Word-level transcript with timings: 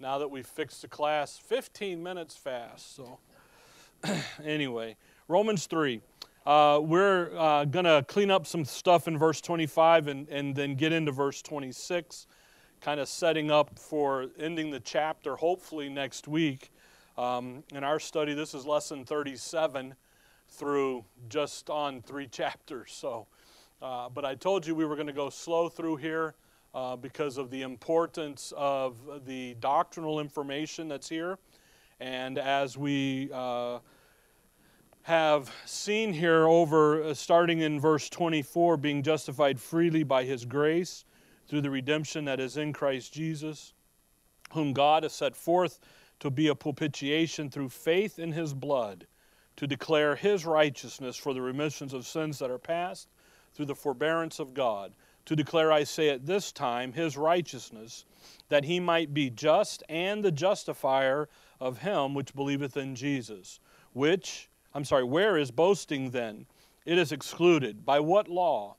now 0.00 0.18
that 0.18 0.30
we've 0.30 0.46
fixed 0.46 0.82
the 0.82 0.88
class 0.88 1.36
15 1.36 2.02
minutes 2.02 2.34
fast. 2.34 2.96
So, 2.96 3.18
anyway, 4.44 4.96
Romans 5.28 5.66
3. 5.66 6.00
Uh, 6.46 6.80
we're 6.82 7.36
uh, 7.36 7.66
going 7.66 7.84
to 7.84 8.02
clean 8.08 8.30
up 8.30 8.46
some 8.46 8.64
stuff 8.64 9.06
in 9.06 9.18
verse 9.18 9.42
25 9.42 10.08
and, 10.08 10.28
and 10.28 10.56
then 10.56 10.74
get 10.74 10.90
into 10.90 11.12
verse 11.12 11.42
26, 11.42 12.26
kind 12.80 12.98
of 12.98 13.08
setting 13.08 13.50
up 13.50 13.78
for 13.78 14.26
ending 14.38 14.70
the 14.70 14.80
chapter 14.80 15.36
hopefully 15.36 15.90
next 15.90 16.26
week. 16.26 16.70
Um, 17.18 17.62
in 17.74 17.84
our 17.84 18.00
study, 18.00 18.32
this 18.32 18.54
is 18.54 18.64
lesson 18.64 19.04
37 19.04 19.94
through 20.48 21.04
just 21.28 21.68
on 21.68 22.00
three 22.00 22.26
chapters. 22.32 22.90
So, 22.90 23.26
uh, 23.82 24.08
but 24.08 24.24
I 24.24 24.34
told 24.34 24.66
you 24.66 24.74
we 24.74 24.86
were 24.86 24.96
going 24.96 25.08
to 25.08 25.12
go 25.12 25.28
slow 25.28 25.68
through 25.68 25.96
here 25.96 26.34
uh, 26.74 26.96
because 26.96 27.36
of 27.38 27.50
the 27.50 27.62
importance 27.62 28.52
of 28.56 28.96
the 29.26 29.54
doctrinal 29.60 30.20
information 30.20 30.88
that's 30.88 31.08
here. 31.08 31.38
And 31.98 32.38
as 32.38 32.78
we 32.78 33.30
uh, 33.32 33.80
have 35.02 35.52
seen 35.66 36.12
here 36.12 36.46
over, 36.46 37.02
uh, 37.02 37.14
starting 37.14 37.60
in 37.60 37.80
verse 37.80 38.08
24, 38.08 38.76
being 38.76 39.02
justified 39.02 39.60
freely 39.60 40.02
by 40.02 40.24
his 40.24 40.44
grace 40.44 41.04
through 41.48 41.60
the 41.60 41.70
redemption 41.70 42.24
that 42.26 42.40
is 42.40 42.56
in 42.56 42.72
Christ 42.72 43.12
Jesus, 43.12 43.74
whom 44.52 44.72
God 44.72 45.02
has 45.02 45.12
set 45.12 45.34
forth 45.34 45.80
to 46.20 46.30
be 46.30 46.48
a 46.48 46.54
propitiation 46.54 47.50
through 47.50 47.70
faith 47.70 48.18
in 48.18 48.32
his 48.32 48.54
blood, 48.54 49.06
to 49.56 49.66
declare 49.66 50.14
his 50.14 50.46
righteousness 50.46 51.16
for 51.16 51.34
the 51.34 51.42
remissions 51.42 51.92
of 51.92 52.06
sins 52.06 52.38
that 52.38 52.50
are 52.50 52.58
past 52.58 53.08
through 53.52 53.66
the 53.66 53.74
forbearance 53.74 54.38
of 54.38 54.54
God 54.54 54.92
to 55.26 55.36
declare, 55.36 55.70
I 55.70 55.84
say 55.84 56.08
at 56.08 56.26
this 56.26 56.52
time, 56.52 56.92
his 56.92 57.16
righteousness, 57.16 58.04
that 58.48 58.64
he 58.64 58.80
might 58.80 59.14
be 59.14 59.30
just 59.30 59.82
and 59.88 60.24
the 60.24 60.32
justifier 60.32 61.28
of 61.60 61.78
him 61.78 62.14
which 62.14 62.34
believeth 62.34 62.76
in 62.76 62.94
Jesus. 62.94 63.60
Which, 63.92 64.48
I'm 64.74 64.84
sorry, 64.84 65.04
where 65.04 65.36
is 65.36 65.50
boasting 65.50 66.10
then? 66.10 66.46
It 66.84 66.98
is 66.98 67.12
excluded. 67.12 67.84
By 67.84 68.00
what 68.00 68.28
law? 68.28 68.76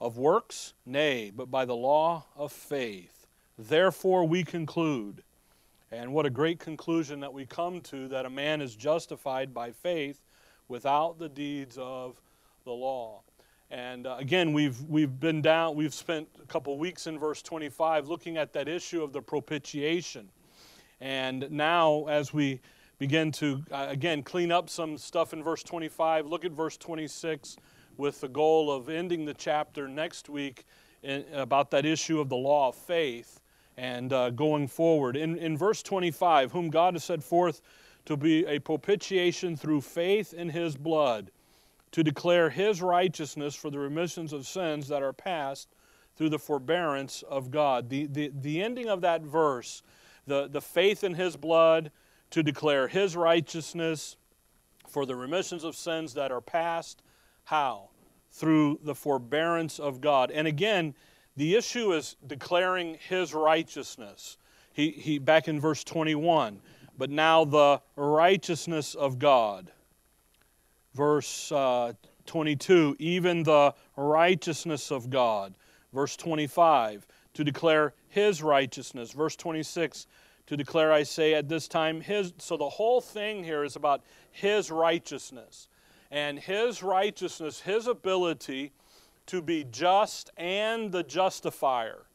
Of 0.00 0.16
works? 0.16 0.74
Nay, 0.86 1.30
but 1.34 1.50
by 1.50 1.64
the 1.64 1.76
law 1.76 2.24
of 2.34 2.52
faith. 2.52 3.26
Therefore 3.58 4.24
we 4.26 4.44
conclude, 4.44 5.22
and 5.92 6.14
what 6.14 6.24
a 6.24 6.30
great 6.30 6.58
conclusion 6.58 7.20
that 7.20 7.34
we 7.34 7.44
come 7.44 7.80
to, 7.82 8.08
that 8.08 8.24
a 8.24 8.30
man 8.30 8.62
is 8.62 8.74
justified 8.74 9.52
by 9.52 9.72
faith 9.72 10.22
without 10.68 11.18
the 11.18 11.28
deeds 11.28 11.76
of 11.78 12.20
the 12.64 12.70
law. 12.70 13.20
And 13.70 14.06
uh, 14.06 14.16
again, 14.18 14.52
we've, 14.52 14.80
we've 14.82 15.20
been 15.20 15.42
down, 15.42 15.76
we've 15.76 15.94
spent 15.94 16.28
a 16.42 16.46
couple 16.46 16.76
weeks 16.76 17.06
in 17.06 17.18
verse 17.18 17.40
25 17.40 18.08
looking 18.08 18.36
at 18.36 18.52
that 18.54 18.68
issue 18.68 19.02
of 19.02 19.12
the 19.12 19.22
propitiation. 19.22 20.28
And 21.00 21.48
now, 21.50 22.06
as 22.06 22.34
we 22.34 22.60
begin 22.98 23.30
to, 23.32 23.62
uh, 23.70 23.86
again, 23.88 24.24
clean 24.24 24.50
up 24.50 24.68
some 24.68 24.98
stuff 24.98 25.32
in 25.32 25.42
verse 25.42 25.62
25, 25.62 26.26
look 26.26 26.44
at 26.44 26.50
verse 26.50 26.76
26 26.76 27.56
with 27.96 28.20
the 28.20 28.28
goal 28.28 28.72
of 28.72 28.88
ending 28.88 29.24
the 29.24 29.34
chapter 29.34 29.86
next 29.86 30.28
week 30.28 30.64
in, 31.02 31.24
about 31.32 31.70
that 31.70 31.86
issue 31.86 32.20
of 32.20 32.28
the 32.28 32.36
law 32.36 32.68
of 32.68 32.74
faith 32.74 33.40
and 33.76 34.12
uh, 34.12 34.30
going 34.30 34.66
forward. 34.66 35.16
In, 35.16 35.36
in 35.36 35.56
verse 35.56 35.82
25, 35.82 36.50
whom 36.50 36.70
God 36.70 36.94
has 36.94 37.04
set 37.04 37.22
forth 37.22 37.62
to 38.06 38.16
be 38.16 38.44
a 38.46 38.58
propitiation 38.58 39.56
through 39.56 39.82
faith 39.82 40.34
in 40.34 40.48
his 40.48 40.76
blood 40.76 41.30
to 41.92 42.02
declare 42.02 42.50
his 42.50 42.80
righteousness 42.82 43.54
for 43.54 43.70
the 43.70 43.78
remissions 43.78 44.32
of 44.32 44.46
sins 44.46 44.88
that 44.88 45.02
are 45.02 45.12
past 45.12 45.68
through 46.16 46.28
the 46.28 46.38
forbearance 46.38 47.22
of 47.28 47.50
God. 47.50 47.88
The, 47.88 48.06
the, 48.06 48.30
the 48.34 48.62
ending 48.62 48.88
of 48.88 49.00
that 49.00 49.22
verse, 49.22 49.82
the, 50.26 50.48
the 50.48 50.60
faith 50.60 51.02
in 51.02 51.14
his 51.14 51.36
blood, 51.36 51.90
to 52.30 52.42
declare 52.42 52.86
his 52.88 53.16
righteousness 53.16 54.16
for 54.86 55.04
the 55.06 55.16
remissions 55.16 55.64
of 55.64 55.74
sins 55.74 56.14
that 56.14 56.30
are 56.30 56.40
past. 56.40 57.02
How? 57.44 57.90
Through 58.32 58.80
the 58.84 58.94
forbearance 58.94 59.78
of 59.78 60.00
God. 60.00 60.30
And 60.30 60.46
again, 60.46 60.94
the 61.36 61.56
issue 61.56 61.92
is 61.92 62.16
declaring 62.26 62.98
his 63.08 63.34
righteousness. 63.34 64.36
He, 64.72 64.90
he 64.90 65.18
back 65.18 65.48
in 65.48 65.60
verse 65.60 65.82
21, 65.82 66.60
but 66.96 67.10
now 67.10 67.44
the 67.44 67.80
righteousness 67.96 68.94
of 68.94 69.18
God 69.18 69.72
verse 70.94 71.52
uh, 71.52 71.92
22, 72.26 72.96
even 72.98 73.42
the 73.42 73.74
righteousness 73.96 74.90
of 74.90 75.10
God. 75.10 75.54
Verse 75.92 76.16
25, 76.16 77.06
to 77.34 77.44
declare 77.44 77.94
his 78.08 78.42
righteousness. 78.42 79.12
Verse 79.12 79.36
26, 79.36 80.06
to 80.46 80.56
declare, 80.56 80.92
I 80.92 81.02
say, 81.02 81.34
at 81.34 81.48
this 81.48 81.68
time, 81.68 82.00
his. 82.00 82.32
So 82.38 82.56
the 82.56 82.68
whole 82.68 83.00
thing 83.00 83.42
here 83.44 83.64
is 83.64 83.76
about 83.76 84.02
his 84.30 84.70
righteousness. 84.70 85.68
And 86.10 86.38
his 86.38 86.82
righteousness, 86.82 87.60
his 87.60 87.86
ability 87.86 88.72
to 89.26 89.40
be 89.40 89.64
just 89.70 90.30
and 90.36 90.90
the 90.90 91.04
justifier. 91.04 92.06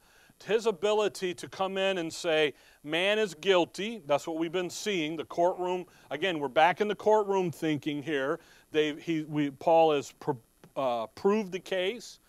His 0.44 0.66
ability 0.66 1.34
to 1.36 1.48
come 1.48 1.78
in 1.78 1.98
and 1.98 2.12
say, 2.12 2.54
man 2.84 3.18
is 3.20 3.34
guilty. 3.34 4.02
That's 4.06 4.28
what 4.28 4.38
we've 4.38 4.52
been 4.52 4.70
seeing. 4.70 5.16
The 5.16 5.24
courtroom, 5.24 5.86
again, 6.12 6.40
we're 6.40 6.50
back 6.50 6.82
in 6.82 6.90
the 6.90 6.96
courtroom 6.96 7.52
thinking 7.52 8.04
here. 8.04 8.42
They, 8.76 8.94
he, 8.96 9.22
we, 9.22 9.52
Paul 9.52 9.94
has 9.94 10.12
pr- 10.12 10.32
uh, 10.76 11.08
proved 11.08 11.54
the 11.54 11.60
case. 11.60 12.20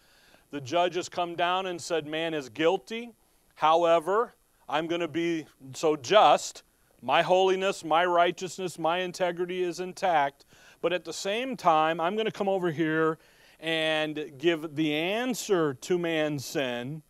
The 0.53 0.61
judge 0.61 0.95
has 0.95 1.09
come 1.09 1.35
down 1.35 1.67
and 1.67 1.83
said, 1.83 2.07
Man 2.07 2.35
is 2.35 2.49
guilty. 2.49 3.11
However, 3.57 4.33
I'm 4.69 4.87
going 4.87 5.01
to 5.01 5.09
be 5.09 5.47
so 5.75 5.97
just. 5.97 6.63
My 7.03 7.23
holiness, 7.23 7.85
my 7.85 8.05
righteousness, 8.05 8.79
my 8.79 8.99
integrity 8.99 9.65
is 9.65 9.81
intact. 9.81 10.45
But 10.81 10.93
at 10.93 11.05
the 11.05 11.13
same 11.13 11.57
time, 11.57 12.01
I'm 12.01 12.15
going 12.15 12.27
to 12.27 12.33
come 12.33 12.49
over 12.49 12.71
here 12.71 13.19
and 13.59 14.31
give 14.39 14.77
the 14.77 14.95
answer 14.95 15.75
to 15.75 15.99
man's 15.99 16.45
sin 16.45 17.03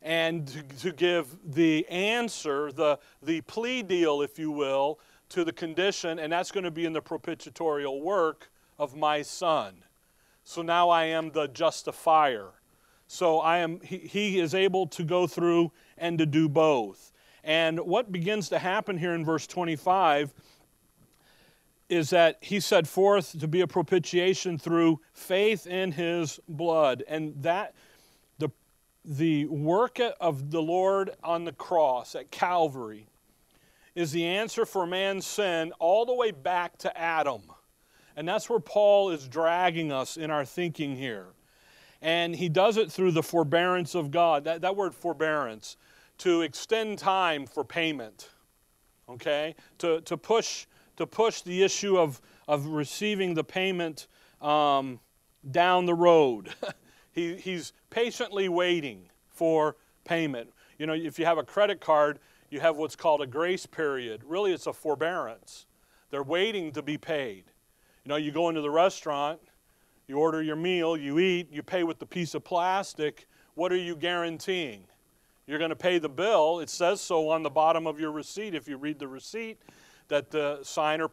and 0.00 0.46
to, 0.46 0.62
to 0.62 0.92
give 0.92 1.26
the 1.44 1.88
answer, 1.88 2.70
the, 2.70 3.00
the 3.20 3.40
plea 3.40 3.82
deal, 3.82 4.22
if 4.22 4.38
you 4.38 4.52
will, 4.52 5.00
to 5.30 5.44
the 5.44 5.52
condition, 5.52 6.18
and 6.18 6.32
that's 6.32 6.50
going 6.50 6.64
to 6.64 6.70
be 6.70 6.84
in 6.84 6.92
the 6.92 7.02
propitiatorial 7.02 8.00
work 8.00 8.50
of 8.78 8.96
my 8.96 9.22
son. 9.22 9.84
So 10.44 10.62
now 10.62 10.90
I 10.90 11.04
am 11.04 11.30
the 11.30 11.48
justifier. 11.48 12.50
So 13.06 13.38
I 13.40 13.58
am 13.58 13.80
he, 13.80 13.98
he 13.98 14.40
is 14.40 14.54
able 14.54 14.86
to 14.88 15.04
go 15.04 15.26
through 15.26 15.72
and 15.96 16.18
to 16.18 16.26
do 16.26 16.48
both. 16.48 17.12
And 17.42 17.80
what 17.80 18.10
begins 18.10 18.48
to 18.50 18.58
happen 18.58 18.98
here 18.98 19.14
in 19.14 19.24
verse 19.24 19.46
25 19.46 20.32
is 21.88 22.10
that 22.10 22.38
he 22.40 22.60
set 22.60 22.86
forth 22.86 23.38
to 23.38 23.46
be 23.46 23.60
a 23.60 23.66
propitiation 23.66 24.58
through 24.58 25.00
faith 25.12 25.66
in 25.66 25.92
his 25.92 26.40
blood. 26.48 27.04
And 27.06 27.34
that 27.42 27.74
the 28.38 28.50
the 29.04 29.46
work 29.46 30.00
of 30.20 30.50
the 30.50 30.62
Lord 30.62 31.10
on 31.22 31.44
the 31.44 31.52
cross 31.52 32.14
at 32.14 32.30
Calvary 32.30 33.06
is 33.94 34.12
the 34.12 34.24
answer 34.24 34.66
for 34.66 34.86
man's 34.86 35.26
sin 35.26 35.72
all 35.78 36.04
the 36.04 36.14
way 36.14 36.30
back 36.30 36.76
to 36.78 36.98
Adam. 36.98 37.42
And 38.16 38.28
that's 38.28 38.48
where 38.48 38.60
Paul 38.60 39.10
is 39.10 39.28
dragging 39.28 39.92
us 39.92 40.16
in 40.16 40.30
our 40.30 40.44
thinking 40.44 40.96
here. 40.96 41.28
And 42.00 42.34
he 42.36 42.48
does 42.48 42.76
it 42.76 42.92
through 42.92 43.12
the 43.12 43.22
forbearance 43.22 43.94
of 43.94 44.10
God. 44.10 44.44
That, 44.44 44.60
that 44.60 44.76
word 44.76 44.94
forbearance, 44.94 45.76
to 46.18 46.42
extend 46.42 46.98
time 46.98 47.46
for 47.46 47.64
payment, 47.64 48.30
okay? 49.08 49.54
To, 49.78 50.00
to, 50.02 50.16
push, 50.16 50.66
to 50.96 51.06
push 51.06 51.40
the 51.40 51.62
issue 51.62 51.98
of, 51.98 52.20
of 52.46 52.66
receiving 52.66 53.34
the 53.34 53.44
payment 53.44 54.06
um, 54.40 55.00
down 55.50 55.86
the 55.86 55.94
road. 55.94 56.54
he, 57.12 57.36
he's 57.36 57.72
patiently 57.90 58.48
waiting 58.48 59.08
for 59.28 59.76
payment. 60.04 60.52
You 60.78 60.86
know, 60.86 60.94
if 60.94 61.18
you 61.18 61.24
have 61.24 61.38
a 61.38 61.42
credit 61.42 61.80
card, 61.80 62.18
you 62.54 62.60
have 62.60 62.76
what's 62.76 62.94
called 62.94 63.20
a 63.20 63.26
grace 63.26 63.66
period. 63.66 64.22
Really, 64.24 64.52
it's 64.52 64.68
a 64.68 64.72
forbearance. 64.72 65.66
They're 66.10 66.22
waiting 66.22 66.70
to 66.72 66.82
be 66.82 66.96
paid. 66.96 67.42
You 68.04 68.10
know, 68.10 68.16
you 68.16 68.30
go 68.30 68.48
into 68.48 68.60
the 68.60 68.70
restaurant, 68.70 69.40
you 70.06 70.18
order 70.18 70.40
your 70.40 70.54
meal, 70.54 70.96
you 70.96 71.18
eat, 71.18 71.50
you 71.50 71.64
pay 71.64 71.82
with 71.82 71.98
the 71.98 72.06
piece 72.06 72.32
of 72.32 72.44
plastic. 72.44 73.26
What 73.54 73.72
are 73.72 73.76
you 73.76 73.96
guaranteeing? 73.96 74.84
You're 75.48 75.58
going 75.58 75.70
to 75.70 75.76
pay 75.76 75.98
the 75.98 76.08
bill. 76.08 76.60
It 76.60 76.70
says 76.70 77.00
so 77.00 77.28
on 77.28 77.42
the 77.42 77.50
bottom 77.50 77.88
of 77.88 77.98
your 77.98 78.12
receipt. 78.12 78.54
If 78.54 78.68
you 78.68 78.76
read 78.76 79.00
the 79.00 79.08
receipt, 79.08 79.58
that 80.06 80.30
the 80.30 80.60
signer, 80.62 81.08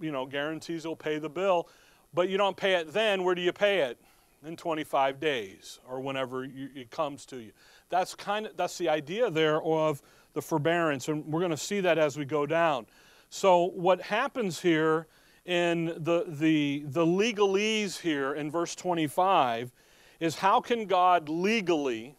you 0.00 0.10
know, 0.10 0.26
guarantees 0.26 0.82
he'll 0.82 0.96
pay 0.96 1.20
the 1.20 1.30
bill. 1.30 1.68
But 2.12 2.28
you 2.28 2.36
don't 2.36 2.56
pay 2.56 2.74
it 2.74 2.92
then. 2.92 3.22
Where 3.22 3.36
do 3.36 3.42
you 3.42 3.52
pay 3.52 3.82
it? 3.82 4.00
In 4.44 4.56
25 4.56 5.20
days 5.20 5.78
or 5.86 6.00
whenever 6.00 6.44
you, 6.44 6.70
it 6.74 6.90
comes 6.90 7.26
to 7.26 7.36
you. 7.36 7.52
That's 7.90 8.14
kind 8.14 8.46
of 8.46 8.56
that's 8.56 8.78
the 8.78 8.88
idea 8.88 9.30
there 9.30 9.60
of 9.62 10.00
the 10.32 10.42
forbearance, 10.42 11.08
and 11.08 11.24
we're 11.26 11.40
going 11.40 11.50
to 11.50 11.56
see 11.56 11.80
that 11.80 11.98
as 11.98 12.16
we 12.16 12.24
go 12.24 12.46
down. 12.46 12.86
So, 13.30 13.70
what 13.74 14.00
happens 14.00 14.60
here 14.60 15.06
in 15.44 15.86
the, 15.86 16.24
the, 16.28 16.84
the 16.86 17.04
legalese 17.04 18.00
here 18.00 18.34
in 18.34 18.50
verse 18.50 18.74
25 18.74 19.72
is 20.20 20.36
how 20.36 20.60
can 20.60 20.86
God 20.86 21.28
legally 21.28 22.16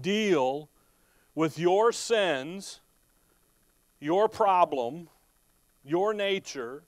deal 0.00 0.68
with 1.34 1.58
your 1.58 1.92
sins 1.92 2.80
your 4.04 4.28
problem, 4.28 5.08
your 5.82 6.12
nature, 6.12 6.82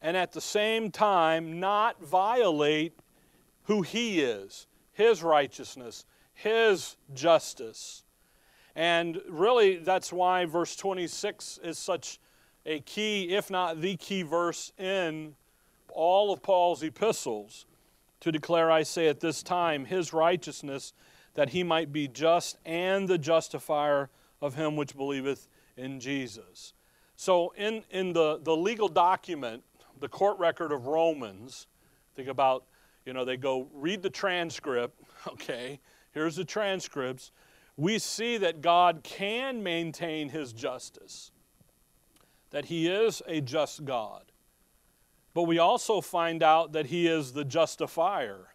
and 0.00 0.16
at 0.16 0.32
the 0.32 0.40
same 0.40 0.90
time 0.90 1.60
not 1.60 2.02
violate 2.02 2.98
who 3.64 3.82
He 3.82 4.22
is, 4.22 4.66
His 4.94 5.22
righteousness, 5.22 6.06
His 6.32 6.96
justice. 7.12 8.04
And 8.76 9.22
really, 9.26 9.78
that's 9.78 10.12
why 10.12 10.44
verse 10.44 10.76
26 10.76 11.60
is 11.64 11.78
such 11.78 12.20
a 12.66 12.80
key, 12.80 13.34
if 13.34 13.50
not 13.50 13.80
the 13.80 13.96
key 13.96 14.20
verse 14.20 14.70
in 14.78 15.34
all 15.88 16.30
of 16.30 16.42
Paul's 16.42 16.82
epistles 16.82 17.64
to 18.20 18.30
declare, 18.30 18.70
I 18.70 18.82
say 18.82 19.08
at 19.08 19.20
this 19.20 19.42
time, 19.42 19.86
his 19.86 20.12
righteousness, 20.12 20.92
that 21.34 21.48
he 21.50 21.62
might 21.62 21.90
be 21.90 22.06
just 22.06 22.58
and 22.66 23.08
the 23.08 23.16
justifier 23.16 24.10
of 24.42 24.54
him 24.54 24.76
which 24.76 24.94
believeth 24.94 25.48
in 25.78 25.98
Jesus. 25.98 26.74
So, 27.16 27.54
in, 27.56 27.82
in 27.90 28.12
the, 28.12 28.40
the 28.42 28.54
legal 28.54 28.88
document, 28.88 29.62
the 30.00 30.08
court 30.08 30.38
record 30.38 30.70
of 30.70 30.86
Romans, 30.86 31.66
think 32.14 32.28
about, 32.28 32.64
you 33.06 33.14
know, 33.14 33.24
they 33.24 33.38
go 33.38 33.68
read 33.72 34.02
the 34.02 34.10
transcript, 34.10 35.00
okay, 35.28 35.80
here's 36.12 36.36
the 36.36 36.44
transcripts. 36.44 37.32
We 37.76 37.98
see 37.98 38.38
that 38.38 38.62
God 38.62 39.00
can 39.02 39.62
maintain 39.62 40.30
his 40.30 40.52
justice, 40.52 41.30
that 42.50 42.66
he 42.66 42.88
is 42.88 43.22
a 43.26 43.40
just 43.40 43.84
God. 43.84 44.22
But 45.34 45.42
we 45.42 45.58
also 45.58 46.00
find 46.00 46.42
out 46.42 46.72
that 46.72 46.86
he 46.86 47.06
is 47.06 47.32
the 47.32 47.44
justifier 47.44 48.54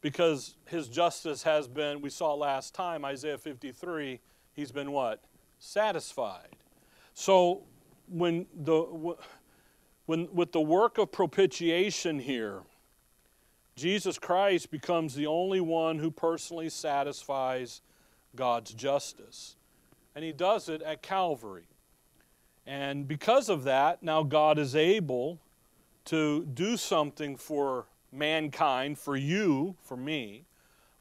because 0.00 0.56
his 0.64 0.88
justice 0.88 1.42
has 1.42 1.68
been, 1.68 2.00
we 2.00 2.08
saw 2.08 2.32
last 2.32 2.74
time, 2.74 3.04
Isaiah 3.04 3.36
53, 3.36 4.20
he's 4.54 4.72
been 4.72 4.92
what? 4.92 5.22
Satisfied. 5.58 6.56
So 7.12 7.64
when 8.08 8.46
the 8.54 9.16
when 10.06 10.28
with 10.32 10.52
the 10.52 10.60
work 10.60 10.98
of 10.98 11.12
propitiation 11.12 12.18
here, 12.18 12.62
Jesus 13.76 14.18
Christ 14.18 14.70
becomes 14.70 15.14
the 15.14 15.26
only 15.26 15.60
one 15.60 15.98
who 15.98 16.10
personally 16.10 16.68
satisfies 16.68 17.82
God's 18.34 18.72
justice. 18.72 19.56
And 20.14 20.24
he 20.24 20.32
does 20.32 20.68
it 20.68 20.82
at 20.82 21.02
Calvary. 21.02 21.68
And 22.66 23.06
because 23.08 23.48
of 23.48 23.64
that, 23.64 24.02
now 24.02 24.22
God 24.22 24.58
is 24.58 24.76
able 24.76 25.40
to 26.06 26.44
do 26.44 26.76
something 26.76 27.36
for 27.36 27.86
mankind, 28.12 28.98
for 28.98 29.16
you, 29.16 29.76
for 29.82 29.96
me, 29.96 30.44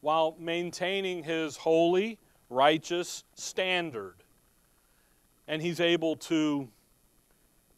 while 0.02 0.36
maintaining 0.40 1.24
his 1.24 1.58
holy, 1.58 2.20
righteous 2.50 3.24
standard. 3.34 4.16
And 5.48 5.62
he's 5.62 5.80
able 5.80 6.16
to 6.18 6.70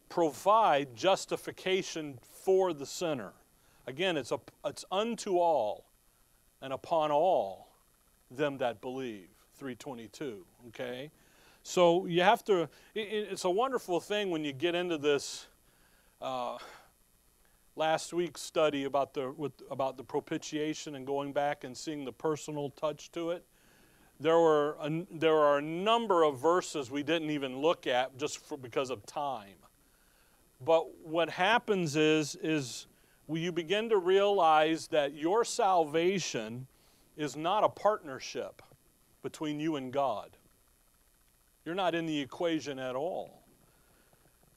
provide 0.08 0.94
justification 0.94 2.18
for 2.44 2.72
the 2.72 2.86
sinner. 2.86 3.32
Again, 3.86 4.16
it's, 4.16 4.30
a, 4.30 4.38
it's 4.64 4.84
unto 4.92 5.38
all 5.38 5.86
and 6.60 6.72
upon 6.72 7.10
all 7.10 7.68
them 8.30 8.58
that 8.58 8.80
believe. 8.80 9.31
322, 9.62 10.44
okay? 10.68 11.08
So 11.62 12.06
you 12.06 12.22
have 12.22 12.42
to, 12.46 12.62
it, 12.96 13.28
it's 13.30 13.44
a 13.44 13.50
wonderful 13.50 14.00
thing 14.00 14.32
when 14.32 14.44
you 14.44 14.52
get 14.52 14.74
into 14.74 14.98
this. 14.98 15.46
Uh, 16.20 16.58
last 17.76 18.12
week's 18.12 18.40
study 18.40 18.84
about 18.84 19.14
the, 19.14 19.30
with, 19.30 19.52
about 19.70 19.96
the 19.96 20.02
propitiation 20.02 20.96
and 20.96 21.06
going 21.06 21.32
back 21.32 21.62
and 21.62 21.76
seeing 21.76 22.04
the 22.04 22.12
personal 22.12 22.70
touch 22.70 23.12
to 23.12 23.30
it, 23.30 23.44
there, 24.18 24.38
were 24.38 24.76
a, 24.80 25.06
there 25.12 25.36
are 25.36 25.58
a 25.58 25.62
number 25.62 26.24
of 26.24 26.38
verses 26.38 26.90
we 26.90 27.04
didn't 27.04 27.30
even 27.30 27.58
look 27.58 27.86
at 27.86 28.18
just 28.18 28.38
for, 28.38 28.58
because 28.58 28.90
of 28.90 29.06
time. 29.06 29.54
But 30.64 30.86
what 31.04 31.30
happens 31.30 31.94
is, 31.94 32.36
is 32.42 32.88
you 33.32 33.52
begin 33.52 33.88
to 33.90 33.96
realize 33.96 34.88
that 34.88 35.14
your 35.14 35.44
salvation 35.44 36.66
is 37.16 37.36
not 37.36 37.62
a 37.62 37.68
partnership 37.68 38.60
between 39.22 39.60
you 39.60 39.76
and 39.76 39.92
God. 39.92 40.36
You're 41.64 41.74
not 41.74 41.94
in 41.94 42.06
the 42.06 42.20
equation 42.20 42.78
at 42.78 42.96
all. 42.96 43.42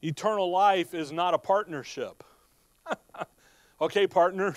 Eternal 0.02 0.50
life 0.50 0.92
is 0.94 1.12
not 1.12 1.34
a 1.34 1.38
partnership. 1.38 2.22
okay, 3.80 4.06
partner, 4.06 4.56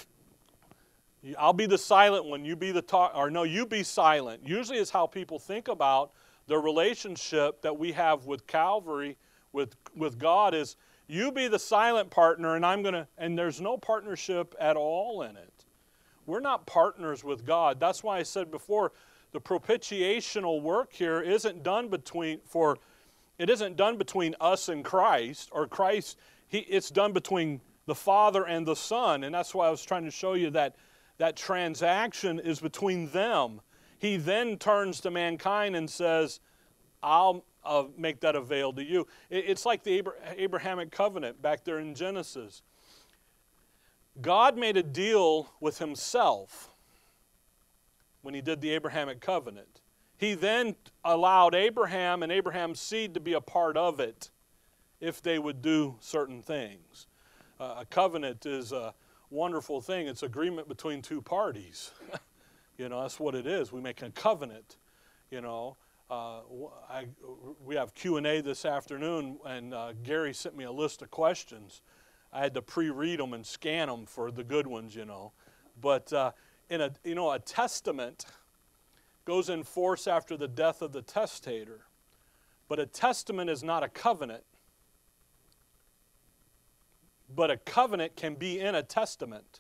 I'll 1.38 1.54
be 1.54 1.66
the 1.66 1.78
silent 1.78 2.26
one, 2.26 2.46
you 2.46 2.56
be 2.56 2.72
the 2.72 2.82
talk, 2.82 3.14
or 3.16 3.30
no, 3.30 3.44
you 3.44 3.66
be 3.66 3.84
silent. 3.84 4.48
Usually 4.48 4.78
is 4.78 4.90
how 4.90 5.06
people 5.08 5.40
think 5.40 5.68
about 5.68 6.12
the 6.48 6.58
relationship 6.58 7.62
that 7.62 7.78
we 7.78 7.92
have 7.92 8.26
with 8.26 8.48
Calvary, 8.48 9.18
with, 9.54 9.76
with 9.96 10.18
God, 10.18 10.54
is 10.54 10.76
you 11.08 11.32
be 11.32 11.48
the 11.48 11.60
silent 11.60 12.10
partner, 12.10 12.56
and 12.56 12.66
I'm 12.66 12.82
going 12.82 12.94
to, 12.94 13.08
and 13.18 13.38
there's 13.38 13.60
no 13.60 13.78
partnership 13.78 14.56
at 14.60 14.76
all 14.76 15.24
in 15.24 15.36
it. 15.38 15.66
We're 16.26 16.40
not 16.40 16.68
partners 16.68 17.24
with 17.24 17.46
God. 17.46 17.80
That's 17.80 18.04
why 18.04 18.20
I 18.20 18.24
said 18.24 18.52
before, 18.52 18.92
the 19.32 19.42
propitiational 19.42 20.62
work 20.62 20.94
here 20.94 21.22
isn't 21.22 21.64
done 21.64 21.90
between, 21.90 22.40
for, 22.46 22.78
it 23.38 23.50
isn't 23.50 23.76
done 23.76 23.98
between 23.98 24.36
us 24.42 24.70
and 24.70 24.84
Christ, 24.84 25.50
or 25.52 25.68
Christ, 25.68 26.18
he, 26.48 26.60
it's 26.60 26.90
done 26.90 27.14
between 27.14 27.62
the 27.86 27.96
Father 27.96 28.46
and 28.46 28.66
the 28.66 28.76
Son. 28.76 29.24
And 29.24 29.34
that's 29.34 29.54
why 29.54 29.68
I 29.68 29.72
was 29.72 29.84
trying 29.84 30.06
to 30.06 30.12
show 30.12 30.34
you 30.34 30.50
that 30.52 30.76
that 31.18 31.36
transaction 31.36 32.40
is 32.40 32.60
between 32.60 33.10
them. 33.10 33.62
He 34.00 34.18
then 34.18 34.58
turns 34.58 35.02
to 35.02 35.12
mankind 35.12 35.76
and 35.76 35.90
says, 35.90 36.40
I'll 37.04 37.46
uh, 37.64 37.86
make 37.98 38.22
that 38.22 38.36
avail 38.36 38.74
to 38.74 38.84
you. 38.84 39.06
it's 39.30 39.66
like 39.66 39.84
the 39.84 40.02
Abrahamic 40.38 40.92
covenant 40.92 41.42
back 41.42 41.64
there 41.66 41.80
in 41.80 41.94
Genesis. 41.94 42.62
God 44.22 44.58
made 44.58 44.78
a 44.78 44.84
deal 44.84 45.52
with 45.60 45.78
himself 45.78 46.72
when 48.22 48.34
he 48.34 48.42
did 48.42 48.62
the 48.62 48.72
Abrahamic 48.72 49.22
covenant. 49.22 49.82
He 50.18 50.34
then 50.34 50.76
allowed 51.04 51.56
Abraham 51.56 52.24
and 52.24 52.32
Abraham's 52.32 52.80
seed 52.80 53.14
to 53.14 53.20
be 53.20 53.34
a 53.34 53.42
part 53.42 53.78
of 53.78 54.00
it 54.00 54.32
if 55.00 55.22
they 55.22 55.40
would 55.40 55.62
do 55.62 55.96
certain 56.02 56.42
things 56.42 57.08
uh, 57.60 57.76
a 57.80 57.86
covenant 57.86 58.46
is 58.46 58.72
a 58.72 58.94
wonderful 59.30 59.82
thing. 59.82 60.08
It's 60.08 60.24
agreement 60.24 60.68
between 60.68 61.02
two 61.02 61.22
parties. 61.22 61.92
you 62.78 62.90
know, 62.90 63.02
that's 63.02 63.20
what 63.20 63.36
it 63.36 63.46
is. 63.46 63.72
We 63.72 63.82
make 63.82 64.02
a 64.02 64.10
covenant. 64.12 64.78
You 65.30 65.42
know, 65.42 65.78
uh, 66.10 66.40
I, 66.90 67.08
we 67.64 67.76
have 67.76 67.94
Q 67.94 68.18
and 68.18 68.26
A 68.26 68.42
this 68.42 68.66
afternoon, 68.66 69.40
and 69.46 69.74
uh, 69.74 69.94
Gary 70.04 70.34
sent 70.34 70.56
me 70.56 70.64
a 70.64 70.72
list 70.72 71.02
of 71.02 71.12
questions. 71.12 71.82
I 72.32 72.40
had 72.40 72.54
to 72.54 72.62
pre-read 72.62 73.20
them 73.20 73.34
and 73.34 73.46
scan 73.46 73.88
them 73.88 74.06
for 74.06 74.32
the 74.32 74.44
good 74.44 74.66
ones. 74.66 74.96
You 74.96 75.06
know, 75.06 75.34
but 75.80 76.12
uh, 76.14 76.32
in 76.70 76.82
a 76.82 76.92
you 77.04 77.16
know 77.16 77.32
a 77.32 77.40
testament 77.40 78.26
goes 79.26 79.50
in 79.50 79.64
force 79.64 80.08
after 80.08 80.36
the 80.36 80.48
death 80.48 80.82
of 80.82 80.92
the 80.92 81.02
testator, 81.02 81.82
but 82.68 82.80
a 82.80 82.86
testament 82.86 83.50
is 83.50 83.64
not 83.64 83.84
a 83.84 83.90
covenant 83.90 84.44
but 87.36 87.52
a 87.52 87.58
covenant 87.58 88.16
can 88.16 88.36
be 88.36 88.60
in 88.60 88.76
a 88.76 88.84
testament. 88.84 89.60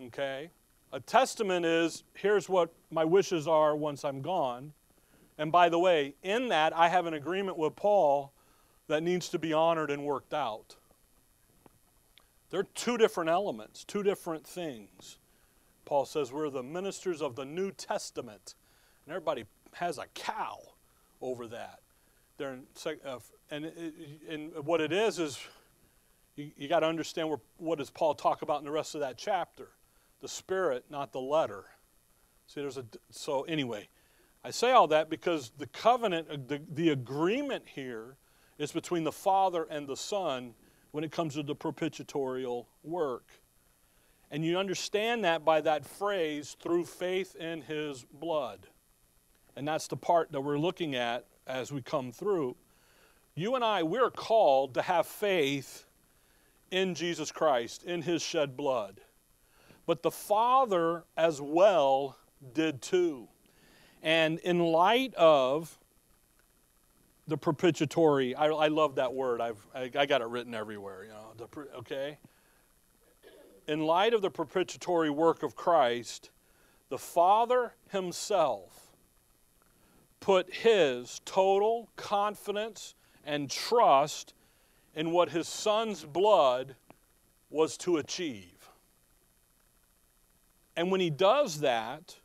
Okay? 0.00 0.50
A 0.92 1.00
testament 1.00 1.64
is 1.64 2.04
here's 2.14 2.48
what 2.48 2.72
my 2.90 3.04
wishes 3.04 3.46
are 3.46 3.76
once 3.76 4.04
I'm 4.04 4.22
gone. 4.22 4.72
And 5.36 5.52
by 5.52 5.68
the 5.68 5.78
way, 5.78 6.14
in 6.22 6.48
that, 6.48 6.76
I 6.76 6.88
have 6.88 7.06
an 7.06 7.14
agreement 7.14 7.56
with 7.56 7.76
Paul 7.76 8.32
that 8.88 9.02
needs 9.02 9.28
to 9.28 9.38
be 9.38 9.52
honored 9.52 9.90
and 9.90 10.04
worked 10.04 10.34
out. 10.34 10.76
There 12.50 12.60
are 12.60 12.66
two 12.74 12.96
different 12.96 13.30
elements, 13.30 13.84
two 13.84 14.02
different 14.02 14.46
things. 14.46 15.18
Paul 15.84 16.04
says 16.04 16.32
we're 16.32 16.50
the 16.50 16.62
ministers 16.62 17.22
of 17.22 17.36
the 17.36 17.44
New 17.44 17.70
Testament. 17.70 18.54
And 19.04 19.12
everybody 19.12 19.44
has 19.74 19.98
a 19.98 20.06
cow 20.14 20.58
over 21.20 21.46
that. 21.48 21.80
They're 22.36 22.54
in, 22.54 22.66
uh, 23.04 23.18
and, 23.50 23.72
and 24.28 24.52
what 24.64 24.80
it 24.80 24.92
is 24.92 25.18
is 25.18 25.38
you, 26.36 26.50
you 26.56 26.68
got 26.68 26.80
to 26.80 26.86
understand 26.86 27.28
where, 27.28 27.40
what 27.58 27.78
does 27.78 27.90
Paul 27.90 28.14
talk 28.14 28.42
about 28.42 28.60
in 28.60 28.64
the 28.64 28.70
rest 28.70 28.94
of 28.94 29.00
that 29.00 29.18
chapter? 29.18 29.68
The 30.20 30.28
spirit, 30.28 30.84
not 30.90 31.12
the 31.12 31.20
letter. 31.20 31.64
See, 32.46 32.60
there's 32.60 32.78
a 32.78 32.84
so 33.10 33.42
anyway. 33.42 33.88
I 34.44 34.50
say 34.50 34.70
all 34.70 34.86
that 34.88 35.10
because 35.10 35.52
the 35.58 35.66
covenant, 35.66 36.28
uh, 36.30 36.36
the, 36.46 36.62
the 36.72 36.90
agreement 36.90 37.64
here 37.74 38.16
is 38.56 38.72
between 38.72 39.04
the 39.04 39.12
Father 39.12 39.66
and 39.68 39.86
the 39.86 39.96
Son 39.96 40.54
when 40.90 41.04
it 41.04 41.12
comes 41.12 41.34
to 41.34 41.42
the 41.42 41.54
propitiatorial 41.54 42.66
work. 42.82 43.30
And 44.30 44.44
you 44.44 44.58
understand 44.58 45.24
that 45.24 45.44
by 45.44 45.60
that 45.62 45.86
phrase, 45.86 46.56
through 46.60 46.84
faith 46.84 47.34
in 47.36 47.62
his 47.62 48.04
blood. 48.12 48.66
And 49.56 49.66
that's 49.66 49.88
the 49.88 49.96
part 49.96 50.32
that 50.32 50.40
we're 50.40 50.58
looking 50.58 50.94
at 50.94 51.24
as 51.46 51.72
we 51.72 51.80
come 51.80 52.12
through. 52.12 52.56
You 53.34 53.54
and 53.54 53.64
I, 53.64 53.82
we're 53.82 54.10
called 54.10 54.74
to 54.74 54.82
have 54.82 55.06
faith 55.06 55.86
in 56.70 56.94
Jesus 56.94 57.32
Christ, 57.32 57.84
in 57.84 58.02
his 58.02 58.20
shed 58.20 58.56
blood. 58.56 59.00
But 59.86 60.02
the 60.02 60.10
Father 60.10 61.04
as 61.16 61.40
well 61.40 62.18
did 62.52 62.82
too. 62.82 63.28
And 64.02 64.38
in 64.40 64.58
light 64.58 65.14
of 65.14 65.77
the 67.28 67.36
propitiatory. 67.36 68.34
I, 68.34 68.46
I 68.46 68.68
love 68.68 68.96
that 68.96 69.12
word. 69.12 69.40
I've 69.40 69.64
I, 69.74 69.90
I 69.96 70.06
got 70.06 70.22
it 70.22 70.28
written 70.28 70.54
everywhere. 70.54 71.04
You 71.04 71.10
know, 71.10 71.32
the, 71.36 71.76
okay. 71.78 72.18
In 73.68 73.80
light 73.80 74.14
of 74.14 74.22
the 74.22 74.30
propitiatory 74.30 75.10
work 75.10 75.42
of 75.42 75.54
Christ, 75.54 76.30
the 76.88 76.98
Father 76.98 77.74
Himself 77.90 78.94
put 80.20 80.52
His 80.52 81.20
total 81.26 81.90
confidence 81.96 82.94
and 83.24 83.50
trust 83.50 84.32
in 84.94 85.10
what 85.10 85.28
His 85.28 85.46
Son's 85.46 86.04
blood 86.04 86.76
was 87.50 87.76
to 87.78 87.98
achieve. 87.98 88.70
And 90.76 90.90
when 90.90 91.00
He 91.00 91.10
does 91.10 91.60
that, 91.60 92.16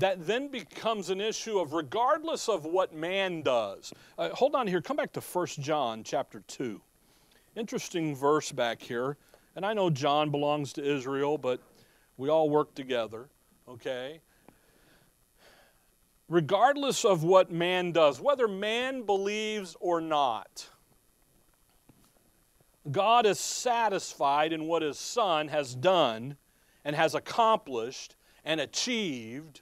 that 0.00 0.26
then 0.26 0.48
becomes 0.48 1.10
an 1.10 1.20
issue 1.20 1.58
of 1.58 1.74
regardless 1.74 2.48
of 2.48 2.64
what 2.64 2.94
man 2.94 3.42
does. 3.42 3.92
Uh, 4.18 4.30
hold 4.30 4.54
on 4.54 4.66
here, 4.66 4.80
come 4.80 4.96
back 4.96 5.12
to 5.12 5.20
1 5.20 5.46
John 5.60 6.02
chapter 6.02 6.42
2. 6.46 6.80
Interesting 7.56 8.16
verse 8.16 8.50
back 8.50 8.80
here. 8.80 9.18
And 9.56 9.66
I 9.66 9.74
know 9.74 9.90
John 9.90 10.30
belongs 10.30 10.72
to 10.74 10.84
Israel, 10.84 11.36
but 11.36 11.60
we 12.16 12.30
all 12.30 12.48
work 12.48 12.74
together, 12.74 13.28
okay? 13.68 14.20
Regardless 16.28 17.04
of 17.04 17.22
what 17.22 17.50
man 17.50 17.92
does, 17.92 18.20
whether 18.20 18.48
man 18.48 19.02
believes 19.02 19.76
or 19.80 20.00
not, 20.00 20.66
God 22.90 23.26
is 23.26 23.38
satisfied 23.38 24.54
in 24.54 24.64
what 24.64 24.80
his 24.80 24.98
Son 24.98 25.48
has 25.48 25.74
done 25.74 26.36
and 26.86 26.96
has 26.96 27.14
accomplished 27.14 28.16
and 28.44 28.60
achieved 28.60 29.60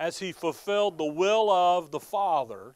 as 0.00 0.18
he 0.18 0.32
fulfilled 0.32 0.96
the 0.96 1.04
will 1.04 1.50
of 1.50 1.90
the 1.90 2.00
Father. 2.00 2.74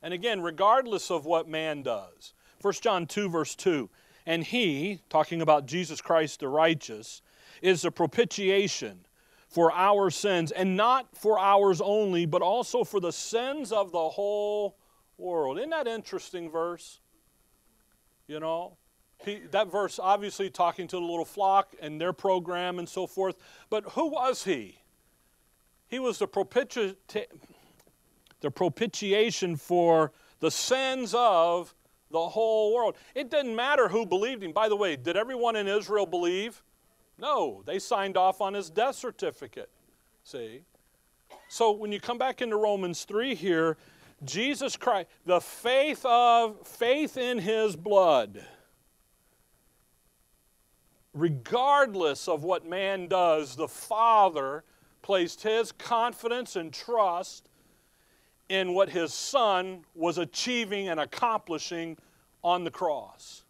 And 0.00 0.14
again, 0.14 0.40
regardless 0.40 1.10
of 1.10 1.26
what 1.26 1.48
man 1.48 1.82
does. 1.82 2.32
1 2.62 2.74
John 2.80 3.06
2, 3.06 3.28
verse 3.28 3.56
2. 3.56 3.90
And 4.24 4.44
he, 4.44 5.00
talking 5.10 5.42
about 5.42 5.66
Jesus 5.66 6.00
Christ 6.00 6.38
the 6.38 6.46
righteous, 6.48 7.22
is 7.60 7.82
the 7.82 7.90
propitiation 7.90 9.00
for 9.48 9.72
our 9.72 10.10
sins, 10.10 10.52
and 10.52 10.76
not 10.76 11.08
for 11.16 11.40
ours 11.40 11.80
only, 11.80 12.24
but 12.24 12.40
also 12.40 12.84
for 12.84 13.00
the 13.00 13.12
sins 13.12 13.72
of 13.72 13.90
the 13.90 14.08
whole 14.10 14.76
world. 15.16 15.58
Isn't 15.58 15.70
that 15.70 15.88
interesting 15.88 16.50
verse? 16.50 17.00
You 18.28 18.38
know, 18.38 18.76
he, 19.24 19.40
that 19.50 19.72
verse 19.72 19.98
obviously 19.98 20.50
talking 20.50 20.86
to 20.86 20.96
the 20.96 21.02
little 21.02 21.24
flock 21.24 21.74
and 21.80 22.00
their 22.00 22.12
program 22.12 22.78
and 22.78 22.88
so 22.88 23.08
forth. 23.08 23.36
But 23.70 23.84
who 23.92 24.10
was 24.10 24.44
he? 24.44 24.78
He 25.88 25.98
was 25.98 26.18
the, 26.18 26.28
propiti- 26.28 26.96
the 28.40 28.50
propitiation 28.50 29.56
for 29.56 30.12
the 30.40 30.50
sins 30.50 31.14
of 31.16 31.74
the 32.10 32.28
whole 32.28 32.74
world. 32.74 32.96
It 33.14 33.30
didn't 33.30 33.56
matter 33.56 33.88
who 33.88 34.06
believed 34.06 34.42
him. 34.42 34.52
By 34.52 34.68
the 34.68 34.76
way, 34.76 34.96
did 34.96 35.16
everyone 35.16 35.56
in 35.56 35.66
Israel 35.66 36.06
believe? 36.06 36.62
No, 37.18 37.62
they 37.66 37.78
signed 37.78 38.16
off 38.16 38.40
on 38.40 38.54
his 38.54 38.70
death 38.70 38.94
certificate. 38.94 39.70
See? 40.22 40.62
So 41.48 41.72
when 41.72 41.90
you 41.92 42.00
come 42.00 42.18
back 42.18 42.40
into 42.40 42.56
Romans 42.56 43.04
3 43.04 43.34
here, 43.34 43.76
Jesus 44.24 44.76
Christ, 44.76 45.08
the 45.24 45.40
faith 45.40 46.04
of 46.04 46.66
faith 46.66 47.16
in 47.16 47.38
his 47.38 47.76
blood, 47.76 48.44
regardless 51.14 52.28
of 52.28 52.44
what 52.44 52.66
man 52.66 53.08
does, 53.08 53.56
the 53.56 53.68
Father 53.68 54.64
placed 55.08 55.42
his 55.42 55.72
confidence 55.72 56.54
and 56.54 56.70
trust 56.70 57.48
in 58.50 58.74
what 58.74 58.90
his 58.90 59.14
son 59.14 59.82
was 59.94 60.18
achieving 60.18 60.90
and 60.90 61.00
accomplishing 61.00 61.96
on 62.44 62.62
the 62.62 62.70
cross 62.70 63.44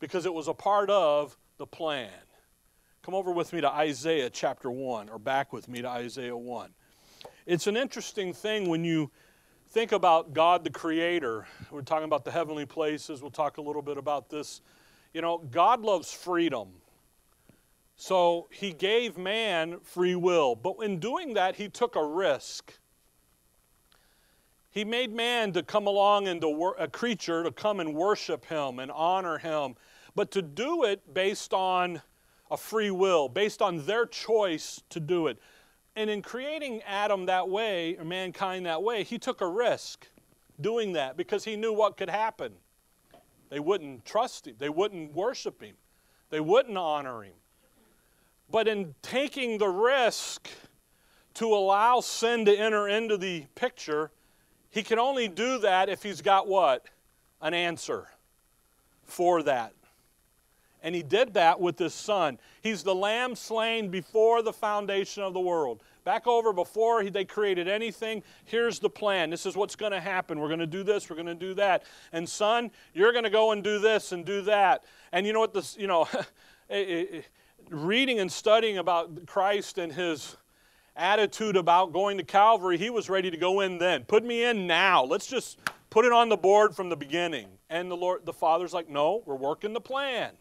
because 0.00 0.26
it 0.26 0.34
was 0.34 0.48
a 0.48 0.52
part 0.52 0.90
of 0.90 1.34
the 1.56 1.66
plan. 1.66 2.10
Come 3.00 3.14
over 3.14 3.32
with 3.32 3.54
me 3.54 3.62
to 3.62 3.70
Isaiah 3.70 4.28
chapter 4.28 4.70
1, 4.70 5.08
or 5.08 5.18
back 5.18 5.50
with 5.50 5.66
me 5.66 5.80
to 5.80 5.88
Isaiah 5.88 6.36
1. 6.36 6.68
It's 7.46 7.66
an 7.66 7.78
interesting 7.78 8.34
thing 8.34 8.68
when 8.68 8.84
you 8.84 9.10
think 9.70 9.92
about 9.92 10.34
God 10.34 10.62
the 10.62 10.68
Creator. 10.68 11.46
We're 11.70 11.80
talking 11.80 12.04
about 12.04 12.26
the 12.26 12.32
heavenly 12.32 12.66
places. 12.66 13.22
We'll 13.22 13.30
talk 13.30 13.56
a 13.56 13.62
little 13.62 13.80
bit 13.80 13.96
about 13.96 14.28
this. 14.28 14.60
You 15.14 15.22
know, 15.22 15.38
God 15.38 15.80
loves 15.80 16.12
freedom. 16.12 16.68
So 18.00 18.48
he 18.50 18.72
gave 18.72 19.18
man 19.18 19.80
free 19.82 20.14
will. 20.14 20.54
But 20.54 20.76
in 20.82 21.00
doing 21.00 21.34
that, 21.34 21.56
he 21.56 21.68
took 21.68 21.96
a 21.96 22.02
risk. 22.02 22.72
He 24.70 24.86
made 24.86 25.12
man 25.12 25.52
to 25.52 25.62
come 25.62 25.86
along 25.86 26.26
and 26.26 26.40
to 26.40 26.48
wor- 26.48 26.76
a 26.78 26.88
creature 26.88 27.42
to 27.42 27.52
come 27.52 27.78
and 27.78 27.94
worship 27.94 28.46
him 28.46 28.78
and 28.78 28.90
honor 28.90 29.36
him, 29.36 29.74
but 30.14 30.30
to 30.30 30.40
do 30.40 30.84
it 30.84 31.12
based 31.12 31.52
on 31.52 32.00
a 32.50 32.56
free 32.56 32.90
will, 32.90 33.28
based 33.28 33.60
on 33.60 33.84
their 33.84 34.06
choice 34.06 34.82
to 34.88 34.98
do 34.98 35.26
it. 35.26 35.38
And 35.94 36.08
in 36.08 36.22
creating 36.22 36.80
Adam 36.84 37.26
that 37.26 37.50
way, 37.50 37.98
or 37.98 38.04
mankind 38.06 38.64
that 38.64 38.82
way, 38.82 39.04
he 39.04 39.18
took 39.18 39.42
a 39.42 39.46
risk 39.46 40.08
doing 40.58 40.94
that 40.94 41.18
because 41.18 41.44
he 41.44 41.54
knew 41.54 41.74
what 41.74 41.98
could 41.98 42.08
happen. 42.08 42.54
They 43.50 43.60
wouldn't 43.60 44.06
trust 44.06 44.46
him, 44.46 44.54
they 44.58 44.70
wouldn't 44.70 45.12
worship 45.12 45.62
him, 45.62 45.74
they 46.30 46.40
wouldn't 46.40 46.78
honor 46.78 47.24
him. 47.24 47.34
But 48.50 48.68
in 48.68 48.94
taking 49.02 49.58
the 49.58 49.68
risk 49.68 50.48
to 51.34 51.46
allow 51.46 52.00
sin 52.00 52.44
to 52.46 52.56
enter 52.56 52.88
into 52.88 53.16
the 53.16 53.46
picture, 53.54 54.10
he 54.70 54.82
can 54.82 54.98
only 54.98 55.28
do 55.28 55.58
that 55.58 55.88
if 55.88 56.02
he's 56.02 56.22
got 56.22 56.48
what? 56.48 56.86
An 57.40 57.54
answer 57.54 58.08
for 59.04 59.42
that. 59.44 59.72
And 60.82 60.94
he 60.94 61.02
did 61.02 61.34
that 61.34 61.60
with 61.60 61.78
his 61.78 61.92
son. 61.92 62.38
He's 62.62 62.82
the 62.82 62.94
lamb 62.94 63.34
slain 63.36 63.88
before 63.88 64.42
the 64.42 64.52
foundation 64.52 65.22
of 65.22 65.34
the 65.34 65.40
world. 65.40 65.82
Back 66.04 66.26
over 66.26 66.52
before 66.52 67.04
they 67.04 67.26
created 67.26 67.68
anything, 67.68 68.22
here's 68.46 68.78
the 68.78 68.88
plan. 68.88 69.28
This 69.28 69.44
is 69.44 69.56
what's 69.56 69.76
going 69.76 69.92
to 69.92 70.00
happen. 70.00 70.40
We're 70.40 70.48
going 70.48 70.60
to 70.60 70.66
do 70.66 70.82
this, 70.82 71.10
we're 71.10 71.16
going 71.16 71.26
to 71.26 71.34
do 71.34 71.52
that. 71.54 71.84
And 72.12 72.26
son, 72.26 72.70
you're 72.94 73.12
going 73.12 73.24
to 73.24 73.30
go 73.30 73.52
and 73.52 73.62
do 73.62 73.78
this 73.78 74.12
and 74.12 74.24
do 74.24 74.40
that. 74.42 74.84
And 75.12 75.26
you 75.26 75.34
know 75.34 75.40
what 75.40 75.52
this, 75.52 75.76
you 75.76 75.86
know, 75.86 76.08
reading 77.70 78.18
and 78.18 78.30
studying 78.30 78.78
about 78.78 79.26
Christ 79.26 79.78
and 79.78 79.92
his 79.92 80.36
attitude 80.96 81.56
about 81.56 81.92
going 81.92 82.18
to 82.18 82.24
Calvary, 82.24 82.76
he 82.76 82.90
was 82.90 83.08
ready 83.08 83.30
to 83.30 83.36
go 83.36 83.60
in 83.60 83.78
then. 83.78 84.04
Put 84.04 84.24
me 84.24 84.44
in 84.44 84.66
now. 84.66 85.04
Let's 85.04 85.26
just 85.26 85.58
put 85.88 86.04
it 86.04 86.12
on 86.12 86.28
the 86.28 86.36
board 86.36 86.74
from 86.74 86.88
the 86.88 86.96
beginning. 86.96 87.48
And 87.70 87.90
the 87.90 87.96
Lord, 87.96 88.26
the 88.26 88.32
Father's 88.32 88.72
like, 88.72 88.88
no, 88.88 89.22
we're 89.24 89.36
working 89.36 89.72
the 89.72 89.80
plan. 89.80 90.32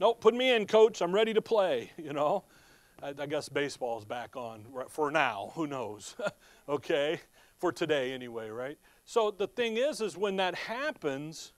No, 0.00 0.14
put 0.14 0.34
me 0.34 0.54
in, 0.54 0.66
coach. 0.66 1.00
I'm 1.00 1.12
ready 1.14 1.34
to 1.34 1.42
play. 1.42 1.92
You 1.98 2.12
know, 2.12 2.44
I, 3.02 3.12
I 3.18 3.26
guess 3.26 3.48
baseball's 3.48 4.04
back 4.04 4.36
on 4.36 4.64
for 4.88 5.10
now. 5.10 5.52
Who 5.54 5.66
knows? 5.66 6.16
okay, 6.68 7.20
for 7.58 7.72
today 7.72 8.12
anyway, 8.12 8.48
right? 8.48 8.78
So 9.04 9.30
the 9.30 9.48
thing 9.48 9.76
is, 9.76 10.00
is 10.00 10.16
when 10.16 10.36
that 10.36 10.54
happens, 10.54 11.52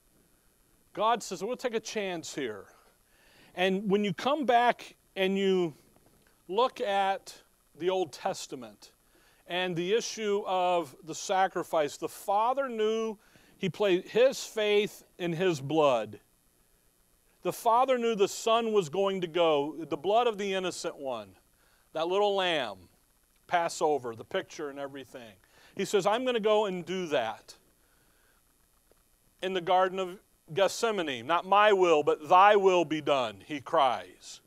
God 0.92 1.22
says, 1.22 1.42
we'll 1.42 1.56
take 1.56 1.74
a 1.74 1.80
chance 1.80 2.34
here. 2.34 2.66
And 3.58 3.90
when 3.90 4.04
you 4.04 4.14
come 4.14 4.46
back 4.46 4.94
and 5.16 5.36
you 5.36 5.74
look 6.46 6.80
at 6.80 7.34
the 7.76 7.90
Old 7.90 8.12
Testament 8.12 8.92
and 9.48 9.74
the 9.74 9.94
issue 9.94 10.44
of 10.46 10.94
the 11.02 11.14
sacrifice, 11.14 11.96
the 11.96 12.08
Father 12.08 12.68
knew 12.68 13.18
he 13.58 13.68
placed 13.68 14.10
his 14.10 14.44
faith 14.44 15.02
in 15.18 15.32
his 15.32 15.60
blood. 15.60 16.20
The 17.42 17.52
Father 17.52 17.98
knew 17.98 18.14
the 18.14 18.28
Son 18.28 18.72
was 18.72 18.88
going 18.88 19.22
to 19.22 19.26
go, 19.26 19.74
the 19.88 19.96
blood 19.96 20.28
of 20.28 20.38
the 20.38 20.54
innocent 20.54 20.96
one, 20.96 21.30
that 21.94 22.06
little 22.06 22.36
lamb, 22.36 22.78
Passover, 23.48 24.14
the 24.14 24.24
picture 24.24 24.70
and 24.70 24.78
everything. 24.78 25.34
He 25.74 25.84
says, 25.84 26.06
I'm 26.06 26.22
going 26.22 26.34
to 26.34 26.40
go 26.40 26.66
and 26.66 26.86
do 26.86 27.08
that 27.08 27.56
in 29.42 29.52
the 29.52 29.60
Garden 29.60 29.98
of 29.98 30.20
Gethsemane, 30.55 31.26
not 31.26 31.47
my 31.47 31.73
will, 31.73 32.02
but 32.02 32.28
thy 32.28 32.57
will 32.57 32.85
be 32.85 33.00
done, 33.00 33.43
he 33.47 33.61
cries. 33.61 34.40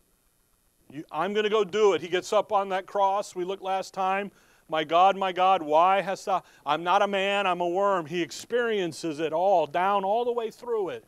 I'm 1.12 1.34
going 1.34 1.46
to 1.46 1.50
go 1.50 1.64
do 1.64 1.94
it. 1.94 2.02
He 2.02 2.08
gets 2.08 2.34
up 2.34 2.52
on 2.52 2.70
that 2.70 2.86
cross. 2.86 3.36
We 3.36 3.46
looked 3.46 3.64
last 3.64 3.94
time. 3.94 4.32
My 4.68 4.84
God, 4.84 5.18
my 5.18 5.32
God, 5.32 5.62
why 5.62 6.02
hast 6.02 6.26
thou? 6.26 6.44
I'm 6.66 6.84
not 6.84 7.02
a 7.02 7.08
man, 7.08 7.46
I'm 7.46 7.62
a 7.62 7.68
worm. 7.68 8.06
He 8.06 8.22
experiences 8.22 9.20
it 9.20 9.34
all, 9.34 9.68
down 9.68 10.04
all 10.04 10.24
the 10.26 10.32
way 10.32 10.50
through 10.50 10.90
it. 10.90 11.06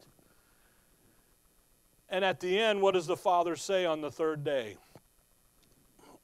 And 2.10 2.24
at 2.24 2.40
the 2.40 2.60
end, 2.60 2.82
what 2.82 2.94
does 2.94 3.08
the 3.08 3.18
Father 3.18 3.56
say 3.56 3.86
on 3.86 4.02
the 4.02 4.12
third 4.12 4.44
day? 4.44 4.78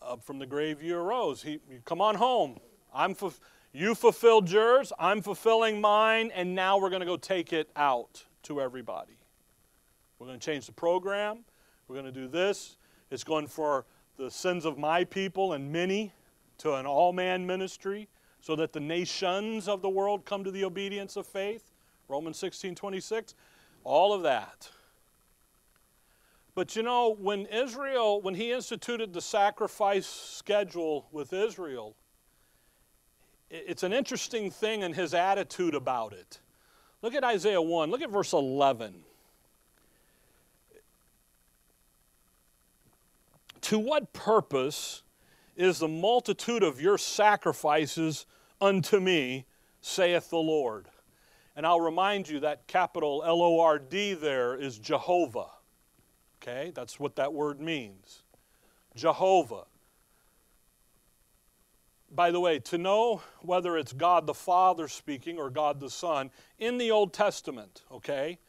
Up 0.01 0.23
from 0.23 0.39
the 0.39 0.45
grave 0.45 0.81
you 0.81 0.97
arose. 0.97 1.41
He, 1.41 1.59
come 1.85 2.01
on 2.01 2.15
home. 2.15 2.59
I'm 2.93 3.15
you 3.71 3.95
fulfilled 3.95 4.49
yours, 4.49 4.91
I'm 4.99 5.21
fulfilling 5.21 5.79
mine, 5.79 6.31
and 6.33 6.55
now 6.55 6.77
we're 6.79 6.89
going 6.89 7.01
to 7.01 7.05
go 7.05 7.17
take 7.17 7.53
it 7.53 7.69
out 7.75 8.25
to 8.43 8.61
everybody. 8.61 9.17
We're 10.17 10.27
going 10.27 10.39
to 10.39 10.45
change 10.45 10.65
the 10.65 10.73
program. 10.73 11.39
We're 11.87 11.95
going 11.95 12.05
to 12.05 12.11
do 12.11 12.27
this. 12.27 12.77
It's 13.09 13.23
going 13.23 13.47
for 13.47 13.85
the 14.17 14.29
sins 14.29 14.65
of 14.65 14.77
my 14.77 15.03
people 15.03 15.53
and 15.53 15.71
many 15.71 16.13
to 16.59 16.73
an 16.73 16.85
all 16.85 17.13
man 17.13 17.47
ministry 17.47 18.07
so 18.41 18.55
that 18.55 18.73
the 18.73 18.79
nations 18.79 19.67
of 19.67 19.81
the 19.81 19.89
world 19.89 20.25
come 20.25 20.43
to 20.43 20.51
the 20.51 20.63
obedience 20.63 21.15
of 21.15 21.25
faith. 21.25 21.71
Romans 22.07 22.37
16 22.37 22.75
26. 22.75 23.35
All 23.83 24.13
of 24.13 24.23
that. 24.23 24.69
But 26.55 26.75
you 26.75 26.83
know, 26.83 27.15
when 27.17 27.45
Israel, 27.45 28.21
when 28.21 28.35
he 28.35 28.51
instituted 28.51 29.13
the 29.13 29.21
sacrifice 29.21 30.05
schedule 30.05 31.07
with 31.11 31.31
Israel, 31.31 31.95
it's 33.49 33.83
an 33.83 33.93
interesting 33.93 34.51
thing 34.51 34.81
in 34.81 34.93
his 34.93 35.13
attitude 35.13 35.73
about 35.73 36.13
it. 36.13 36.39
Look 37.01 37.13
at 37.13 37.23
Isaiah 37.23 37.61
1, 37.61 37.89
look 37.91 38.01
at 38.01 38.09
verse 38.09 38.33
11. 38.33 38.93
To 43.61 43.79
what 43.79 44.13
purpose 44.13 45.03
is 45.55 45.79
the 45.79 45.87
multitude 45.87 46.63
of 46.63 46.81
your 46.81 46.97
sacrifices 46.97 48.25
unto 48.59 48.99
me, 48.99 49.45
saith 49.81 50.29
the 50.29 50.37
Lord? 50.37 50.87
And 51.55 51.65
I'll 51.65 51.81
remind 51.81 52.29
you 52.29 52.39
that 52.39 52.67
capital 52.67 53.21
L 53.25 53.41
O 53.41 53.59
R 53.59 53.77
D 53.79 54.13
there 54.13 54.55
is 54.55 54.79
Jehovah. 54.79 55.49
Okay, 56.41 56.71
that's 56.73 56.99
what 56.99 57.17
that 57.17 57.33
word 57.33 57.59
means. 57.59 58.23
Jehovah. 58.95 59.65
By 62.11 62.31
the 62.31 62.39
way, 62.39 62.59
to 62.59 62.77
know 62.77 63.21
whether 63.41 63.77
it's 63.77 63.93
God 63.93 64.25
the 64.25 64.33
Father 64.33 64.87
speaking 64.87 65.37
or 65.37 65.49
God 65.49 65.79
the 65.79 65.89
Son, 65.89 66.31
in 66.57 66.77
the 66.77 66.91
Old 66.91 67.13
Testament, 67.13 67.83
okay, 67.91 68.39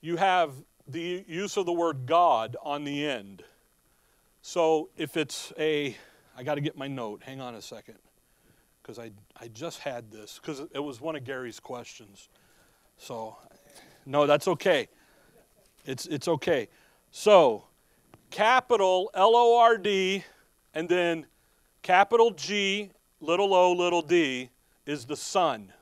you 0.00 0.16
have 0.16 0.52
the 0.88 1.24
use 1.28 1.56
of 1.56 1.66
the 1.66 1.72
word 1.72 2.06
God 2.06 2.56
on 2.62 2.84
the 2.84 3.06
end. 3.06 3.42
So 4.42 4.88
if 4.96 5.18
it's 5.18 5.52
a, 5.58 5.94
I 6.36 6.42
got 6.42 6.54
to 6.54 6.62
get 6.62 6.78
my 6.78 6.88
note, 6.88 7.22
hang 7.22 7.40
on 7.42 7.54
a 7.54 7.62
second, 7.62 7.98
because 8.82 8.98
I, 8.98 9.10
I 9.38 9.48
just 9.48 9.80
had 9.80 10.10
this, 10.10 10.40
because 10.40 10.60
it 10.72 10.82
was 10.82 11.00
one 11.00 11.16
of 11.16 11.24
Gary's 11.24 11.60
questions. 11.60 12.30
So, 12.96 13.36
no, 14.06 14.26
that's 14.26 14.48
okay. 14.48 14.88
It's, 15.84 16.06
it's 16.06 16.26
okay. 16.26 16.68
So, 17.10 17.64
capital 18.30 19.10
L 19.14 19.32
O 19.36 19.58
R 19.58 19.76
D, 19.76 20.24
and 20.72 20.88
then 20.88 21.26
capital 21.82 22.30
G, 22.30 22.90
little 23.20 23.54
o, 23.54 23.72
little 23.72 24.02
d, 24.02 24.50
is 24.86 25.06
the 25.06 25.16
Son. 25.16 25.72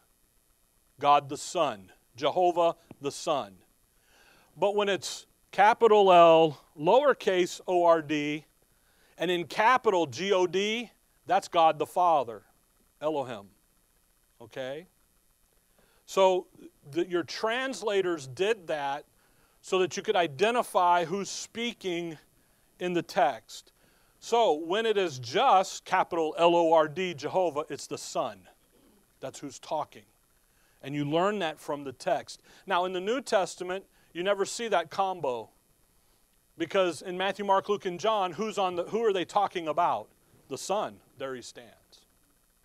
God 1.01 1.29
the 1.29 1.37
Son. 1.37 1.91
Jehovah 2.17 2.75
the 3.01 3.13
Son. 3.13 3.55
But 4.57 4.75
when 4.75 4.89
it's 4.89 5.27
capital 5.53 6.13
L, 6.13 6.61
lowercase 6.79 7.61
o 7.67 7.85
r 7.85 8.03
d, 8.03 8.45
and 9.17 9.31
in 9.31 9.45
capital 9.45 10.07
G 10.07 10.33
O 10.33 10.47
D, 10.47 10.91
that's 11.27 11.49
God 11.49 11.79
the 11.79 11.87
Father, 11.87 12.43
Elohim. 13.01 13.49
Okay? 14.41 14.87
So 16.07 16.47
the, 16.91 17.07
your 17.07 17.23
translators 17.23 18.27
did 18.27 18.67
that 18.69 19.05
so 19.61 19.79
that 19.81 19.97
you 19.97 20.03
could 20.03 20.17
identify 20.17 21.05
who's 21.05 21.29
speaking 21.29 22.17
in 22.81 22.95
the 22.95 23.03
text. 23.03 23.73
So 24.21 24.53
when 24.53 24.87
it 24.87 24.97
is 24.97 25.19
just 25.19 25.85
capital 25.85 26.35
L 26.39 26.55
O 26.57 26.73
R 26.73 26.89
D, 26.89 27.15
Jehovah, 27.15 27.65
it's 27.69 27.87
the 27.87 27.99
Son. 27.99 28.41
That's 29.21 29.39
who's 29.39 29.59
talking. 29.59 30.05
And 30.83 30.95
you 30.95 31.05
learn 31.05 31.41
that 31.41 31.59
from 31.59 31.85
the 31.85 31.93
text. 31.93 32.41
Now, 32.67 32.85
in 32.85 32.93
the 32.93 33.01
New 33.01 33.21
Testament, 33.21 33.85
you 34.13 34.23
never 34.23 34.45
see 34.45 34.69
that 34.69 34.91
combo. 34.91 35.51
Because 36.57 37.03
in 37.03 37.17
Matthew, 37.17 37.45
Mark, 37.45 37.69
Luke, 37.69 37.87
and 37.87 37.99
John, 38.01 38.33
who's 38.33 38.59
on 38.59 38.77
the, 38.77 38.85
who 38.85 39.05
are 39.05 39.13
they 39.13 39.25
talking 39.25 39.69
about? 39.69 40.09
The 40.49 40.59
Son. 40.59 40.97
There 41.19 41.35
he 41.35 41.43
stands. 41.43 41.73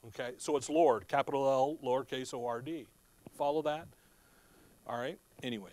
Okay, 0.08 0.32
so 0.38 0.58
it's 0.58 0.70
Lord, 0.70 1.08
capital 1.08 1.48
L, 1.48 1.78
lowercase 1.84 2.34
o 2.34 2.46
r 2.46 2.62
d. 2.62 2.88
Follow 3.38 3.62
that? 3.62 3.88
All 4.86 4.98
right, 4.98 5.18
anyway. 5.42 5.72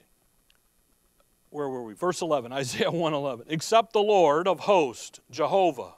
Where 1.51 1.69
were 1.69 1.83
we? 1.83 1.95
Verse 1.95 2.23
11, 2.23 2.53
Isaiah 2.53 2.91
111. 2.91 3.47
Except 3.49 3.93
the 3.93 4.01
Lord 4.01 4.49
of 4.49 4.61
hosts, 4.61 5.21
Jehovah. 5.31 5.95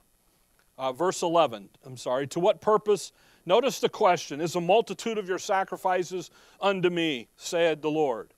Uh, 0.78 0.92
verse 0.92 1.22
11, 1.22 1.68
I'm 1.84 1.96
sorry. 1.96 2.26
To 2.28 2.40
what 2.40 2.60
purpose? 2.60 3.12
Notice 3.44 3.80
the 3.80 3.88
question 3.88 4.40
Is 4.40 4.56
a 4.56 4.60
multitude 4.60 5.18
of 5.18 5.28
your 5.28 5.38
sacrifices 5.38 6.30
unto 6.60 6.90
me, 6.90 7.28
said 7.36 7.82
the 7.82 7.90
Lord? 7.90 8.32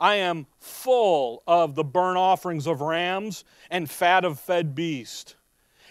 I 0.00 0.16
am 0.16 0.46
full 0.58 1.42
of 1.46 1.74
the 1.76 1.84
burnt 1.84 2.18
offerings 2.18 2.66
of 2.66 2.80
rams 2.80 3.44
and 3.70 3.88
fat 3.88 4.24
of 4.24 4.40
fed 4.40 4.74
beast. 4.74 5.36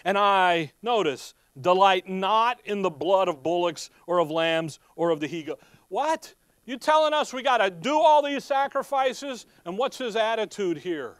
And 0.04 0.18
I, 0.18 0.72
notice, 0.82 1.32
delight 1.58 2.08
not 2.08 2.60
in 2.64 2.82
the 2.82 2.90
blood 2.90 3.28
of 3.28 3.42
bullocks 3.42 3.88
or 4.06 4.18
of 4.18 4.30
lambs 4.30 4.78
or 4.96 5.10
of 5.10 5.20
the 5.20 5.26
he 5.26 5.44
goat. 5.44 5.60
What? 5.88 6.34
You 6.66 6.78
telling 6.78 7.12
us 7.12 7.32
we 7.32 7.42
got 7.42 7.58
to 7.58 7.70
do 7.70 7.98
all 7.98 8.22
these 8.22 8.44
sacrifices? 8.44 9.46
And 9.64 9.76
what's 9.76 9.98
his 9.98 10.16
attitude 10.16 10.78
here? 10.78 11.16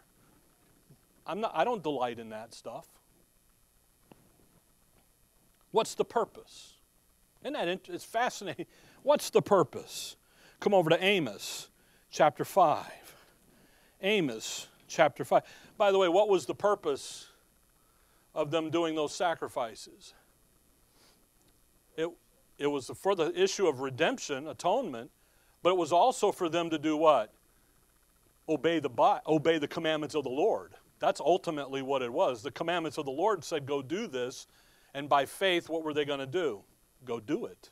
I'm 1.26 1.40
not, 1.40 1.52
I 1.54 1.64
don't 1.64 1.83
delight 1.83 2.18
in 2.18 2.30
that 2.30 2.54
stuff. 2.54 2.87
What's 5.70 5.94
the 5.94 6.04
purpose? 6.04 6.74
Isn't 7.42 7.54
that 7.54 7.68
it's 7.88 8.04
fascinating? 8.04 8.66
What's 9.02 9.30
the 9.30 9.42
purpose? 9.42 10.16
Come 10.61 10.72
over 10.72 10.88
to 10.90 11.02
Amos 11.02 11.68
chapter 12.11 12.44
5. 12.44 12.87
Amos 14.02 14.68
chapter 14.88 15.24
5. 15.24 15.42
By 15.76 15.90
the 15.90 15.98
way, 15.98 16.09
what 16.09 16.28
was 16.28 16.46
the 16.46 16.54
purpose 16.54 17.26
of 18.35 18.50
them 18.50 18.70
doing 18.70 18.94
those 18.94 19.14
sacrifices? 19.14 20.14
It, 21.96 22.09
it 22.59 22.66
was 22.66 22.90
for 22.96 23.14
the 23.14 23.33
issue 23.38 23.66
of 23.66 23.80
redemption, 23.80 24.46
atonement, 24.48 25.11
but 25.64 25.70
it 25.70 25.79
was 25.79 25.92
also 25.92 26.31
for 26.31 26.50
them 26.50 26.68
to 26.68 26.79
do 26.79 26.94
what? 26.94 27.33
Obey 28.46 28.81
the, 28.81 28.90
obey 29.27 29.57
the 29.57 29.66
commandments 29.66 30.14
of 30.14 30.22
the 30.22 30.29
Lord. 30.29 30.74
That's 30.98 31.20
ultimately 31.20 31.81
what 31.81 32.03
it 32.03 32.12
was. 32.12 32.42
The 32.42 32.50
commandments 32.50 32.98
of 32.98 33.07
the 33.07 33.11
Lord 33.11 33.42
said, 33.42 33.64
go 33.64 33.81
do 33.81 34.07
this. 34.07 34.46
And 34.92 35.09
by 35.09 35.24
faith, 35.24 35.70
what 35.70 35.83
were 35.83 35.94
they 35.94 36.05
going 36.05 36.20
to 36.20 36.27
do? 36.27 36.64
Go 37.07 37.18
do 37.18 37.46
it. 37.46 37.70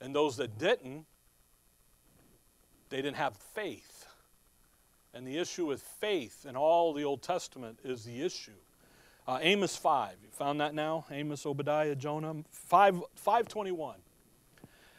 And 0.00 0.14
those 0.14 0.38
that 0.38 0.56
didn't, 0.56 1.04
they 2.88 3.02
didn't 3.02 3.16
have 3.16 3.36
faith. 3.36 4.06
And 5.12 5.26
the 5.26 5.36
issue 5.36 5.66
with 5.66 5.82
faith 5.82 6.46
in 6.48 6.56
all 6.56 6.94
the 6.94 7.04
Old 7.04 7.22
Testament 7.22 7.78
is 7.84 8.04
the 8.04 8.22
issue. 8.22 8.52
Uh, 9.26 9.38
Amos 9.42 9.76
5, 9.76 10.16
you 10.22 10.30
found 10.30 10.62
that 10.62 10.74
now? 10.74 11.04
Amos, 11.10 11.44
Obadiah, 11.44 11.94
Jonah, 11.94 12.36
5, 12.50 13.02
521. 13.16 13.96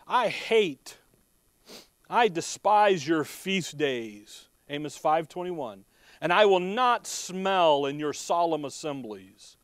I 0.08 0.28
hate, 0.28 1.00
I 2.10 2.28
despise 2.28 3.08
your 3.08 3.24
feast 3.24 3.78
days. 3.78 4.48
Amos 4.70 4.98
521. 4.98 5.86
And 6.22 6.34
I 6.34 6.46
will 6.46 6.60
not 6.60 7.08
smell 7.08 7.86
in 7.86 8.00
your 8.00 8.14
solemn 8.14 8.66
assemblies. 8.66 9.58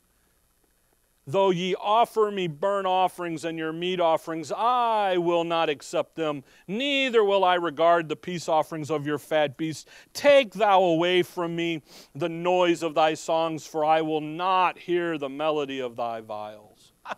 Though 1.28 1.50
ye 1.50 1.74
offer 1.76 2.30
me 2.30 2.48
burnt 2.48 2.86
offerings 2.86 3.46
and 3.46 3.58
your 3.58 3.74
meat 3.74 4.00
offerings, 4.00 4.52
I 4.52 5.18
will 5.18 5.44
not 5.44 5.70
accept 5.70 6.16
them, 6.16 6.44
neither 6.68 7.24
will 7.24 7.44
I 7.44 7.56
regard 7.56 8.10
the 8.10 8.16
peace 8.16 8.48
offerings 8.48 8.92
of 8.92 9.08
your 9.08 9.18
fat 9.18 9.58
beasts. 9.58 9.86
Take 10.14 10.54
thou 10.54 10.84
away 10.84 11.24
from 11.24 11.56
me 11.56 11.82
the 12.14 12.30
noise 12.30 12.84
of 12.84 12.94
thy 12.94 13.16
songs, 13.16 13.66
for 13.66 13.84
I 13.84 14.02
will 14.02 14.22
not 14.22 14.78
hear 14.78 15.18
the 15.18 15.30
melody 15.30 15.80
of 15.80 15.96
thy 15.96 16.22
viols. 16.22 16.94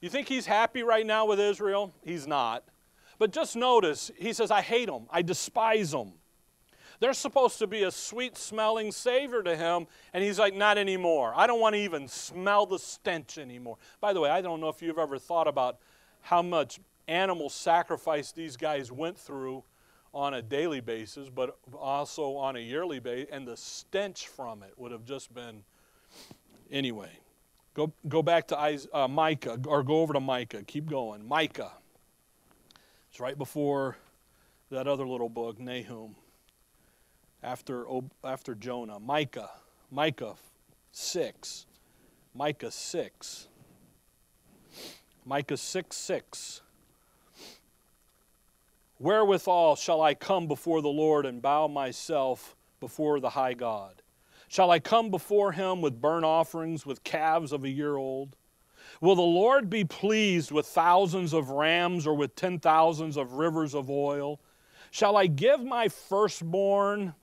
you 0.00 0.08
think 0.08 0.26
he's 0.26 0.46
happy 0.46 0.82
right 0.82 1.04
now 1.04 1.26
with 1.26 1.38
Israel? 1.38 1.92
He's 2.02 2.26
not. 2.26 2.64
But 3.18 3.32
just 3.32 3.56
notice, 3.56 4.10
he 4.16 4.32
says, 4.32 4.50
I 4.50 4.60
hate 4.60 4.86
them, 4.86 5.06
I 5.10 5.22
despise 5.22 5.90
them. 5.90 6.12
They're 6.98 7.12
supposed 7.12 7.58
to 7.58 7.66
be 7.66 7.82
a 7.82 7.90
sweet 7.90 8.36
smelling 8.38 8.90
savor 8.90 9.42
to 9.42 9.56
him, 9.56 9.86
and 10.14 10.24
he's 10.24 10.38
like, 10.38 10.54
not 10.54 10.78
anymore. 10.78 11.32
I 11.36 11.46
don't 11.46 11.60
want 11.60 11.74
to 11.74 11.80
even 11.80 12.08
smell 12.08 12.64
the 12.66 12.78
stench 12.78 13.38
anymore. 13.38 13.76
By 14.00 14.12
the 14.12 14.20
way, 14.20 14.30
I 14.30 14.40
don't 14.40 14.60
know 14.60 14.68
if 14.68 14.80
you've 14.80 14.98
ever 14.98 15.18
thought 15.18 15.46
about 15.46 15.78
how 16.22 16.42
much 16.42 16.80
animal 17.06 17.50
sacrifice 17.50 18.32
these 18.32 18.56
guys 18.56 18.90
went 18.90 19.18
through 19.18 19.62
on 20.14 20.34
a 20.34 20.42
daily 20.42 20.80
basis, 20.80 21.28
but 21.28 21.58
also 21.78 22.36
on 22.36 22.56
a 22.56 22.60
yearly 22.60 22.98
basis, 22.98 23.28
and 23.30 23.46
the 23.46 23.56
stench 23.56 24.28
from 24.28 24.62
it 24.62 24.72
would 24.78 24.90
have 24.90 25.04
just 25.04 25.34
been. 25.34 25.62
Anyway, 26.70 27.10
go, 27.74 27.92
go 28.08 28.22
back 28.22 28.48
to 28.48 28.88
uh, 28.94 29.06
Micah, 29.06 29.60
or 29.66 29.82
go 29.82 30.00
over 30.00 30.14
to 30.14 30.20
Micah. 30.20 30.62
Keep 30.62 30.88
going. 30.88 31.26
Micah. 31.28 31.72
It's 33.16 33.20
right 33.22 33.38
before 33.38 33.96
that 34.70 34.86
other 34.86 35.08
little 35.08 35.30
book, 35.30 35.58
Nahum 35.58 36.16
after, 37.42 37.86
after 38.22 38.54
Jonah. 38.54 39.00
Micah, 39.00 39.48
Micah 39.90 40.34
6. 40.92 41.64
Micah 42.34 42.70
6. 42.70 43.48
Micah 45.24 45.56
6 45.56 45.96
6. 45.96 46.60
Wherewithal 48.98 49.76
shall 49.76 50.02
I 50.02 50.12
come 50.12 50.46
before 50.46 50.82
the 50.82 50.88
Lord 50.88 51.24
and 51.24 51.40
bow 51.40 51.68
myself 51.68 52.54
before 52.80 53.18
the 53.18 53.30
high 53.30 53.54
God? 53.54 54.02
Shall 54.46 54.70
I 54.70 54.78
come 54.78 55.10
before 55.10 55.52
him 55.52 55.80
with 55.80 56.02
burnt 56.02 56.26
offerings, 56.26 56.84
with 56.84 57.02
calves 57.02 57.52
of 57.52 57.64
a 57.64 57.70
year 57.70 57.96
old? 57.96 58.36
Will 59.00 59.14
the 59.14 59.22
Lord 59.22 59.68
be 59.68 59.84
pleased 59.84 60.50
with 60.50 60.66
thousands 60.66 61.32
of 61.32 61.50
rams 61.50 62.06
or 62.06 62.14
with 62.14 62.34
ten 62.34 62.58
thousands 62.58 63.16
of 63.16 63.34
rivers 63.34 63.74
of 63.74 63.90
oil? 63.90 64.40
Shall 64.90 65.16
I 65.16 65.26
give 65.26 65.62
my 65.62 65.88
firstborn 65.88 67.14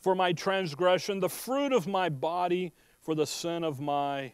for 0.00 0.14
my 0.14 0.32
transgression, 0.32 1.20
the 1.20 1.28
fruit 1.28 1.72
of 1.72 1.86
my 1.86 2.08
body 2.08 2.72
for 3.02 3.14
the 3.14 3.26
sin 3.26 3.64
of 3.64 3.80
my 3.80 4.32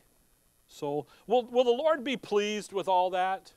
soul? 0.68 1.08
Will, 1.26 1.44
will 1.46 1.64
the 1.64 1.70
Lord 1.70 2.04
be 2.04 2.16
pleased 2.16 2.72
with 2.72 2.86
all 2.86 3.10
that? 3.10 3.52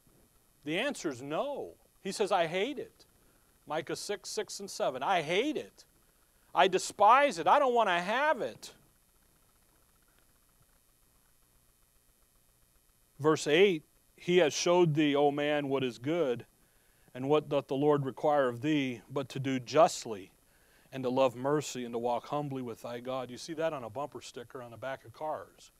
The 0.63 0.79
answer 0.79 1.11
is 1.11 1.21
no. 1.21 1.75
He 2.01 2.11
says, 2.11 2.31
I 2.31 2.47
hate 2.47 2.79
it. 2.79 3.05
Micah 3.67 3.95
6, 3.95 4.29
6, 4.29 4.59
and 4.61 4.69
7. 4.69 5.03
I 5.03 5.21
hate 5.21 5.57
it. 5.57 5.85
I 6.55 6.67
despise 6.67 7.37
it. 7.37 7.47
I 7.47 7.59
don't 7.59 7.73
want 7.73 7.89
to 7.89 7.99
have 7.99 8.41
it. 8.41 8.71
Verse 13.19 13.47
8 13.47 13.83
He 14.15 14.37
has 14.37 14.53
showed 14.53 14.93
thee, 14.93 15.15
O 15.15 15.31
man, 15.31 15.69
what 15.69 15.83
is 15.83 15.97
good, 15.97 16.45
and 17.13 17.29
what 17.29 17.49
doth 17.49 17.67
the 17.67 17.75
Lord 17.75 18.05
require 18.05 18.47
of 18.47 18.61
thee, 18.61 19.01
but 19.09 19.29
to 19.29 19.39
do 19.39 19.59
justly, 19.59 20.31
and 20.91 21.03
to 21.03 21.09
love 21.09 21.35
mercy, 21.35 21.83
and 21.83 21.93
to 21.93 21.99
walk 21.99 22.27
humbly 22.27 22.61
with 22.61 22.81
thy 22.81 22.99
God. 22.99 23.29
You 23.29 23.37
see 23.37 23.53
that 23.53 23.73
on 23.73 23.83
a 23.83 23.89
bumper 23.89 24.21
sticker 24.21 24.61
on 24.61 24.71
the 24.71 24.77
back 24.77 25.05
of 25.05 25.13
cars. 25.13 25.71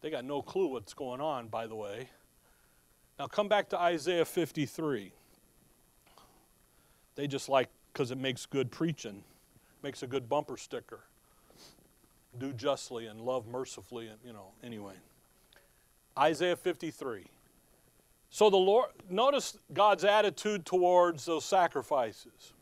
They 0.00 0.10
got 0.10 0.24
no 0.24 0.42
clue 0.42 0.66
what's 0.66 0.94
going 0.94 1.20
on, 1.20 1.48
by 1.48 1.66
the 1.66 1.76
way. 1.76 2.08
Now 3.18 3.28
come 3.28 3.48
back 3.48 3.68
to 3.70 3.78
Isaiah 3.78 4.24
53. 4.24 5.12
They 7.14 7.26
just 7.26 7.48
like, 7.48 7.68
because 7.92 8.10
it 8.10 8.18
makes 8.18 8.46
good 8.46 8.70
preaching, 8.70 9.22
makes 9.82 10.02
a 10.02 10.06
good 10.06 10.28
bumper 10.28 10.56
sticker. 10.56 11.00
Do 12.38 12.52
justly 12.52 13.06
and 13.06 13.20
love 13.20 13.46
mercifully, 13.46 14.08
and 14.08 14.18
you 14.24 14.32
know, 14.32 14.48
anyway. 14.64 14.94
Isaiah 16.18 16.56
53. 16.56 17.26
So 18.30 18.48
the 18.48 18.56
Lord, 18.56 18.90
notice 19.10 19.58
God's 19.72 20.04
attitude 20.04 20.64
towards 20.64 21.26
those 21.26 21.44
sacrifices. 21.44 22.54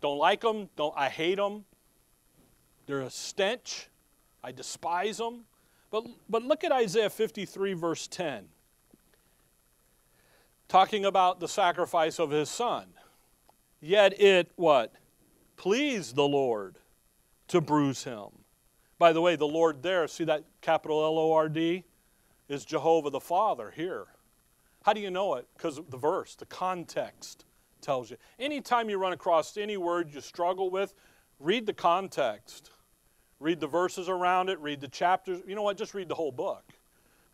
Don't 0.00 0.18
like 0.18 0.40
them, 0.40 0.68
don't, 0.76 0.92
I 0.96 1.08
hate 1.08 1.36
them. 1.36 1.64
They're 2.86 3.00
a 3.00 3.10
stench. 3.10 3.88
I 4.42 4.52
despise 4.52 5.16
them. 5.18 5.44
But, 5.90 6.06
but 6.28 6.42
look 6.42 6.64
at 6.64 6.72
Isaiah 6.72 7.08
53, 7.08 7.72
verse 7.74 8.08
10, 8.08 8.46
talking 10.66 11.04
about 11.04 11.38
the 11.38 11.46
sacrifice 11.46 12.18
of 12.18 12.30
his 12.30 12.50
son. 12.50 12.88
Yet 13.80 14.20
it, 14.20 14.50
what? 14.56 14.92
Pleased 15.56 16.16
the 16.16 16.26
Lord 16.26 16.78
to 17.46 17.60
bruise 17.60 18.02
him. 18.02 18.26
By 18.98 19.12
the 19.12 19.20
way, 19.20 19.36
the 19.36 19.46
Lord 19.46 19.84
there, 19.84 20.08
see 20.08 20.24
that 20.24 20.42
capital 20.60 21.04
L 21.04 21.16
O 21.16 21.32
R 21.32 21.48
D? 21.48 21.84
Is 22.48 22.64
Jehovah 22.64 23.10
the 23.10 23.20
Father 23.20 23.72
here. 23.74 24.06
How 24.84 24.92
do 24.92 25.00
you 25.00 25.10
know 25.10 25.34
it? 25.34 25.46
Because 25.56 25.80
the 25.88 25.96
verse, 25.96 26.34
the 26.34 26.46
context 26.46 27.44
tells 27.80 28.10
you. 28.10 28.16
Anytime 28.38 28.90
you 28.90 28.98
run 28.98 29.12
across 29.12 29.56
any 29.56 29.76
word 29.76 30.12
you 30.12 30.20
struggle 30.20 30.70
with, 30.70 30.94
read 31.38 31.66
the 31.66 31.72
context. 31.72 32.70
Read 33.40 33.60
the 33.60 33.66
verses 33.66 34.08
around 34.08 34.48
it, 34.48 34.58
read 34.60 34.80
the 34.80 34.88
chapters. 34.88 35.40
You 35.46 35.54
know 35.54 35.62
what? 35.62 35.76
Just 35.76 35.94
read 35.94 36.08
the 36.08 36.14
whole 36.14 36.32
book. 36.32 36.64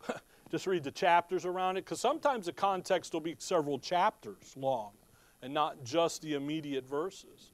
Just 0.51 0.67
read 0.67 0.83
the 0.83 0.91
chapters 0.91 1.45
around 1.45 1.77
it, 1.77 1.85
because 1.85 2.01
sometimes 2.01 2.47
the 2.47 2.53
context 2.53 3.13
will 3.13 3.21
be 3.21 3.35
several 3.37 3.79
chapters 3.79 4.53
long 4.57 4.91
and 5.41 5.53
not 5.53 5.83
just 5.83 6.21
the 6.21 6.33
immediate 6.33 6.87
verses. 6.87 7.51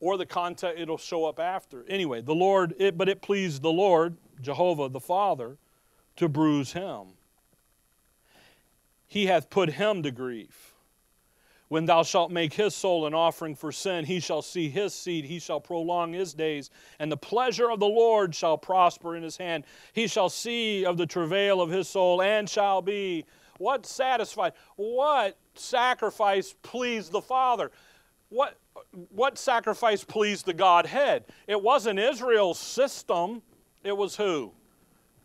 Or 0.00 0.16
the 0.16 0.26
context, 0.26 0.80
it'll 0.80 0.98
show 0.98 1.24
up 1.24 1.38
after. 1.38 1.84
Anyway, 1.88 2.22
the 2.22 2.34
Lord, 2.34 2.74
it, 2.78 2.96
but 2.96 3.08
it 3.08 3.22
pleased 3.22 3.62
the 3.62 3.70
Lord, 3.70 4.16
Jehovah 4.40 4.88
the 4.88 5.00
Father, 5.00 5.58
to 6.16 6.28
bruise 6.28 6.72
him. 6.72 7.06
He 9.06 9.26
hath 9.26 9.50
put 9.50 9.70
him 9.70 10.02
to 10.02 10.10
grief. 10.10 10.74
When 11.68 11.86
thou 11.86 12.02
shalt 12.02 12.32
make 12.32 12.54
his 12.54 12.74
soul 12.74 13.06
an 13.06 13.14
offering 13.14 13.54
for 13.54 13.70
sin, 13.70 14.04
he 14.04 14.18
shall 14.18 14.42
see 14.42 14.68
his 14.68 14.92
seed, 14.92 15.24
he 15.24 15.38
shall 15.38 15.60
prolong 15.60 16.12
his 16.12 16.34
days, 16.34 16.68
and 16.98 17.12
the 17.12 17.16
pleasure 17.16 17.70
of 17.70 17.78
the 17.78 17.86
Lord 17.86 18.34
shall 18.34 18.58
prosper 18.58 19.14
in 19.14 19.22
his 19.22 19.36
hand. 19.36 19.64
He 19.92 20.08
shall 20.08 20.28
see 20.28 20.84
of 20.84 20.96
the 20.96 21.06
travail 21.06 21.60
of 21.60 21.70
his 21.70 21.88
soul, 21.88 22.22
and 22.22 22.50
shall 22.50 22.82
be 22.82 23.24
what 23.58 23.86
satisfied? 23.86 24.54
What 24.76 25.36
sacrifice 25.54 26.54
pleased 26.62 27.12
the 27.12 27.20
Father? 27.20 27.70
What, 28.30 28.56
what 29.10 29.38
sacrifice 29.38 30.02
pleased 30.02 30.46
the 30.46 30.54
Godhead? 30.54 31.24
It 31.46 31.62
wasn't 31.62 31.98
Israel's 31.98 32.58
system, 32.58 33.42
it 33.84 33.96
was 33.96 34.16
who? 34.16 34.52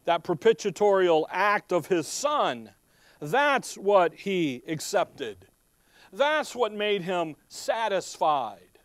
That 0.06 0.24
propitiatorial 0.24 1.26
act 1.30 1.72
of 1.72 1.88
his 1.88 2.08
son. 2.08 2.72
That's 3.20 3.78
what 3.78 4.14
he 4.14 4.64
accepted. 4.68 5.48
That's 6.14 6.56
what 6.56 6.72
made 6.72 7.02
him 7.02 7.36
satisfied. 7.48 8.80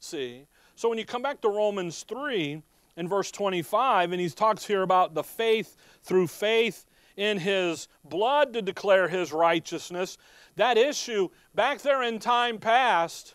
See? 0.00 0.46
So 0.74 0.88
when 0.88 0.98
you 0.98 1.04
come 1.04 1.22
back 1.22 1.40
to 1.42 1.48
Romans 1.48 2.04
3 2.08 2.62
in 2.96 3.08
verse 3.08 3.30
25, 3.30 4.12
and 4.12 4.20
he 4.20 4.28
talks 4.28 4.66
here 4.66 4.82
about 4.82 5.14
the 5.14 5.22
faith 5.22 5.76
through 6.02 6.26
faith 6.26 6.86
in 7.16 7.38
his 7.38 7.88
blood 8.04 8.52
to 8.52 8.62
declare 8.62 9.08
his 9.08 9.32
righteousness, 9.32 10.18
that 10.56 10.76
issue 10.76 11.28
back 11.54 11.80
there 11.80 12.02
in 12.02 12.18
time 12.18 12.58
past, 12.58 13.34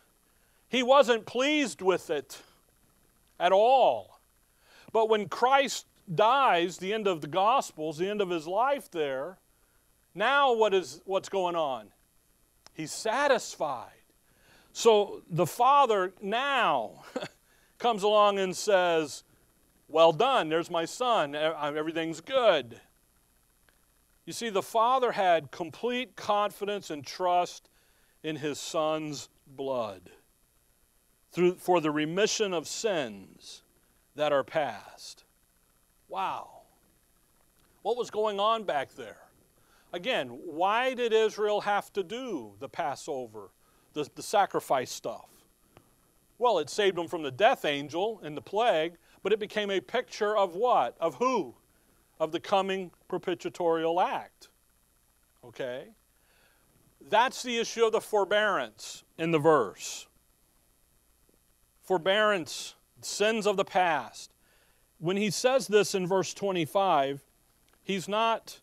he 0.69 0.83
wasn't 0.83 1.25
pleased 1.25 1.81
with 1.81 2.09
it 2.09 2.41
at 3.39 3.51
all. 3.51 4.19
But 4.93 5.09
when 5.09 5.27
Christ 5.29 5.85
dies, 6.13 6.77
the 6.77 6.93
end 6.93 7.07
of 7.07 7.21
the 7.21 7.27
Gospels, 7.27 7.97
the 7.97 8.09
end 8.09 8.21
of 8.21 8.29
his 8.29 8.47
life 8.47 8.89
there, 8.91 9.37
now 10.13 10.53
what 10.53 10.73
is 10.73 11.01
what's 11.05 11.29
going 11.29 11.55
on? 11.55 11.87
He's 12.73 12.91
satisfied. 12.91 13.91
So 14.73 15.21
the 15.29 15.45
Father 15.45 16.13
now 16.21 17.03
comes 17.77 18.03
along 18.03 18.39
and 18.39 18.55
says, 18.55 19.23
Well 19.87 20.11
done, 20.11 20.49
there's 20.49 20.71
my 20.71 20.85
son, 20.85 21.35
uh, 21.35 21.71
everything's 21.75 22.21
good. 22.21 22.79
You 24.25 24.33
see, 24.33 24.49
the 24.49 24.61
Father 24.61 25.13
had 25.13 25.51
complete 25.51 26.15
confidence 26.15 26.89
and 26.89 27.05
trust 27.05 27.69
in 28.23 28.35
his 28.37 28.59
Son's 28.59 29.29
blood 29.47 30.11
through, 31.31 31.55
for 31.55 31.81
the 31.81 31.91
remission 31.91 32.53
of 32.53 32.67
sins 32.67 33.63
that 34.15 34.31
are 34.31 34.43
past. 34.43 35.23
Wow. 36.11 36.49
What 37.83 37.95
was 37.95 38.11
going 38.11 38.37
on 38.37 38.65
back 38.65 38.93
there? 38.95 39.17
Again, 39.93 40.27
why 40.27 40.93
did 40.93 41.13
Israel 41.13 41.61
have 41.61 41.91
to 41.93 42.03
do 42.03 42.51
the 42.59 42.67
Passover, 42.67 43.51
the, 43.93 44.07
the 44.15 44.21
sacrifice 44.21 44.91
stuff? 44.91 45.29
Well, 46.37 46.59
it 46.59 46.69
saved 46.69 46.97
them 46.97 47.07
from 47.07 47.23
the 47.23 47.31
death 47.31 47.63
angel 47.63 48.19
and 48.23 48.35
the 48.35 48.41
plague, 48.41 48.95
but 49.23 49.31
it 49.31 49.39
became 49.39 49.71
a 49.71 49.79
picture 49.79 50.35
of 50.35 50.53
what? 50.53 50.97
Of 50.99 51.15
who? 51.15 51.55
Of 52.19 52.33
the 52.33 52.41
coming 52.41 52.91
propitiatorial 53.09 54.03
act. 54.03 54.49
Okay? 55.45 55.87
That's 57.09 57.41
the 57.41 57.57
issue 57.57 57.85
of 57.85 57.93
the 57.93 58.01
forbearance 58.01 59.05
in 59.17 59.31
the 59.31 59.39
verse. 59.39 60.07
Forbearance, 61.83 62.75
sins 63.01 63.47
of 63.47 63.55
the 63.55 63.65
past 63.65 64.30
when 65.01 65.17
he 65.17 65.31
says 65.31 65.67
this 65.67 65.95
in 65.95 66.05
verse 66.05 66.31
25, 66.33 67.23
he's 67.83 68.07
not 68.07 68.59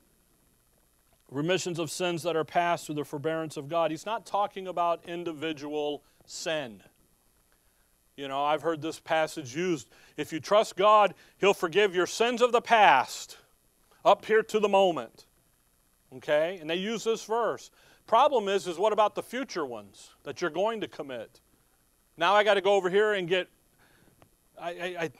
remissions 1.31 1.81
of 1.81 1.90
sins 1.90 2.22
that 2.22 2.37
are 2.37 2.44
past 2.44 2.87
through 2.87 2.94
the 2.94 3.05
forbearance 3.05 3.57
of 3.57 3.68
God. 3.68 3.90
He's 3.90 4.07
not 4.07 4.24
talking 4.24 4.68
about 4.68 5.05
individual 5.07 6.05
sin. 6.27 6.81
You 8.16 8.29
know, 8.29 8.44
I've 8.44 8.62
heard 8.62 8.81
this 8.81 9.01
passage 9.01 9.55
used. 9.55 9.90
If 10.16 10.33
you 10.33 10.38
trust 10.38 10.77
God, 10.77 11.14
He'll 11.38 11.55
forgive 11.55 11.94
your 11.94 12.07
sins 12.07 12.40
of 12.40 12.53
the 12.53 12.61
past 12.61 13.37
up 14.05 14.24
here 14.24 14.42
to 14.44 14.61
the 14.61 14.68
moment. 14.68 15.27
Okay? 16.16 16.59
And 16.61 16.70
they 16.70 16.77
use 16.77 17.03
this 17.03 17.24
verse. 17.24 17.72
Problem 18.07 18.48
is, 18.48 18.68
is 18.68 18.79
what 18.79 18.92
about 18.92 19.16
the 19.16 19.22
future 19.24 19.66
ones 19.66 20.11
that 20.22 20.40
you're 20.40 20.51
going 20.51 20.81
to 20.83 20.88
commit? 20.88 21.40
Now 22.16 22.35
I 22.35 22.44
got 22.44 22.55
to 22.55 22.61
go 22.61 22.74
over 22.74 22.88
here 22.88 23.12
and 23.12 23.29
get. 23.29 23.48
I, 24.61 24.70
I, 24.70 24.96
I 25.05 25.11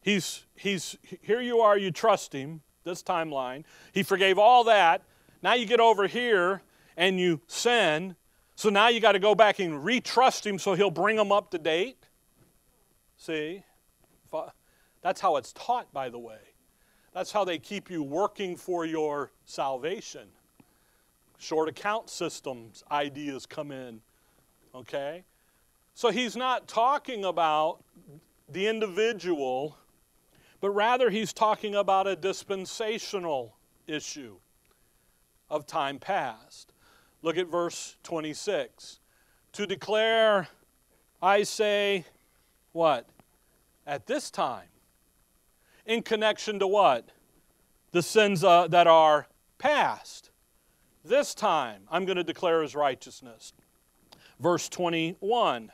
He's, 0.00 0.44
he's, 0.54 0.96
here 1.20 1.40
you 1.40 1.60
are, 1.60 1.76
you 1.76 1.90
trust 1.90 2.32
him, 2.32 2.62
this 2.84 3.02
timeline. 3.02 3.64
He 3.92 4.02
forgave 4.02 4.38
all 4.38 4.64
that. 4.64 5.02
Now 5.42 5.54
you 5.54 5.66
get 5.66 5.80
over 5.80 6.06
here 6.06 6.62
and 6.96 7.20
you 7.20 7.40
sin. 7.46 8.16
So 8.56 8.68
now 8.68 8.88
you 8.88 9.00
got 9.00 9.12
to 9.12 9.18
go 9.18 9.34
back 9.34 9.58
and 9.58 9.74
retrust 9.84 10.46
him 10.46 10.58
so 10.58 10.74
he'll 10.74 10.90
bring 10.90 11.16
them 11.16 11.32
up 11.32 11.50
to 11.50 11.58
date. 11.58 12.06
See? 13.16 13.62
That's 15.02 15.20
how 15.20 15.36
it's 15.36 15.52
taught, 15.52 15.92
by 15.92 16.08
the 16.08 16.18
way. 16.18 16.38
That's 17.12 17.32
how 17.32 17.44
they 17.44 17.58
keep 17.58 17.90
you 17.90 18.02
working 18.02 18.56
for 18.56 18.84
your 18.86 19.32
salvation. 19.44 20.28
Short 21.38 21.68
account 21.68 22.10
systems 22.10 22.84
ideas 22.90 23.46
come 23.46 23.72
in. 23.72 24.00
Okay? 24.74 25.24
So 25.94 26.10
he's 26.10 26.36
not 26.36 26.68
talking 26.68 27.24
about 27.24 27.82
the 28.48 28.66
individual 28.66 29.76
but 30.60 30.70
rather 30.70 31.10
he's 31.10 31.32
talking 31.32 31.74
about 31.74 32.06
a 32.06 32.16
dispensational 32.16 33.56
issue 33.86 34.36
of 35.48 35.66
time 35.66 35.98
past. 35.98 36.72
Look 37.22 37.36
at 37.36 37.48
verse 37.48 37.96
26. 38.02 39.00
To 39.52 39.66
declare, 39.66 40.48
I 41.20 41.42
say, 41.42 42.04
what? 42.72 43.08
At 43.86 44.06
this 44.06 44.30
time. 44.30 44.68
In 45.86 46.02
connection 46.02 46.58
to 46.60 46.66
what? 46.66 47.08
The 47.92 48.02
sins 48.02 48.44
uh, 48.44 48.68
that 48.68 48.86
are 48.86 49.26
past. 49.58 50.30
This 51.04 51.34
time, 51.34 51.82
I'm 51.90 52.04
going 52.04 52.16
to 52.16 52.24
declare 52.24 52.62
his 52.62 52.74
righteousness. 52.74 53.52
Verse 54.38 54.68
21. 54.68 55.72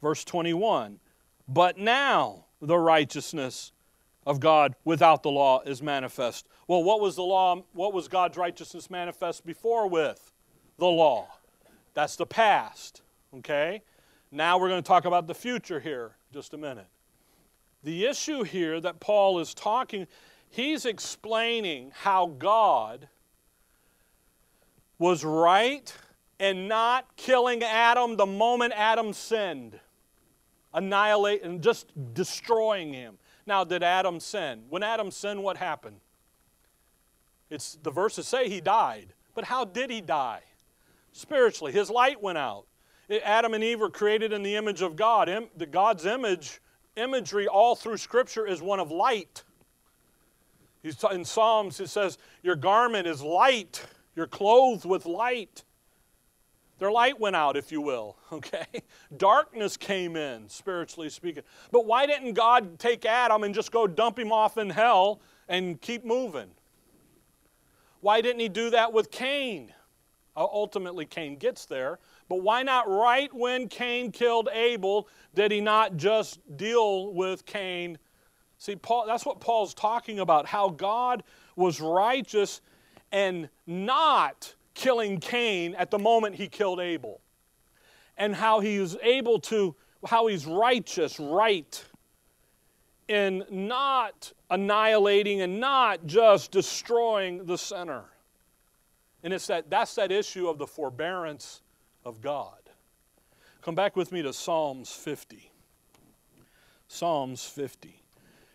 Verse 0.00 0.24
21. 0.24 0.98
But 1.46 1.78
now 1.78 2.46
the 2.60 2.78
righteousness 2.78 3.72
of 4.26 4.40
God 4.40 4.74
without 4.84 5.22
the 5.22 5.30
law 5.30 5.62
is 5.62 5.82
manifest. 5.82 6.46
Well, 6.68 6.82
what 6.82 7.00
was 7.00 7.16
the 7.16 7.22
law? 7.22 7.62
What 7.72 7.92
was 7.92 8.08
God's 8.08 8.36
righteousness 8.36 8.90
manifest 8.90 9.44
before 9.44 9.88
with? 9.88 10.32
The 10.78 10.86
law. 10.86 11.28
That's 11.94 12.16
the 12.16 12.26
past. 12.26 13.02
Okay? 13.38 13.82
Now 14.30 14.58
we're 14.58 14.68
going 14.68 14.82
to 14.82 14.86
talk 14.86 15.04
about 15.04 15.26
the 15.26 15.34
future 15.34 15.80
here 15.80 16.12
just 16.32 16.54
a 16.54 16.58
minute. 16.58 16.86
The 17.82 18.06
issue 18.06 18.42
here 18.44 18.80
that 18.80 19.00
Paul 19.00 19.40
is 19.40 19.54
talking, 19.54 20.06
he's 20.48 20.86
explaining 20.86 21.92
how 21.94 22.26
God 22.26 23.08
was 24.98 25.24
right 25.24 25.92
in 26.38 26.68
not 26.68 27.16
killing 27.16 27.62
Adam 27.62 28.16
the 28.16 28.26
moment 28.26 28.72
Adam 28.76 29.12
sinned, 29.12 29.78
annihilate 30.72 31.42
and 31.42 31.60
just 31.60 31.88
destroying 32.14 32.92
him. 32.92 33.18
Now, 33.46 33.64
did 33.64 33.82
Adam 33.82 34.20
sin? 34.20 34.64
When 34.68 34.82
Adam 34.82 35.10
sinned, 35.10 35.42
what 35.42 35.56
happened? 35.56 36.00
It's 37.50 37.78
the 37.82 37.90
verses 37.90 38.26
say 38.26 38.48
he 38.48 38.60
died. 38.60 39.14
But 39.34 39.44
how 39.44 39.64
did 39.64 39.90
he 39.90 40.00
die? 40.00 40.42
Spiritually, 41.12 41.72
his 41.72 41.90
light 41.90 42.22
went 42.22 42.38
out. 42.38 42.66
Adam 43.24 43.52
and 43.52 43.62
Eve 43.62 43.80
were 43.80 43.90
created 43.90 44.32
in 44.32 44.42
the 44.42 44.56
image 44.56 44.80
of 44.80 44.96
God. 44.96 45.28
The 45.56 45.66
God's 45.66 46.06
image 46.06 46.60
imagery 46.96 47.48
all 47.48 47.74
through 47.74 47.96
Scripture 47.96 48.46
is 48.46 48.62
one 48.62 48.80
of 48.80 48.90
light. 48.90 49.42
In 50.82 51.24
Psalms, 51.24 51.80
it 51.80 51.88
says, 51.88 52.18
Your 52.42 52.56
garment 52.56 53.06
is 53.06 53.22
light, 53.22 53.84
you're 54.16 54.26
clothed 54.26 54.84
with 54.84 55.06
light. 55.06 55.64
Their 56.82 56.90
light 56.90 57.20
went 57.20 57.36
out, 57.36 57.56
if 57.56 57.70
you 57.70 57.80
will, 57.80 58.16
okay? 58.32 58.66
Darkness 59.16 59.76
came 59.76 60.16
in, 60.16 60.48
spiritually 60.48 61.10
speaking. 61.10 61.44
But 61.70 61.86
why 61.86 62.06
didn't 62.06 62.32
God 62.32 62.76
take 62.80 63.06
Adam 63.06 63.44
and 63.44 63.54
just 63.54 63.70
go 63.70 63.86
dump 63.86 64.18
him 64.18 64.32
off 64.32 64.58
in 64.58 64.68
hell 64.68 65.20
and 65.48 65.80
keep 65.80 66.04
moving? 66.04 66.50
Why 68.00 68.20
didn't 68.20 68.40
he 68.40 68.48
do 68.48 68.68
that 68.70 68.92
with 68.92 69.12
Cain? 69.12 69.72
Uh, 70.36 70.42
ultimately, 70.42 71.06
Cain 71.06 71.36
gets 71.36 71.66
there. 71.66 72.00
But 72.28 72.42
why 72.42 72.64
not 72.64 72.90
right 72.90 73.32
when 73.32 73.68
Cain 73.68 74.10
killed 74.10 74.48
Abel, 74.52 75.06
did 75.36 75.52
he 75.52 75.60
not 75.60 75.96
just 75.96 76.40
deal 76.56 77.14
with 77.14 77.46
Cain? 77.46 77.96
See, 78.58 78.74
Paul, 78.74 79.06
that's 79.06 79.24
what 79.24 79.38
Paul's 79.38 79.72
talking 79.72 80.18
about, 80.18 80.46
how 80.46 80.70
God 80.70 81.22
was 81.54 81.80
righteous 81.80 82.60
and 83.12 83.48
not 83.68 84.56
killing 84.74 85.18
Cain 85.18 85.74
at 85.74 85.90
the 85.90 85.98
moment 85.98 86.36
he 86.36 86.48
killed 86.48 86.80
Abel. 86.80 87.20
And 88.16 88.34
how 88.34 88.60
he 88.60 88.78
was 88.78 88.96
able 89.02 89.40
to, 89.40 89.74
how 90.06 90.26
he's 90.26 90.46
righteous, 90.46 91.18
right, 91.18 91.84
in 93.08 93.44
not 93.50 94.32
annihilating 94.50 95.40
and 95.40 95.60
not 95.60 96.06
just 96.06 96.50
destroying 96.50 97.46
the 97.46 97.58
sinner. 97.58 98.04
And 99.22 99.32
it's 99.32 99.46
that 99.46 99.70
that's 99.70 99.94
that 99.96 100.10
issue 100.10 100.48
of 100.48 100.58
the 100.58 100.66
forbearance 100.66 101.62
of 102.04 102.20
God. 102.20 102.58
Come 103.60 103.74
back 103.74 103.96
with 103.96 104.10
me 104.10 104.22
to 104.22 104.32
Psalms 104.32 104.90
50. 104.90 105.50
Psalms 106.88 107.44
50. 107.44 108.02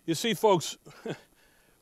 You 0.05 0.15
see, 0.15 0.33
folks, 0.33 0.77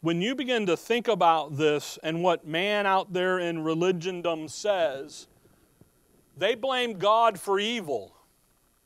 when 0.05 0.21
you 0.21 0.35
begin 0.35 0.67
to 0.67 0.77
think 0.77 1.07
about 1.07 1.57
this 1.57 1.97
and 2.03 2.21
what 2.21 2.45
man 2.45 2.85
out 2.85 3.11
there 3.11 3.39
in 3.39 3.63
religiondom 3.63 4.47
says, 4.47 5.25
they 6.37 6.53
blame 6.53 6.99
God 6.99 7.39
for 7.39 7.59
evil. 7.59 8.15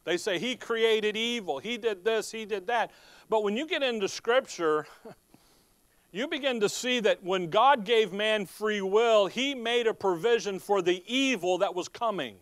They 0.05 0.15
say 0.15 0.39
he 0.39 0.55
created 0.55 1.17
evil, 1.17 1.60
he 1.60 1.77
did 1.77 2.05
this, 2.05 2.32
he 2.32 2.45
did 2.45 2.67
that. 2.67 2.91
But 3.27 3.43
when 3.43 3.58
you 3.58 3.67
get 3.67 3.84
into 3.84 4.08
Scripture, 4.08 4.88
you 6.13 6.25
begin 6.29 6.62
to 6.62 6.69
see 6.69 7.01
that 7.01 7.21
when 7.21 7.49
God 7.49 7.84
gave 7.84 8.13
man 8.13 8.45
free 8.45 8.79
will, 8.79 9.27
he 9.27 9.53
made 9.53 9.88
a 9.88 9.93
provision 9.93 10.58
for 10.58 10.82
the 10.82 11.03
evil 11.05 11.58
that 11.58 11.75
was 11.75 11.89
coming, 11.89 12.38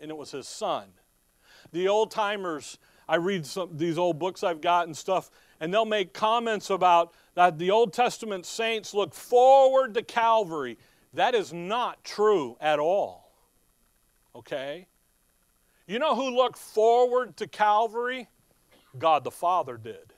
and 0.00 0.10
it 0.10 0.16
was 0.16 0.30
his 0.30 0.48
son. 0.48 0.88
The 1.72 1.88
old 1.88 2.10
timers, 2.10 2.78
I 3.06 3.16
read 3.16 3.44
some, 3.44 3.76
these 3.76 3.98
old 3.98 4.18
books 4.18 4.42
I've 4.42 4.62
got 4.62 4.86
and 4.86 4.96
stuff, 4.96 5.30
and 5.64 5.72
they'll 5.72 5.86
make 5.86 6.12
comments 6.12 6.68
about 6.68 7.14
that 7.36 7.56
the 7.56 7.70
Old 7.70 7.94
Testament 7.94 8.44
saints 8.44 8.92
look 8.92 9.14
forward 9.14 9.94
to 9.94 10.02
Calvary. 10.02 10.76
That 11.14 11.34
is 11.34 11.54
not 11.54 12.04
true 12.04 12.58
at 12.60 12.78
all. 12.78 13.32
Okay? 14.36 14.88
You 15.86 15.98
know 15.98 16.14
who 16.14 16.36
looked 16.36 16.58
forward 16.58 17.38
to 17.38 17.46
Calvary? 17.46 18.28
God 18.98 19.24
the 19.24 19.30
Father 19.30 19.78
did. 19.78 20.12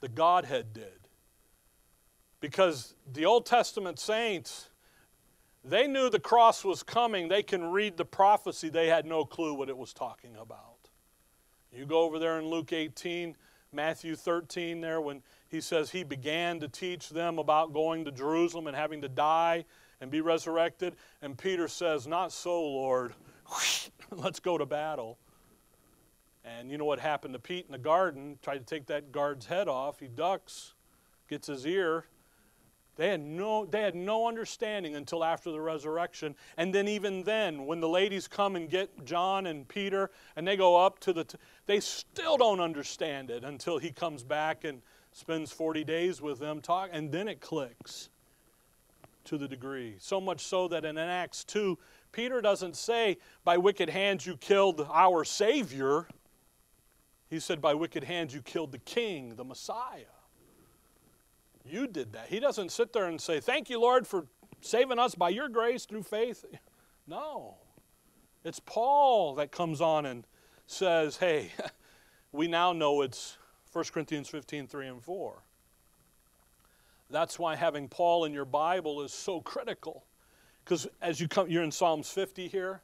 The 0.00 0.08
Godhead 0.08 0.74
did. 0.74 1.08
Because 2.40 2.94
the 3.10 3.24
Old 3.24 3.46
Testament 3.46 3.98
saints, 3.98 4.68
they 5.64 5.86
knew 5.86 6.10
the 6.10 6.20
cross 6.20 6.62
was 6.62 6.82
coming. 6.82 7.28
They 7.28 7.42
can 7.42 7.64
read 7.70 7.96
the 7.96 8.04
prophecy. 8.04 8.68
They 8.68 8.88
had 8.88 9.06
no 9.06 9.24
clue 9.24 9.54
what 9.54 9.70
it 9.70 9.78
was 9.78 9.94
talking 9.94 10.36
about. 10.38 10.90
You 11.72 11.86
go 11.86 12.02
over 12.02 12.18
there 12.18 12.38
in 12.38 12.44
Luke 12.44 12.74
18, 12.74 13.34
Matthew 13.78 14.16
13, 14.16 14.80
there, 14.80 15.00
when 15.00 15.22
he 15.48 15.60
says 15.60 15.90
he 15.90 16.02
began 16.02 16.58
to 16.58 16.66
teach 16.66 17.10
them 17.10 17.38
about 17.38 17.72
going 17.72 18.04
to 18.06 18.10
Jerusalem 18.10 18.66
and 18.66 18.74
having 18.74 19.02
to 19.02 19.08
die 19.08 19.66
and 20.00 20.10
be 20.10 20.20
resurrected. 20.20 20.96
And 21.22 21.38
Peter 21.38 21.68
says, 21.68 22.04
Not 22.04 22.32
so, 22.32 22.60
Lord. 22.60 23.14
Let's 24.10 24.40
go 24.40 24.58
to 24.58 24.66
battle. 24.66 25.16
And 26.44 26.72
you 26.72 26.76
know 26.76 26.86
what 26.86 26.98
happened 26.98 27.34
to 27.34 27.38
Pete 27.38 27.66
in 27.66 27.72
the 27.72 27.78
garden? 27.78 28.40
Tried 28.42 28.58
to 28.58 28.64
take 28.64 28.86
that 28.86 29.12
guard's 29.12 29.46
head 29.46 29.68
off. 29.68 30.00
He 30.00 30.08
ducks, 30.08 30.74
gets 31.30 31.46
his 31.46 31.64
ear. 31.64 32.06
They 32.98 33.10
had, 33.10 33.20
no, 33.20 33.64
they 33.64 33.80
had 33.80 33.94
no 33.94 34.26
understanding 34.26 34.96
until 34.96 35.22
after 35.22 35.52
the 35.52 35.60
resurrection. 35.60 36.34
And 36.56 36.74
then, 36.74 36.88
even 36.88 37.22
then, 37.22 37.64
when 37.64 37.78
the 37.78 37.88
ladies 37.88 38.26
come 38.26 38.56
and 38.56 38.68
get 38.68 39.04
John 39.04 39.46
and 39.46 39.68
Peter 39.68 40.10
and 40.34 40.46
they 40.46 40.56
go 40.56 40.76
up 40.76 40.98
to 41.00 41.12
the, 41.12 41.22
t- 41.22 41.38
they 41.66 41.78
still 41.78 42.36
don't 42.36 42.58
understand 42.58 43.30
it 43.30 43.44
until 43.44 43.78
he 43.78 43.92
comes 43.92 44.24
back 44.24 44.64
and 44.64 44.82
spends 45.12 45.52
40 45.52 45.84
days 45.84 46.20
with 46.20 46.40
them, 46.40 46.60
talk, 46.60 46.90
and 46.92 47.12
then 47.12 47.28
it 47.28 47.40
clicks 47.40 48.10
to 49.26 49.38
the 49.38 49.46
degree. 49.46 49.94
So 50.00 50.20
much 50.20 50.40
so 50.40 50.66
that 50.66 50.84
in 50.84 50.98
Acts 50.98 51.44
2, 51.44 51.78
Peter 52.10 52.40
doesn't 52.40 52.74
say, 52.74 53.18
By 53.44 53.58
wicked 53.58 53.90
hands 53.90 54.26
you 54.26 54.36
killed 54.36 54.84
our 54.92 55.24
Savior. 55.24 56.08
He 57.30 57.38
said, 57.38 57.60
By 57.60 57.74
wicked 57.74 58.02
hands 58.02 58.34
you 58.34 58.42
killed 58.42 58.72
the 58.72 58.78
King, 58.78 59.36
the 59.36 59.44
Messiah. 59.44 60.17
You 61.68 61.86
did 61.86 62.12
that. 62.12 62.28
He 62.28 62.40
doesn't 62.40 62.72
sit 62.72 62.92
there 62.92 63.06
and 63.06 63.20
say, 63.20 63.40
Thank 63.40 63.70
you, 63.70 63.80
Lord, 63.80 64.06
for 64.06 64.26
saving 64.60 64.98
us 64.98 65.14
by 65.14 65.28
your 65.28 65.48
grace 65.48 65.84
through 65.84 66.04
faith. 66.04 66.44
No. 67.06 67.56
It's 68.44 68.60
Paul 68.60 69.34
that 69.36 69.50
comes 69.50 69.80
on 69.80 70.06
and 70.06 70.26
says, 70.66 71.16
Hey, 71.16 71.52
we 72.32 72.48
now 72.48 72.72
know 72.72 73.02
it's 73.02 73.38
1 73.72 73.84
Corinthians 73.92 74.28
15, 74.28 74.66
3 74.66 74.86
and 74.86 75.02
4. 75.02 75.42
That's 77.10 77.38
why 77.38 77.56
having 77.56 77.88
Paul 77.88 78.24
in 78.24 78.32
your 78.32 78.44
Bible 78.44 79.02
is 79.02 79.12
so 79.12 79.40
critical. 79.40 80.04
Because 80.64 80.86
as 81.00 81.20
you 81.20 81.28
come, 81.28 81.48
you're 81.48 81.62
in 81.62 81.70
Psalms 81.70 82.10
50 82.10 82.48
here. 82.48 82.82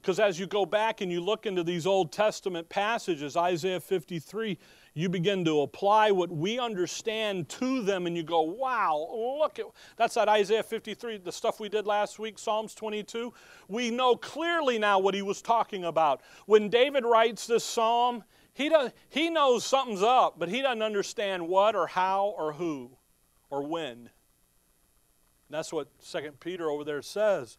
Because 0.00 0.20
as 0.20 0.38
you 0.38 0.46
go 0.46 0.64
back 0.64 1.00
and 1.00 1.10
you 1.10 1.20
look 1.20 1.46
into 1.46 1.64
these 1.64 1.86
Old 1.86 2.12
Testament 2.12 2.68
passages, 2.68 3.36
Isaiah 3.36 3.80
53, 3.80 4.58
you 4.98 5.08
begin 5.08 5.44
to 5.44 5.60
apply 5.60 6.10
what 6.10 6.28
we 6.28 6.58
understand 6.58 7.48
to 7.48 7.82
them 7.82 8.08
and 8.08 8.16
you 8.16 8.24
go, 8.24 8.42
wow, 8.42 9.08
look 9.38 9.60
at 9.60 9.66
that's 9.96 10.14
that 10.14 10.28
Isaiah 10.28 10.64
53, 10.64 11.18
the 11.18 11.30
stuff 11.30 11.60
we 11.60 11.68
did 11.68 11.86
last 11.86 12.18
week, 12.18 12.36
Psalms 12.36 12.74
22. 12.74 13.32
We 13.68 13.92
know 13.92 14.16
clearly 14.16 14.76
now 14.76 14.98
what 14.98 15.14
he 15.14 15.22
was 15.22 15.40
talking 15.40 15.84
about. 15.84 16.22
When 16.46 16.68
David 16.68 17.04
writes 17.04 17.46
this 17.46 17.62
psalm, 17.62 18.24
he, 18.54 18.68
does, 18.68 18.90
he 19.08 19.30
knows 19.30 19.64
something's 19.64 20.02
up, 20.02 20.36
but 20.36 20.48
he 20.48 20.62
doesn't 20.62 20.82
understand 20.82 21.46
what 21.46 21.76
or 21.76 21.86
how 21.86 22.34
or 22.36 22.54
who 22.54 22.90
or 23.50 23.64
when. 23.64 24.10
That's 25.48 25.72
what 25.72 25.86
Second 26.00 26.40
Peter 26.40 26.68
over 26.68 26.82
there 26.82 27.02
says. 27.02 27.56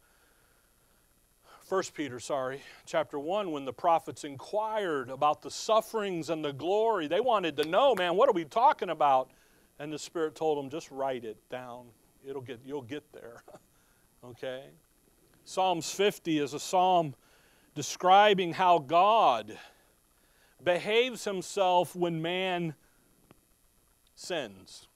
First 1.70 1.94
Peter, 1.94 2.20
sorry, 2.20 2.64
chapter 2.88 3.20
1, 3.20 3.52
when 3.52 3.64
the 3.64 3.72
prophets 3.72 4.24
inquired 4.24 5.12
about 5.12 5.44
the 5.44 5.52
sufferings 5.52 6.32
and 6.32 6.44
the 6.44 6.52
glory, 6.52 7.06
they 7.06 7.20
wanted 7.20 7.56
to 7.58 7.64
know, 7.64 7.94
man, 7.94 8.16
what 8.16 8.28
are 8.28 8.32
we 8.34 8.44
talking 8.44 8.90
about? 8.90 9.30
And 9.78 9.94
the 9.94 10.00
Spirit 10.00 10.34
told 10.34 10.58
them, 10.58 10.72
just 10.72 10.90
write 10.90 11.24
it 11.24 11.38
down. 11.52 11.86
It'll 12.28 12.42
get, 12.42 12.62
you'll 12.66 12.82
get 12.82 13.04
there. 13.14 13.44
okay? 14.26 14.64
Psalms 15.46 15.92
50 15.92 16.40
is 16.40 16.56
a 16.56 16.60
psalm 16.60 17.14
describing 17.76 18.54
how 18.54 18.80
God 18.80 19.56
behaves 20.64 21.24
himself 21.24 21.96
when 21.96 22.20
man 22.20 22.74
sins. 24.16 24.88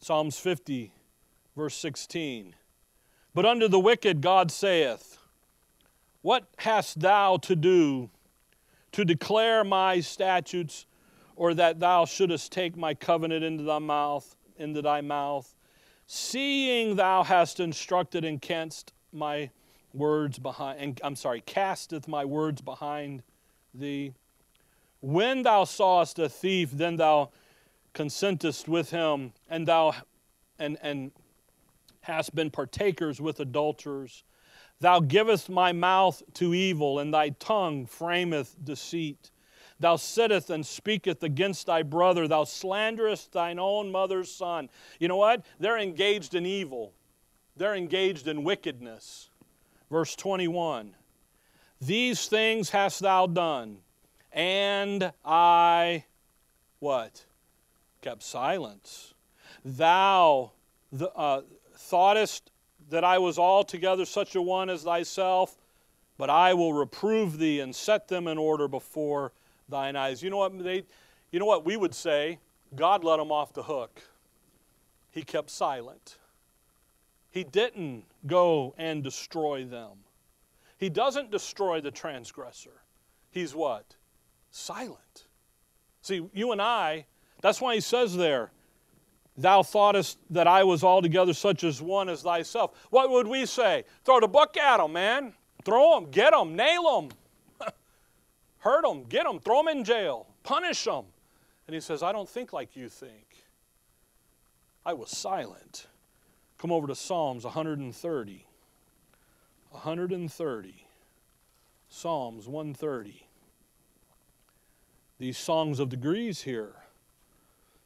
Psalms 0.00 0.40
50, 0.40 0.92
verse 1.54 1.76
16. 1.76 2.56
But 3.34 3.44
unto 3.44 3.66
the 3.66 3.80
wicked 3.80 4.20
God 4.20 4.50
saith, 4.52 5.18
What 6.22 6.46
hast 6.58 7.00
thou 7.00 7.36
to 7.38 7.56
do 7.56 8.10
to 8.92 9.04
declare 9.04 9.64
my 9.64 9.98
statutes, 10.00 10.86
or 11.34 11.52
that 11.54 11.80
thou 11.80 12.04
shouldest 12.04 12.52
take 12.52 12.76
my 12.76 12.94
covenant 12.94 13.44
into 13.44 13.64
thy 13.64 13.80
mouth, 13.80 14.36
into 14.56 14.80
thy 14.80 15.00
mouth, 15.00 15.52
seeing 16.06 16.94
thou 16.94 17.24
hast 17.24 17.58
instructed 17.58 18.24
and 18.24 18.40
canst 18.40 18.92
my 19.12 19.50
words 19.92 20.38
behind 20.38 20.80
and 20.80 21.00
I'm 21.02 21.16
sorry, 21.16 21.40
casteth 21.40 22.06
my 22.06 22.24
words 22.24 22.60
behind 22.60 23.24
thee. 23.72 24.14
When 25.00 25.42
thou 25.42 25.64
sawest 25.64 26.20
a 26.20 26.28
thief, 26.28 26.70
then 26.70 26.96
thou 26.96 27.30
consentest 27.94 28.68
with 28.68 28.90
him, 28.90 29.32
and 29.50 29.66
thou 29.66 29.94
and 30.58 30.78
and 30.82 31.10
hast 32.04 32.34
been 32.34 32.50
partakers 32.50 33.20
with 33.20 33.40
adulterers. 33.40 34.24
Thou 34.80 35.00
givest 35.00 35.48
my 35.48 35.72
mouth 35.72 36.22
to 36.34 36.52
evil, 36.52 36.98
and 36.98 37.12
thy 37.12 37.30
tongue 37.30 37.86
frameth 37.86 38.54
deceit. 38.62 39.30
Thou 39.80 39.96
sittest 39.96 40.50
and 40.50 40.64
speakest 40.64 41.22
against 41.22 41.66
thy 41.66 41.82
brother. 41.82 42.28
Thou 42.28 42.44
slanderest 42.44 43.32
thine 43.32 43.58
own 43.58 43.90
mother's 43.90 44.30
son. 44.30 44.68
You 44.98 45.08
know 45.08 45.16
what? 45.16 45.44
They're 45.58 45.78
engaged 45.78 46.34
in 46.34 46.44
evil, 46.46 46.92
they're 47.56 47.74
engaged 47.74 48.28
in 48.28 48.44
wickedness. 48.44 49.30
Verse 49.90 50.14
21 50.16 50.94
These 51.80 52.26
things 52.26 52.70
hast 52.70 53.00
thou 53.00 53.26
done, 53.26 53.78
and 54.32 55.12
I, 55.24 56.04
what? 56.80 57.24
Kept 58.02 58.22
silence. 58.22 59.14
Thou 59.64 60.52
the, 60.92 61.10
uh, 61.12 61.42
thoughtest 61.84 62.50
that 62.90 63.04
I 63.04 63.18
was 63.18 63.38
altogether 63.38 64.04
such 64.04 64.34
a 64.34 64.42
one 64.42 64.70
as 64.70 64.82
thyself, 64.82 65.56
but 66.18 66.30
I 66.30 66.54
will 66.54 66.72
reprove 66.72 67.38
thee 67.38 67.60
and 67.60 67.74
set 67.74 68.08
them 68.08 68.26
in 68.26 68.38
order 68.38 68.68
before 68.68 69.32
thine 69.68 69.96
eyes. 69.96 70.22
You 70.22 70.30
know 70.30 70.38
what 70.38 70.62
they 70.62 70.84
you 71.30 71.38
know 71.38 71.46
what 71.46 71.64
we 71.64 71.76
would 71.76 71.94
say? 71.94 72.38
God 72.74 73.04
let 73.04 73.18
them 73.18 73.32
off 73.32 73.52
the 73.52 73.62
hook. 73.62 74.02
He 75.10 75.22
kept 75.22 75.50
silent. 75.50 76.18
He 77.30 77.44
didn't 77.44 78.04
go 78.26 78.74
and 78.78 79.02
destroy 79.02 79.64
them. 79.64 80.04
He 80.78 80.88
doesn't 80.88 81.30
destroy 81.30 81.80
the 81.80 81.90
transgressor. 81.90 82.82
He's 83.30 83.54
what? 83.54 83.96
Silent. 84.50 85.26
See, 86.02 86.28
you 86.32 86.52
and 86.52 86.62
I, 86.62 87.06
that's 87.40 87.60
why 87.60 87.74
he 87.74 87.80
says 87.80 88.16
there, 88.16 88.52
Thou 89.36 89.62
thoughtest 89.62 90.18
that 90.30 90.46
I 90.46 90.62
was 90.62 90.84
altogether 90.84 91.32
such 91.32 91.64
as 91.64 91.82
one 91.82 92.08
as 92.08 92.22
thyself. 92.22 92.72
What 92.90 93.10
would 93.10 93.26
we 93.26 93.46
say? 93.46 93.84
Throw 94.04 94.20
the 94.20 94.28
book 94.28 94.56
at 94.56 94.78
them, 94.78 94.92
man. 94.92 95.34
Throw 95.64 95.98
them, 95.98 96.10
get 96.10 96.32
them, 96.32 96.54
nail 96.54 97.00
them, 97.00 97.68
hurt 98.58 98.82
them, 98.82 99.04
get 99.04 99.24
them, 99.24 99.40
throw 99.40 99.62
them 99.62 99.76
in 99.76 99.84
jail, 99.84 100.26
punish 100.42 100.84
them. 100.84 101.06
And 101.66 101.74
he 101.74 101.80
says, 101.80 102.02
I 102.02 102.12
don't 102.12 102.28
think 102.28 102.52
like 102.52 102.76
you 102.76 102.88
think. 102.88 103.44
I 104.84 104.92
was 104.92 105.10
silent. 105.10 105.86
Come 106.58 106.70
over 106.70 106.86
to 106.86 106.94
Psalms 106.94 107.44
130. 107.44 108.46
130. 109.70 110.86
Psalms 111.88 112.46
130. 112.46 113.26
These 115.18 115.38
songs 115.38 115.80
of 115.80 115.88
degrees 115.88 116.42
here. 116.42 116.74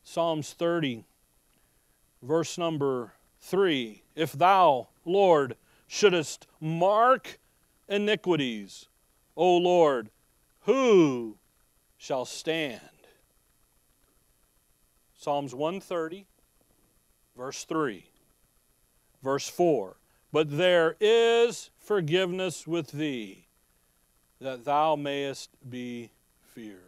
Psalms 0.02 0.52
30 0.52 1.04
verse 2.22 2.58
number 2.58 3.12
three 3.40 4.02
If 4.14 4.32
thou, 4.32 4.88
Lord, 5.04 5.56
shouldest 5.86 6.46
mark 6.60 7.38
iniquities, 7.88 8.88
O 9.36 9.56
Lord, 9.56 10.10
who 10.62 11.38
shall 11.96 12.24
stand? 12.24 12.80
Psalms 15.16 15.54
130, 15.54 16.26
verse 17.36 17.64
3. 17.64 18.04
Verse 19.22 19.48
4 19.48 19.96
But 20.32 20.56
there 20.56 20.96
is 21.00 21.70
forgiveness 21.78 22.66
with 22.66 22.92
thee, 22.92 23.46
that 24.40 24.64
thou 24.64 24.94
mayest 24.94 25.50
be 25.68 26.10
feared. 26.54 26.87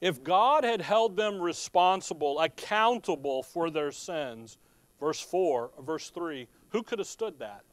If 0.00 0.22
God 0.22 0.64
had 0.64 0.80
held 0.80 1.16
them 1.16 1.40
responsible, 1.40 2.38
accountable 2.40 3.42
for 3.42 3.70
their 3.70 3.90
sins, 3.90 4.58
verse 5.00 5.20
4, 5.20 5.70
verse 5.80 6.10
3, 6.10 6.46
who 6.70 6.82
could 6.82 6.98
have 6.98 7.08
stood 7.08 7.38
that? 7.40 7.64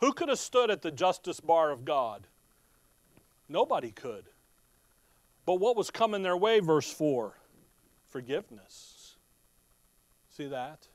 Who 0.00 0.12
could 0.12 0.28
have 0.28 0.38
stood 0.38 0.70
at 0.70 0.82
the 0.82 0.90
justice 0.90 1.40
bar 1.40 1.70
of 1.70 1.84
God? 1.84 2.26
Nobody 3.48 3.92
could. 3.92 4.24
But 5.44 5.60
what 5.60 5.76
was 5.76 5.90
coming 5.90 6.22
their 6.22 6.36
way, 6.36 6.58
verse 6.58 6.92
4? 6.92 7.32
Forgiveness. 8.08 9.16
See 10.30 10.48
that? 10.48 10.88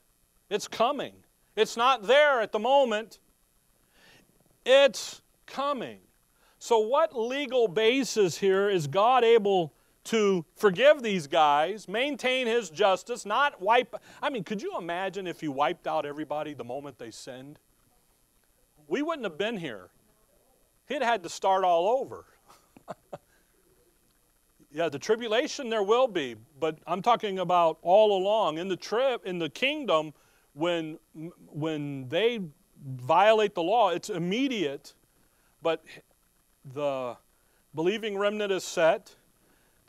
It's 0.50 0.68
coming. 0.68 1.14
It's 1.56 1.78
not 1.78 2.04
there 2.04 2.42
at 2.42 2.52
the 2.52 2.60
moment, 2.60 3.20
it's 4.66 5.22
coming. 5.46 6.00
So, 6.60 6.80
what 6.80 7.18
legal 7.18 7.68
basis 7.68 8.38
here 8.38 8.70
is 8.70 8.88
God 8.88 9.24
able 9.24 9.74
to 10.06 10.46
forgive 10.56 11.04
these 11.04 11.28
guys, 11.28 11.88
maintain 11.88 12.48
his 12.48 12.70
justice, 12.70 13.26
not 13.26 13.62
wipe. 13.62 13.96
I 14.22 14.30
mean, 14.30 14.44
could 14.44 14.62
you 14.62 14.78
imagine 14.78 15.28
if 15.28 15.42
he 15.42 15.48
wiped 15.48 15.88
out 15.88 16.06
everybody 16.06 16.54
the 16.54 16.64
moment 16.64 16.98
they 16.98 17.12
sinned? 17.12 17.60
We 18.88 19.02
wouldn't 19.02 19.26
have 19.26 19.38
been 19.38 19.58
here. 19.58 19.90
He'd 20.88 21.04
had 21.04 21.24
to 21.24 21.30
start 21.30 21.64
all 21.64 22.00
over. 22.00 22.26
yeah, 24.72 24.90
the 24.90 25.00
tribulation 25.00 25.70
there 25.70 25.84
will 25.84 26.08
be, 26.08 26.36
but 26.60 26.80
I'm 26.88 27.02
talking 27.02 27.40
about 27.40 27.78
all 27.82 28.18
along 28.18 28.58
in 28.58 28.68
the 28.68 28.76
trip 28.76 29.26
in 29.26 29.40
the 29.40 29.50
kingdom 29.50 30.14
when 30.54 31.00
when 31.48 32.10
they 32.10 32.42
violate 32.84 33.56
the 33.56 33.64
law, 33.64 33.92
it's 33.92 34.10
immediate, 34.10 34.94
but 35.62 35.84
the 36.74 37.16
believing 37.74 38.18
remnant 38.18 38.52
is 38.52 38.64
set 38.64 39.16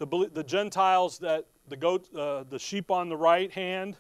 the, 0.05 0.31
the 0.33 0.45
Gentiles 0.45 1.19
that 1.19 1.47
the 1.69 1.77
goat, 1.77 2.09
uh, 2.15 2.45
the 2.49 2.59
sheep 2.59 2.91
on 2.91 3.09
the 3.09 3.17
right 3.17 3.51
hand, 3.53 3.97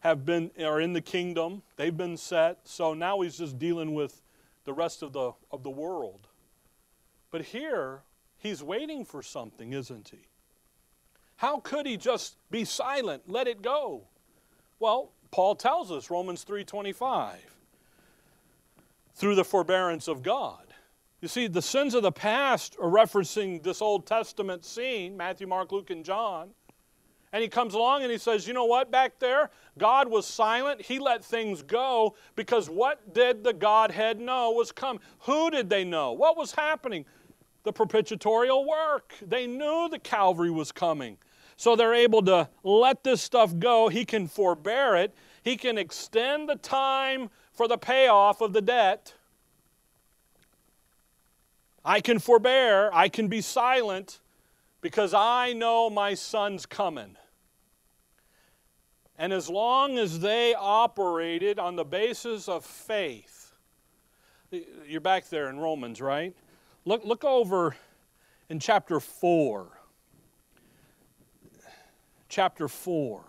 have 0.00 0.26
been 0.26 0.50
are 0.60 0.80
in 0.80 0.92
the 0.92 1.00
kingdom. 1.00 1.62
They've 1.76 1.96
been 1.96 2.16
set. 2.16 2.58
So 2.64 2.92
now 2.92 3.20
he's 3.20 3.38
just 3.38 3.58
dealing 3.58 3.94
with 3.94 4.20
the 4.64 4.72
rest 4.72 5.02
of 5.02 5.12
the 5.12 5.32
of 5.50 5.62
the 5.62 5.70
world. 5.70 6.28
But 7.30 7.42
here 7.42 8.02
he's 8.36 8.62
waiting 8.62 9.04
for 9.04 9.22
something, 9.22 9.72
isn't 9.72 10.10
he? 10.10 10.26
How 11.36 11.60
could 11.60 11.86
he 11.86 11.96
just 11.96 12.36
be 12.50 12.64
silent, 12.64 13.22
let 13.26 13.48
it 13.48 13.62
go? 13.62 14.08
Well, 14.78 15.12
Paul 15.30 15.54
tells 15.54 15.90
us 15.90 16.10
Romans 16.10 16.44
3:25 16.44 17.38
through 19.14 19.34
the 19.36 19.44
forbearance 19.44 20.08
of 20.08 20.22
God. 20.22 20.63
You 21.24 21.28
see, 21.28 21.46
the 21.46 21.62
sins 21.62 21.94
of 21.94 22.02
the 22.02 22.12
past 22.12 22.76
are 22.78 22.90
referencing 22.90 23.62
this 23.62 23.80
Old 23.80 24.04
Testament 24.04 24.62
scene 24.62 25.16
Matthew, 25.16 25.46
Mark, 25.46 25.72
Luke, 25.72 25.88
and 25.88 26.04
John. 26.04 26.50
And 27.32 27.42
he 27.42 27.48
comes 27.48 27.72
along 27.72 28.02
and 28.02 28.12
he 28.12 28.18
says, 28.18 28.46
You 28.46 28.52
know 28.52 28.66
what, 28.66 28.90
back 28.90 29.18
there? 29.20 29.48
God 29.78 30.10
was 30.10 30.26
silent. 30.26 30.82
He 30.82 30.98
let 30.98 31.24
things 31.24 31.62
go 31.62 32.14
because 32.36 32.68
what 32.68 33.14
did 33.14 33.42
the 33.42 33.54
Godhead 33.54 34.20
know 34.20 34.50
was 34.50 34.70
coming? 34.70 35.00
Who 35.20 35.50
did 35.50 35.70
they 35.70 35.82
know? 35.82 36.12
What 36.12 36.36
was 36.36 36.52
happening? 36.52 37.06
The 37.62 37.72
propitiatorial 37.72 38.66
work. 38.66 39.14
They 39.26 39.46
knew 39.46 39.88
the 39.90 40.00
Calvary 40.00 40.50
was 40.50 40.72
coming. 40.72 41.16
So 41.56 41.74
they're 41.74 41.94
able 41.94 42.20
to 42.24 42.50
let 42.64 43.02
this 43.02 43.22
stuff 43.22 43.58
go. 43.58 43.88
He 43.88 44.04
can 44.04 44.28
forbear 44.28 44.94
it, 44.96 45.14
he 45.42 45.56
can 45.56 45.78
extend 45.78 46.50
the 46.50 46.56
time 46.56 47.30
for 47.50 47.66
the 47.66 47.78
payoff 47.78 48.42
of 48.42 48.52
the 48.52 48.60
debt. 48.60 49.14
I 51.84 52.00
can 52.00 52.18
forbear, 52.18 52.90
I 52.92 53.08
can 53.08 53.28
be 53.28 53.40
silent 53.40 54.20
because 54.80 55.12
I 55.12 55.52
know 55.52 55.90
my 55.90 56.14
son's 56.14 56.66
coming. 56.66 57.16
And 59.18 59.32
as 59.32 59.48
long 59.48 59.98
as 59.98 60.20
they 60.20 60.54
operated 60.54 61.58
on 61.58 61.76
the 61.76 61.84
basis 61.84 62.48
of 62.48 62.64
faith, 62.64 63.52
you're 64.86 65.00
back 65.00 65.28
there 65.28 65.48
in 65.48 65.58
Romans, 65.58 66.00
right? 66.00 66.34
Look, 66.84 67.04
look 67.04 67.24
over 67.24 67.76
in 68.48 68.58
chapter 68.58 69.00
4. 69.00 69.66
chapter 72.28 72.68
4. 72.68 73.24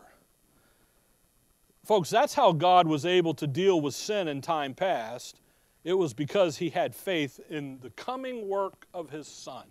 Folks, 1.85 2.09
that's 2.09 2.33
how 2.33 2.51
God 2.51 2.87
was 2.87 3.05
able 3.05 3.35
to 3.35 3.45
deal 3.45 3.79
with 3.79 3.93
sin 3.93 4.27
in 4.27 4.41
time 4.41 4.73
past. 4.73 5.39
It 5.85 5.93
was 5.93 6.13
because 6.13 6.57
he 6.57 6.71
had 6.71 6.93
faith 6.93 7.39
in 7.49 7.79
the 7.79 7.91
coming 7.91 8.49
work 8.49 8.87
of 8.93 9.11
his 9.11 9.27
Son. 9.27 9.65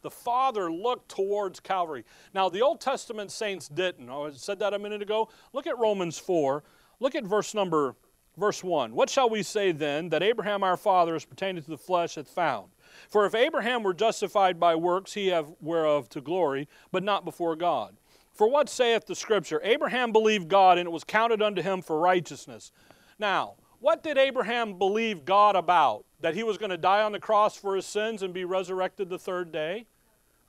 The 0.00 0.10
Father 0.10 0.72
looked 0.72 1.10
towards 1.10 1.60
Calvary. 1.60 2.04
Now, 2.32 2.48
the 2.48 2.62
Old 2.62 2.80
Testament 2.80 3.30
saints 3.30 3.68
didn't. 3.68 4.08
Oh, 4.08 4.26
I 4.26 4.30
said 4.30 4.60
that 4.60 4.72
a 4.72 4.78
minute 4.78 5.02
ago. 5.02 5.28
Look 5.52 5.66
at 5.66 5.78
Romans 5.78 6.18
4. 6.18 6.62
Look 7.00 7.14
at 7.14 7.24
verse 7.24 7.52
number 7.52 7.96
verse 8.36 8.64
1. 8.64 8.94
What 8.94 9.10
shall 9.10 9.28
we 9.28 9.42
say 9.42 9.72
then 9.72 10.08
that 10.10 10.22
Abraham 10.22 10.62
our 10.62 10.76
father 10.76 11.14
as 11.14 11.24
pertaining 11.24 11.62
to 11.62 11.70
the 11.70 11.76
flesh 11.76 12.14
hath 12.14 12.28
found? 12.28 12.70
For 13.08 13.26
if 13.26 13.34
Abraham 13.34 13.82
were 13.82 13.94
justified 13.94 14.60
by 14.60 14.74
works, 14.74 15.14
he 15.14 15.28
have 15.28 15.52
whereof 15.60 16.08
to 16.10 16.20
glory, 16.20 16.68
but 16.90 17.02
not 17.02 17.24
before 17.24 17.56
God. 17.56 17.96
For 18.32 18.48
what 18.48 18.68
saith 18.68 19.06
the 19.06 19.14
scripture? 19.14 19.60
Abraham 19.62 20.12
believed 20.12 20.48
God, 20.48 20.78
and 20.78 20.86
it 20.86 20.92
was 20.92 21.04
counted 21.04 21.42
unto 21.42 21.60
him 21.60 21.82
for 21.82 21.98
righteousness. 21.98 22.72
Now, 23.18 23.56
what 23.82 24.04
did 24.04 24.16
Abraham 24.16 24.78
believe 24.78 25.24
God 25.24 25.56
about? 25.56 26.04
That 26.20 26.36
he 26.36 26.44
was 26.44 26.56
going 26.56 26.70
to 26.70 26.78
die 26.78 27.02
on 27.02 27.10
the 27.10 27.18
cross 27.18 27.56
for 27.56 27.74
his 27.74 27.84
sins 27.84 28.22
and 28.22 28.32
be 28.32 28.44
resurrected 28.44 29.08
the 29.08 29.18
third 29.18 29.50
day? 29.50 29.86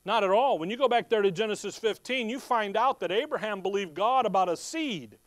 Not 0.06 0.24
at 0.24 0.30
all. 0.30 0.60
When 0.60 0.70
you 0.70 0.78
go 0.78 0.88
back 0.88 1.10
there 1.10 1.24
to 1.24 1.32
Genesis 1.32 1.76
15, 1.80 2.30
you 2.30 2.40
find 2.40 2.78
out 2.78 3.00
that 3.00 3.12
Abraham 3.12 3.62
believed 3.62 3.96
God 3.96 4.28
about 4.28 4.50
a 4.50 4.56
seed, 4.56 5.18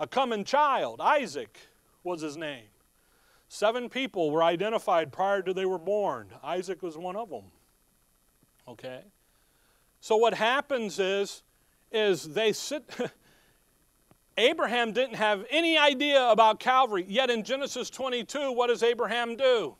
a 0.00 0.08
coming 0.08 0.42
child. 0.42 1.00
Isaac 1.00 1.56
was 2.02 2.20
his 2.20 2.36
name. 2.36 2.64
Seven 3.48 3.88
people 3.88 4.32
were 4.32 4.42
identified 4.42 5.12
prior 5.12 5.40
to 5.42 5.54
they 5.54 5.66
were 5.66 5.78
born. 5.78 6.30
Isaac 6.42 6.82
was 6.82 6.98
one 6.98 7.14
of 7.14 7.30
them. 7.30 7.44
Okay? 8.66 9.02
So 10.00 10.16
what 10.16 10.34
happens 10.34 10.98
is 10.98 11.42
is 11.92 12.34
they 12.34 12.52
sit 12.52 12.84
Abraham 14.36 14.92
didn't 14.92 15.16
have 15.16 15.44
any 15.50 15.76
idea 15.76 16.28
about 16.28 16.60
Calvary. 16.60 17.04
Yet 17.08 17.30
in 17.30 17.42
Genesis 17.42 17.90
22, 17.90 18.52
what 18.52 18.68
does 18.68 18.82
Abraham 18.82 19.36
do? 19.36 19.76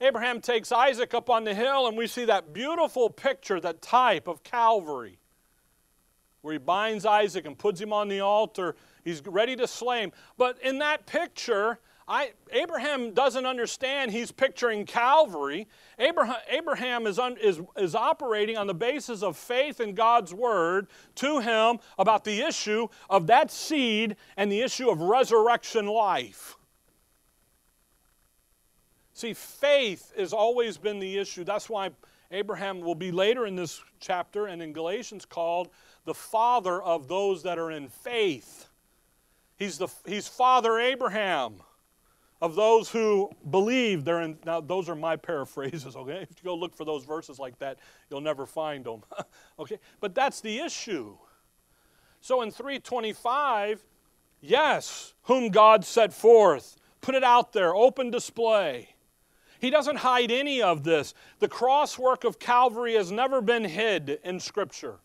Abraham 0.00 0.40
takes 0.40 0.72
Isaac 0.72 1.12
up 1.12 1.28
on 1.28 1.44
the 1.44 1.54
hill, 1.54 1.86
and 1.86 1.96
we 1.96 2.06
see 2.06 2.24
that 2.24 2.54
beautiful 2.54 3.10
picture, 3.10 3.60
that 3.60 3.82
type 3.82 4.28
of 4.28 4.42
Calvary, 4.42 5.18
where 6.40 6.52
he 6.52 6.58
binds 6.58 7.04
Isaac 7.04 7.44
and 7.44 7.58
puts 7.58 7.80
him 7.80 7.92
on 7.92 8.08
the 8.08 8.20
altar. 8.20 8.76
He's 9.04 9.22
ready 9.26 9.56
to 9.56 9.66
slay 9.66 10.00
him. 10.02 10.12
But 10.38 10.58
in 10.62 10.78
that 10.78 11.04
picture, 11.04 11.78
I, 12.10 12.32
Abraham 12.50 13.14
doesn't 13.14 13.46
understand 13.46 14.10
he's 14.10 14.32
picturing 14.32 14.84
Calvary. 14.84 15.68
Abraham, 15.96 16.38
Abraham 16.48 17.06
is, 17.06 17.20
un, 17.20 17.36
is, 17.40 17.60
is 17.76 17.94
operating 17.94 18.56
on 18.56 18.66
the 18.66 18.74
basis 18.74 19.22
of 19.22 19.36
faith 19.36 19.80
in 19.80 19.94
God's 19.94 20.34
word 20.34 20.88
to 21.14 21.38
him 21.38 21.78
about 22.00 22.24
the 22.24 22.40
issue 22.40 22.88
of 23.08 23.28
that 23.28 23.52
seed 23.52 24.16
and 24.36 24.50
the 24.50 24.60
issue 24.60 24.90
of 24.90 25.00
resurrection 25.00 25.86
life. 25.86 26.56
See, 29.12 29.32
faith 29.32 30.12
has 30.18 30.32
always 30.32 30.78
been 30.78 30.98
the 30.98 31.16
issue. 31.16 31.44
That's 31.44 31.70
why 31.70 31.90
Abraham 32.32 32.80
will 32.80 32.96
be 32.96 33.12
later 33.12 33.46
in 33.46 33.54
this 33.54 33.80
chapter 34.00 34.46
and 34.46 34.60
in 34.60 34.72
Galatians 34.72 35.24
called 35.24 35.68
the 36.06 36.14
father 36.14 36.82
of 36.82 37.06
those 37.06 37.44
that 37.44 37.56
are 37.56 37.70
in 37.70 37.88
faith. 37.88 38.66
He's, 39.56 39.78
the, 39.78 39.86
he's 40.04 40.26
Father 40.26 40.80
Abraham 40.80 41.62
of 42.40 42.54
those 42.54 42.88
who 42.90 43.30
believe 43.50 44.04
they're 44.04 44.22
in 44.22 44.38
now 44.44 44.60
those 44.60 44.88
are 44.88 44.94
my 44.94 45.16
paraphrases 45.28 45.96
okay? 45.96 46.26
If 46.30 46.42
you 46.42 46.44
go 46.44 46.54
look 46.54 46.74
for 46.74 46.84
those 46.84 47.04
verses 47.04 47.38
like 47.38 47.58
that 47.58 47.78
you'll 48.10 48.20
never 48.20 48.46
find 48.46 48.84
them 48.84 49.02
okay? 49.58 49.78
But 50.00 50.14
that's 50.14 50.40
the 50.40 50.58
issue. 50.58 51.16
So 52.20 52.42
in 52.42 52.50
325 52.50 53.84
yes 54.40 55.14
whom 55.22 55.50
god 55.50 55.84
set 55.84 56.12
forth 56.12 56.76
put 57.00 57.14
it 57.14 57.24
out 57.24 57.52
there 57.52 57.74
open 57.74 58.10
display. 58.10 58.94
He 59.60 59.68
doesn't 59.68 59.96
hide 59.96 60.30
any 60.30 60.62
of 60.62 60.84
this. 60.84 61.12
The 61.38 61.48
cross 61.48 61.98
work 61.98 62.24
of 62.24 62.38
calvary 62.38 62.94
has 62.94 63.12
never 63.12 63.42
been 63.42 63.64
hid 63.64 64.18
in 64.24 64.40
scripture 64.40 65.00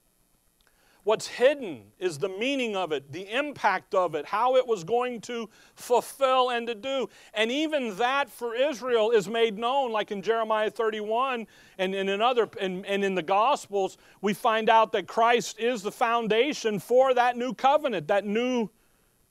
What's 1.05 1.27
hidden 1.27 1.83
is 1.99 2.17
the 2.17 2.29
meaning 2.29 2.75
of 2.75 2.91
it, 2.91 3.11
the 3.11 3.31
impact 3.31 3.93
of 3.93 4.15
it, 4.15 4.25
how 4.25 4.55
it 4.55 4.65
was 4.65 4.83
going 4.83 5.21
to 5.21 5.47
fulfill 5.75 6.49
and 6.49 6.65
to 6.65 6.73
do. 6.73 7.07
And 7.35 7.51
even 7.51 7.95
that 7.97 8.27
for 8.27 8.55
Israel 8.55 9.11
is 9.11 9.29
made 9.29 9.55
known, 9.55 9.91
like 9.91 10.09
in 10.09 10.23
Jeremiah 10.23 10.71
31 10.71 11.45
and, 11.77 11.93
and 11.93 12.09
in 12.09 12.21
other 12.23 12.49
and, 12.59 12.83
and 12.87 13.05
in 13.05 13.13
the 13.13 13.21
Gospels, 13.21 13.99
we 14.21 14.33
find 14.33 14.67
out 14.67 14.91
that 14.93 15.05
Christ 15.05 15.59
is 15.59 15.83
the 15.83 15.91
foundation 15.91 16.79
for 16.79 17.13
that 17.13 17.37
new 17.37 17.53
covenant, 17.53 18.07
that 18.07 18.25
new 18.25 18.71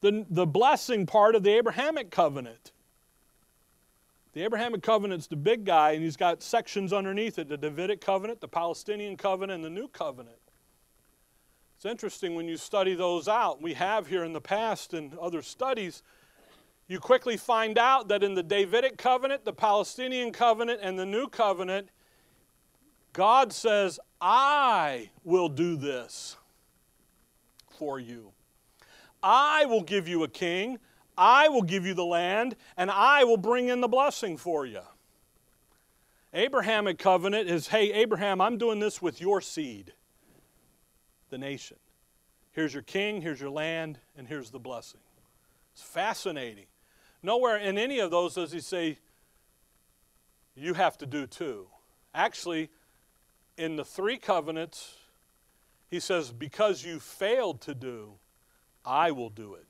the, 0.01 0.25
the 0.31 0.47
blessing 0.47 1.07
part 1.07 1.35
of 1.35 1.43
the 1.43 1.51
Abrahamic 1.57 2.13
covenant. 2.13 2.71
The 4.33 4.45
Abrahamic 4.45 4.83
covenant's 4.85 5.27
the 5.27 5.35
big 5.35 5.65
guy, 5.65 5.93
and 5.93 6.05
he's 6.05 6.17
got 6.17 6.41
sections 6.41 6.93
underneath 6.93 7.37
it 7.41 7.49
the 7.49 7.57
Davidic 7.57 8.01
covenant, 8.01 8.41
the 8.41 8.47
Palestinian 8.47 9.17
covenant, 9.17 9.57
and 9.57 9.65
the 9.65 9.81
new 9.81 9.89
covenant. 9.89 10.37
It's 11.85 11.91
interesting 11.91 12.35
when 12.35 12.49
you 12.49 12.57
study 12.57 12.95
those 12.95 13.29
out. 13.29 13.61
We 13.61 13.75
have 13.75 14.07
here 14.07 14.25
in 14.25 14.33
the 14.33 14.41
past 14.41 14.95
and 14.95 15.13
other 15.19 15.43
studies, 15.43 16.03
you 16.89 16.99
quickly 16.99 17.37
find 17.37 17.77
out 17.77 18.09
that 18.09 18.23
in 18.23 18.33
the 18.33 18.43
Davidic 18.43 18.97
covenant, 18.97 19.45
the 19.45 19.53
Palestinian 19.53 20.33
covenant, 20.33 20.81
and 20.83 20.99
the 20.99 21.05
new 21.05 21.29
covenant, 21.29 21.91
God 23.13 23.53
says, 23.53 24.01
I 24.19 25.11
will 25.25 25.51
do 25.51 25.77
this 25.77 26.39
for 27.69 28.01
you. 28.01 28.33
I 29.23 29.67
will 29.67 29.83
give 29.83 30.09
you 30.09 30.23
a 30.23 30.29
king, 30.29 30.79
I 31.19 31.51
will 31.51 31.61
give 31.61 31.85
you 31.85 31.93
the 31.93 32.07
land, 32.07 32.57
and 32.79 32.91
I 32.91 33.25
will 33.25 33.37
bring 33.37 33.69
in 33.69 33.83
the 33.83 33.89
blessing 33.89 34.39
for 34.39 34.65
you. 34.65 34.81
Abrahamic 36.33 36.97
covenant 36.99 37.51
is 37.51 37.69
hey, 37.69 37.93
Abraham, 37.93 38.41
I'm 38.41 38.57
doing 38.57 38.79
this 38.79 39.03
with 39.03 39.21
your 39.21 39.43
seed 39.43 39.93
the 41.31 41.39
nation. 41.39 41.77
Here's 42.53 42.73
your 42.73 42.83
king, 42.83 43.21
here's 43.21 43.41
your 43.41 43.51
land, 43.51 43.99
and 44.17 44.29
here's 44.29 44.51
the 44.51 44.59
blessing. 44.59 45.01
It's 45.73 45.83
fascinating. 45.83 46.67
Nowhere 47.23 47.57
in 47.57 47.79
any 47.79 47.99
of 47.99 48.11
those 48.11 48.35
does 48.35 48.53
he 48.53 48.61
say, 48.61 48.99
you 50.55 50.75
have 50.75 50.97
to 50.99 51.07
do 51.07 51.27
too. 51.27 51.67
Actually, 52.15 52.71
in 53.57 53.77
the 53.77 53.85
three 53.85 54.19
covenants, 54.19 54.97
he 55.91 55.99
says, 55.99 56.31
because 56.31 56.85
you 56.85 57.01
failed 57.01 57.61
to 57.63 57.75
do, 57.75 58.13
I 58.85 59.11
will 59.11 59.31
do 59.31 59.55
it. 59.55 59.67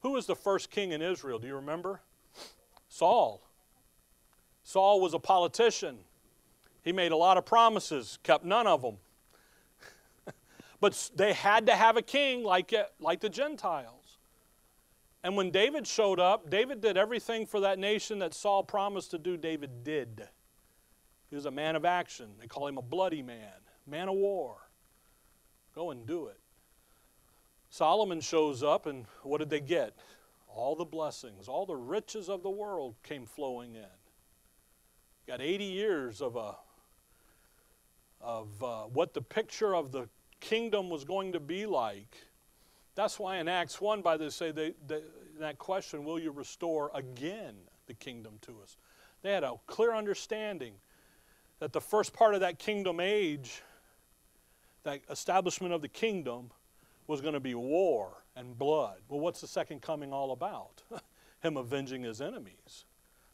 Who 0.00 0.12
was 0.12 0.26
the 0.26 0.34
first 0.34 0.70
king 0.70 0.92
in 0.92 1.02
Israel? 1.02 1.38
Do 1.38 1.46
you 1.46 1.56
remember? 1.56 2.00
Saul. 2.88 3.42
Saul 4.64 5.00
was 5.00 5.14
a 5.14 5.18
politician. 5.18 5.98
He 6.82 6.92
made 6.92 7.12
a 7.12 7.16
lot 7.16 7.36
of 7.36 7.44
promises, 7.44 8.18
kept 8.22 8.44
none 8.44 8.66
of 8.66 8.82
them. 8.82 8.96
But 10.80 11.10
they 11.14 11.34
had 11.34 11.66
to 11.66 11.76
have 11.76 11.96
a 11.96 12.02
king 12.02 12.42
like, 12.42 12.72
like 12.98 13.20
the 13.20 13.28
Gentiles. 13.28 14.18
And 15.22 15.36
when 15.36 15.50
David 15.50 15.86
showed 15.86 16.18
up, 16.18 16.48
David 16.48 16.80
did 16.80 16.96
everything 16.96 17.44
for 17.44 17.60
that 17.60 17.78
nation 17.78 18.20
that 18.20 18.32
Saul 18.32 18.64
promised 18.64 19.10
to 19.10 19.18
do, 19.18 19.36
David 19.36 19.84
did. 19.84 20.26
He 21.28 21.36
was 21.36 21.44
a 21.44 21.50
man 21.50 21.76
of 21.76 21.84
action. 21.84 22.30
They 22.40 22.46
call 22.46 22.66
him 22.66 22.78
a 22.78 22.82
bloody 22.82 23.22
man, 23.22 23.52
man 23.86 24.08
of 24.08 24.14
war. 24.14 24.56
Go 25.74 25.90
and 25.90 26.06
do 26.06 26.26
it. 26.26 26.40
Solomon 27.68 28.20
shows 28.20 28.62
up, 28.62 28.86
and 28.86 29.04
what 29.22 29.38
did 29.38 29.50
they 29.50 29.60
get? 29.60 29.94
All 30.48 30.74
the 30.74 30.84
blessings, 30.84 31.46
all 31.46 31.66
the 31.66 31.76
riches 31.76 32.28
of 32.28 32.42
the 32.42 32.50
world 32.50 32.96
came 33.04 33.26
flowing 33.26 33.76
in. 33.76 33.84
Got 35.28 35.40
80 35.40 35.64
years 35.64 36.20
of 36.20 36.34
a 36.34 36.56
of 38.20 38.62
uh, 38.62 38.82
what 38.82 39.14
the 39.14 39.22
picture 39.22 39.74
of 39.74 39.92
the 39.92 40.08
kingdom 40.40 40.90
was 40.90 41.04
going 41.04 41.32
to 41.32 41.40
be 41.40 41.66
like. 41.66 42.16
That's 42.94 43.18
why 43.18 43.36
in 43.36 43.48
Acts 43.48 43.80
1, 43.80 44.02
by 44.02 44.16
this, 44.16 44.34
say 44.34 44.50
they, 44.50 44.74
they, 44.86 45.02
that 45.38 45.58
question, 45.58 46.04
will 46.04 46.18
you 46.18 46.30
restore 46.32 46.90
again 46.94 47.54
the 47.86 47.94
kingdom 47.94 48.34
to 48.42 48.60
us? 48.62 48.76
They 49.22 49.32
had 49.32 49.44
a 49.44 49.54
clear 49.66 49.94
understanding 49.94 50.74
that 51.60 51.72
the 51.72 51.80
first 51.80 52.12
part 52.12 52.34
of 52.34 52.40
that 52.40 52.58
kingdom 52.58 53.00
age, 53.00 53.62
that 54.82 55.00
establishment 55.10 55.72
of 55.72 55.82
the 55.82 55.88
kingdom, 55.88 56.50
was 57.06 57.20
going 57.20 57.34
to 57.34 57.40
be 57.40 57.54
war 57.54 58.24
and 58.36 58.58
blood. 58.58 58.98
Well, 59.08 59.20
what's 59.20 59.40
the 59.40 59.48
second 59.48 59.82
coming 59.82 60.12
all 60.12 60.32
about? 60.32 60.82
Him 61.42 61.56
avenging 61.56 62.02
his 62.02 62.20
enemies. 62.20 62.84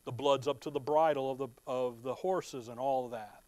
The 0.05 0.13
blood's 0.13 0.47
up 0.47 0.61
to 0.61 0.71
the 0.71 0.81
bridle 0.81 1.31
of 1.33 1.39
the, 1.39 1.49
of 1.67 2.03
the 2.03 2.15
horses 2.15 2.69
and 2.69 2.79
all 2.79 3.07
of 3.07 3.11
that. 3.11 3.46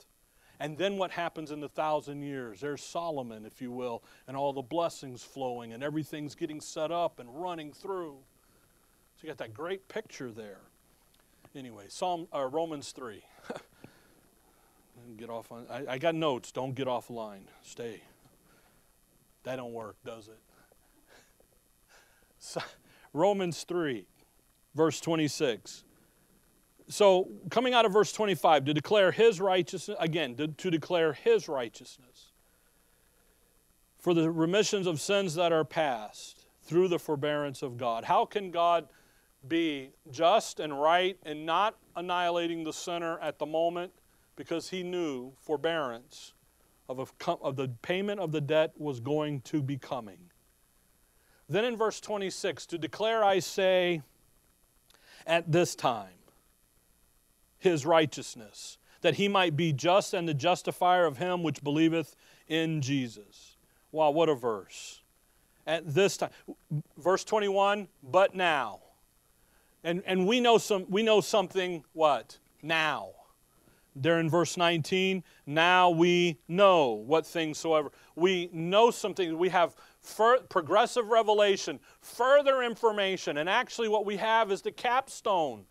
And 0.61 0.77
then 0.77 0.97
what 0.97 1.13
happens 1.13 1.51
in 1.51 1.61
the 1.61 1.69
thousand 1.69 2.23
years? 2.23 2.61
There's 2.61 2.83
Solomon, 2.83 3.45
if 3.45 3.63
you 3.63 3.71
will, 3.71 4.03
and 4.27 4.37
all 4.37 4.53
the 4.53 4.63
blessings 4.63 5.23
flowing, 5.23 5.73
and 5.73 5.83
everything's 5.83 6.35
getting 6.35 6.61
set 6.61 6.91
up 6.91 7.21
and 7.21 7.29
running 7.33 7.73
through. 7.73 8.17
So 9.17 9.23
you 9.23 9.29
got 9.29 9.39
that 9.39 9.55
great 9.55 9.89
picture 9.89 10.31
there. 10.31 10.61
Anyway, 11.55 11.85
Psalm 11.89 12.27
uh, 12.35 12.47
Romans 12.47 12.93
three. 12.93 13.25
get 15.17 15.31
off 15.31 15.51
on. 15.51 15.67
I, 15.71 15.85
I 15.95 15.99
got 15.99 16.15
notes. 16.15 16.53
Don't 16.53 16.75
get 16.75 16.89
off 16.89 17.11
line. 17.11 17.49
Stay. 17.63 18.03
That 19.45 19.57
don't 19.57 19.73
work, 19.73 19.97
does 20.05 20.29
it? 20.29 20.39
So, 22.41 22.61
Romans 23.13 23.65
3, 23.65 24.07
verse 24.73 25.01
26. 25.01 25.83
So, 26.89 27.29
coming 27.51 27.75
out 27.75 27.85
of 27.85 27.93
verse 27.93 28.13
25, 28.13 28.65
to 28.65 28.75
declare 28.75 29.13
his 29.13 29.41
righteousness, 29.41 29.97
again, 30.01 30.35
to, 30.37 30.49
to 30.49 30.71
declare 30.71 31.13
his 31.13 31.49
righteousness 31.49 32.33
for 33.99 34.15
the 34.15 34.31
remissions 34.31 34.87
of 34.87 35.01
sins 35.01 35.35
that 35.35 35.53
are 35.53 35.65
past 35.65 36.47
through 36.63 36.89
the 36.89 36.99
forbearance 36.99 37.63
of 37.63 37.77
God. 37.77 38.05
How 38.05 38.25
can 38.25 38.51
God 38.51 38.89
be 39.47 39.91
just 40.11 40.61
and 40.61 40.81
right 40.81 41.19
and 41.25 41.45
not 41.45 41.77
annihilating 41.95 42.65
the 42.65 42.73
sinner 42.73 43.19
at 43.21 43.39
the 43.39 43.47
moment 43.47 43.93
because 44.37 44.71
he 44.71 44.83
knew 44.83 45.33
forbearance 45.41 46.33
of, 46.89 46.99
a, 47.01 47.31
of 47.43 47.57
the 47.57 47.69
payment 47.83 48.19
of 48.21 48.33
the 48.33 48.41
debt 48.41 48.73
was 48.79 48.99
going 49.01 49.43
to 49.43 49.63
be 49.63 49.77
coming? 49.77 50.19
Then 51.51 51.65
in 51.65 51.77
verse 51.77 52.01
26, 52.01 52.67
to 52.67 52.79
declare, 52.79 53.25
I 53.25 53.39
say, 53.41 54.03
at 55.27 55.51
this 55.51 55.75
time, 55.75 56.18
his 57.59 57.85
righteousness, 57.85 58.79
that 59.01 59.15
he 59.15 59.29
might 59.29 59.57
be 59.57 59.73
just 59.73 60.15
and 60.15 60.29
the 60.29 60.35
justifier 60.35 61.05
of 61.05 61.19
him 61.19 61.43
which 61.43 61.63
believeth 61.63 62.17
in 62.47 62.81
Jesus. 62.81 63.57
Wow, 63.93 64.11
what 64.11 64.29
a 64.29 64.35
verse. 64.35 65.03
At 65.67 65.95
this 65.95 66.17
time, 66.17 66.31
verse 66.97 67.25
21, 67.25 67.89
but 68.03 68.35
now. 68.35 68.81
And, 69.85 70.03
and 70.07 70.27
we, 70.27 70.41
know 70.41 70.59
some, 70.59 70.87
we 70.89 71.03
know 71.03 71.21
something, 71.21 71.85
what? 71.93 72.39
Now. 72.63 73.11
There 73.95 74.21
in 74.21 74.31
verse 74.31 74.57
19, 74.57 75.25
now 75.47 75.91
we 75.91 76.39
know 76.47 76.91
what 76.91 77.27
things 77.27 77.59
soever. 77.59 77.91
We 78.15 78.49
know 78.53 78.91
something. 78.91 79.37
We 79.37 79.49
have 79.49 79.75
progressive 80.49 81.09
revelation, 81.09 81.81
further 82.01 82.63
information. 82.63 83.39
And 83.39 83.49
actually, 83.49 83.89
what 83.89 84.07
we 84.07 84.17
have 84.17 84.53
is 84.53 84.63
the 84.63 84.71
capstone, 84.71 85.65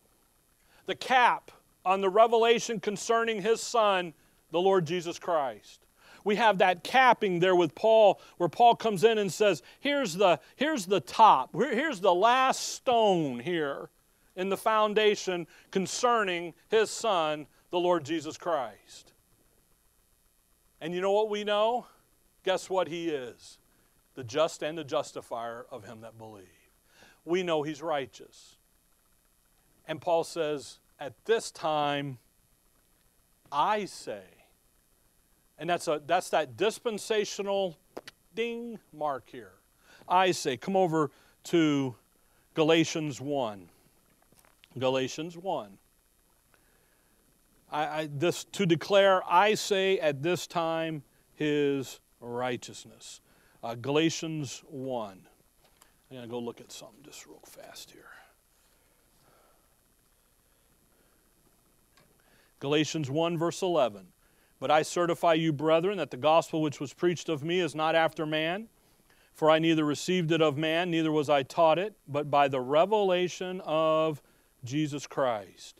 the 0.85 0.95
cap 0.95 1.51
on 1.87 2.01
the 2.01 2.09
revelation 2.09 2.81
concerning 2.81 3.41
his 3.41 3.61
son, 3.61 4.13
the 4.51 4.59
Lord 4.59 4.85
Jesus 4.85 5.17
Christ. 5.17 5.85
We 6.25 6.35
have 6.35 6.57
that 6.57 6.83
capping 6.83 7.39
there 7.39 7.55
with 7.55 7.73
Paul, 7.73 8.19
where 8.37 8.49
Paul 8.49 8.75
comes 8.75 9.05
in 9.05 9.17
and 9.17 9.31
says, 9.31 9.63
Here's 9.79 10.13
the, 10.13 10.41
here's 10.57 10.85
the 10.85 10.99
top, 10.99 11.51
here's 11.55 12.01
the 12.01 12.13
last 12.13 12.73
stone 12.73 13.39
here 13.39 13.89
in 14.35 14.49
the 14.49 14.57
foundation 14.57 15.47
concerning 15.71 16.53
his 16.67 16.89
son, 16.89 17.47
the 17.71 17.79
Lord 17.79 18.03
Jesus 18.03 18.37
Christ. 18.37 19.13
And 20.81 20.93
you 20.93 20.99
know 20.99 21.13
what 21.13 21.29
we 21.29 21.45
know? 21.45 21.87
Guess 22.43 22.69
what 22.69 22.89
he 22.89 23.09
is? 23.09 23.57
The 24.15 24.23
just 24.25 24.61
and 24.61 24.77
the 24.77 24.83
justifier 24.83 25.65
of 25.71 25.85
him 25.85 26.01
that 26.01 26.17
believe. 26.17 26.45
We 27.23 27.43
know 27.43 27.63
he's 27.63 27.81
righteous. 27.81 28.57
And 29.87 30.01
Paul 30.01 30.25
says, 30.25 30.79
At 30.99 31.13
this 31.25 31.51
time, 31.51 32.17
I 33.51 33.85
say, 33.85 34.23
and 35.59 35.69
that's, 35.69 35.87
a, 35.87 36.01
that's 36.05 36.29
that 36.31 36.57
dispensational 36.57 37.77
ding 38.35 38.79
mark 38.93 39.29
here. 39.29 39.53
I 40.07 40.31
say, 40.31 40.57
come 40.57 40.75
over 40.75 41.11
to 41.45 41.95
Galatians 42.53 43.21
1. 43.21 43.69
Galatians 44.77 45.37
1. 45.37 45.77
I, 47.71 47.85
I, 47.85 48.09
this, 48.11 48.43
to 48.45 48.65
declare, 48.65 49.21
I 49.29 49.55
say 49.55 49.99
at 49.99 50.23
this 50.23 50.47
time, 50.47 51.03
his 51.33 51.99
righteousness. 52.19 53.21
Uh, 53.63 53.75
Galatians 53.75 54.63
1. 54.67 55.11
I'm 56.09 56.15
going 56.15 56.21
to 56.21 56.27
go 56.27 56.39
look 56.39 56.61
at 56.61 56.71
something 56.71 57.03
just 57.03 57.25
real 57.27 57.41
fast 57.45 57.91
here. 57.91 58.05
Galatians 62.59 63.09
1, 63.09 63.37
verse 63.37 63.61
11. 63.61 64.07
But 64.59 64.71
I 64.71 64.81
certify 64.81 65.33
you, 65.33 65.53
brethren, 65.53 65.97
that 65.97 66.11
the 66.11 66.17
gospel 66.17 66.61
which 66.61 66.79
was 66.79 66.93
preached 66.93 67.29
of 67.29 67.43
me 67.43 67.59
is 67.59 67.75
not 67.75 67.95
after 67.95 68.25
man. 68.25 68.69
For 69.33 69.51
I 69.51 69.59
neither 69.59 69.85
received 69.85 70.31
it 70.31 70.41
of 70.41 70.57
man, 70.57 70.89
neither 70.89 71.11
was 71.11 71.29
I 71.29 71.43
taught 71.43 71.77
it, 71.77 71.93
but 72.07 72.31
by 72.31 72.47
the 72.47 72.59
revelation 72.59 73.61
of 73.63 74.23
Jesus 74.63 75.05
Christ. 75.05 75.79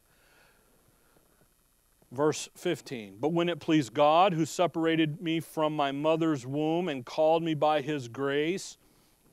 Verse 2.11 2.49
15 2.55 3.17
But 3.19 3.33
when 3.33 3.49
it 3.49 3.59
pleased 3.59 3.93
God, 3.93 4.33
who 4.33 4.45
separated 4.45 5.21
me 5.21 5.39
from 5.39 5.75
my 5.75 5.91
mother's 5.91 6.45
womb 6.45 6.87
and 6.87 7.05
called 7.05 7.41
me 7.41 7.53
by 7.53 7.81
his 7.81 8.07
grace, 8.07 8.77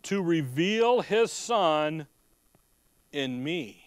to 0.05 0.23
reveal 0.23 1.03
his 1.03 1.31
Son 1.31 2.07
in 3.13 3.45
me, 3.45 3.84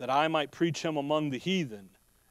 that 0.00 0.10
I 0.10 0.26
might 0.26 0.50
preach 0.50 0.82
him 0.82 0.96
among 0.96 1.30
the 1.30 1.38
heathen 1.38 1.90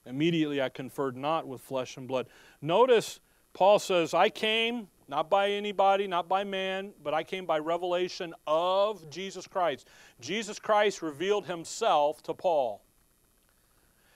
Immediately 0.10 0.60
I 0.60 0.70
conferred 0.70 1.16
not 1.16 1.48
with 1.48 1.62
flesh 1.62 1.96
and 1.96 2.08
blood. 2.08 2.28
Notice 2.62 3.20
Paul 3.54 3.78
says, 3.78 4.14
I 4.14 4.30
came 4.30 4.88
not 5.08 5.30
by 5.30 5.52
anybody, 5.52 6.08
not 6.08 6.28
by 6.28 6.44
man, 6.44 6.94
but 7.04 7.14
I 7.14 7.24
came 7.24 7.46
by 7.46 7.60
revelation 7.60 8.34
of 8.48 9.08
Jesus 9.10 9.48
Christ. 9.48 9.88
Jesus 10.20 10.60
Christ 10.60 11.02
revealed 11.02 11.46
himself 11.46 12.24
to 12.24 12.34
Paul. 12.34 12.82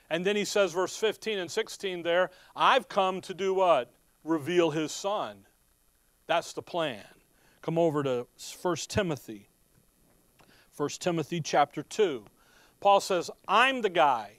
And 0.10 0.26
then 0.26 0.36
he 0.36 0.46
says, 0.46 0.74
verse 0.74 0.96
15 0.96 1.40
and 1.40 1.50
16 1.50 2.04
there, 2.04 2.30
I've 2.56 2.90
come 2.90 3.22
to 3.22 3.34
do 3.34 3.54
what? 3.54 3.92
Reveal 4.24 4.72
his 4.72 4.92
son. 4.92 5.46
That's 6.28 6.54
the 6.54 6.62
plan. 6.62 7.04
Come 7.62 7.78
over 7.78 8.04
to 8.04 8.28
1 8.62 8.76
Timothy. 8.88 9.50
1 10.76 10.90
Timothy 11.00 11.40
chapter 11.40 11.84
2. 11.84 12.26
Paul 12.84 13.00
says, 13.00 13.32
I'm 13.48 13.82
the 13.82 13.90
guy 13.90 14.34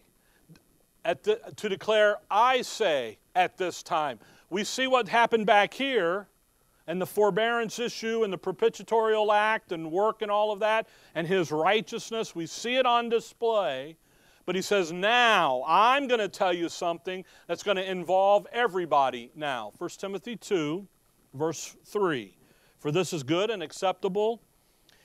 the, 1.02 1.40
to 1.56 1.68
declare, 1.70 2.18
I 2.30 2.60
say 2.60 3.16
at 3.34 3.56
this 3.56 3.82
time. 3.82 4.18
We 4.50 4.64
see 4.64 4.86
what 4.86 5.08
happened 5.08 5.46
back 5.46 5.72
here 5.72 6.28
and 6.86 7.00
the 7.00 7.06
forbearance 7.06 7.78
issue 7.78 8.22
and 8.22 8.30
the 8.30 8.36
propitiatorial 8.36 9.34
act 9.34 9.72
and 9.72 9.90
work 9.90 10.20
and 10.20 10.30
all 10.30 10.52
of 10.52 10.60
that 10.60 10.88
and 11.14 11.26
his 11.26 11.50
righteousness. 11.50 12.34
We 12.34 12.44
see 12.44 12.76
it 12.76 12.84
on 12.84 13.08
display. 13.08 13.96
But 14.44 14.56
he 14.56 14.60
says, 14.60 14.92
now 14.92 15.64
I'm 15.66 16.06
going 16.06 16.20
to 16.20 16.28
tell 16.28 16.52
you 16.52 16.68
something 16.68 17.24
that's 17.46 17.62
going 17.62 17.78
to 17.78 17.90
involve 17.90 18.46
everybody 18.52 19.30
now. 19.34 19.72
1 19.78 19.88
Timothy 19.96 20.36
2, 20.36 20.86
verse 21.32 21.74
3. 21.86 22.36
For 22.78 22.92
this 22.92 23.14
is 23.14 23.22
good 23.22 23.48
and 23.48 23.62
acceptable 23.62 24.42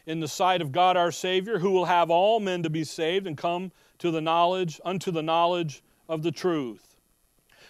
in 0.09 0.19
the 0.19 0.27
sight 0.27 0.59
of 0.59 0.71
God 0.71 0.97
our 0.97 1.11
Savior, 1.11 1.59
who 1.59 1.69
will 1.69 1.85
have 1.85 2.09
all 2.09 2.39
men 2.39 2.63
to 2.63 2.69
be 2.69 2.83
saved 2.83 3.27
and 3.27 3.37
come 3.37 3.71
to 3.99 4.09
the 4.09 4.19
knowledge, 4.19 4.81
unto 4.83 5.11
the 5.11 5.21
knowledge 5.21 5.83
of 6.07 6.23
the 6.23 6.31
truth. 6.31 6.95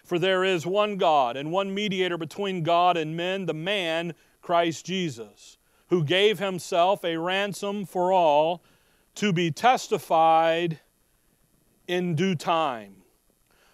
For 0.05 0.17
there 0.17 0.45
is 0.45 0.65
one 0.65 0.95
God 0.95 1.35
and 1.35 1.51
one 1.51 1.73
mediator 1.73 2.17
between 2.17 2.63
God 2.63 2.95
and 2.95 3.17
men, 3.17 3.45
the 3.45 3.53
man, 3.53 4.13
Christ 4.41 4.85
Jesus, 4.85 5.57
who 5.89 6.01
gave 6.01 6.39
himself 6.39 7.03
a 7.03 7.17
ransom 7.17 7.85
for 7.85 8.13
all 8.13 8.63
to 9.15 9.33
be 9.33 9.51
testified 9.51 10.79
in 11.89 12.15
due 12.15 12.35
time. 12.35 12.95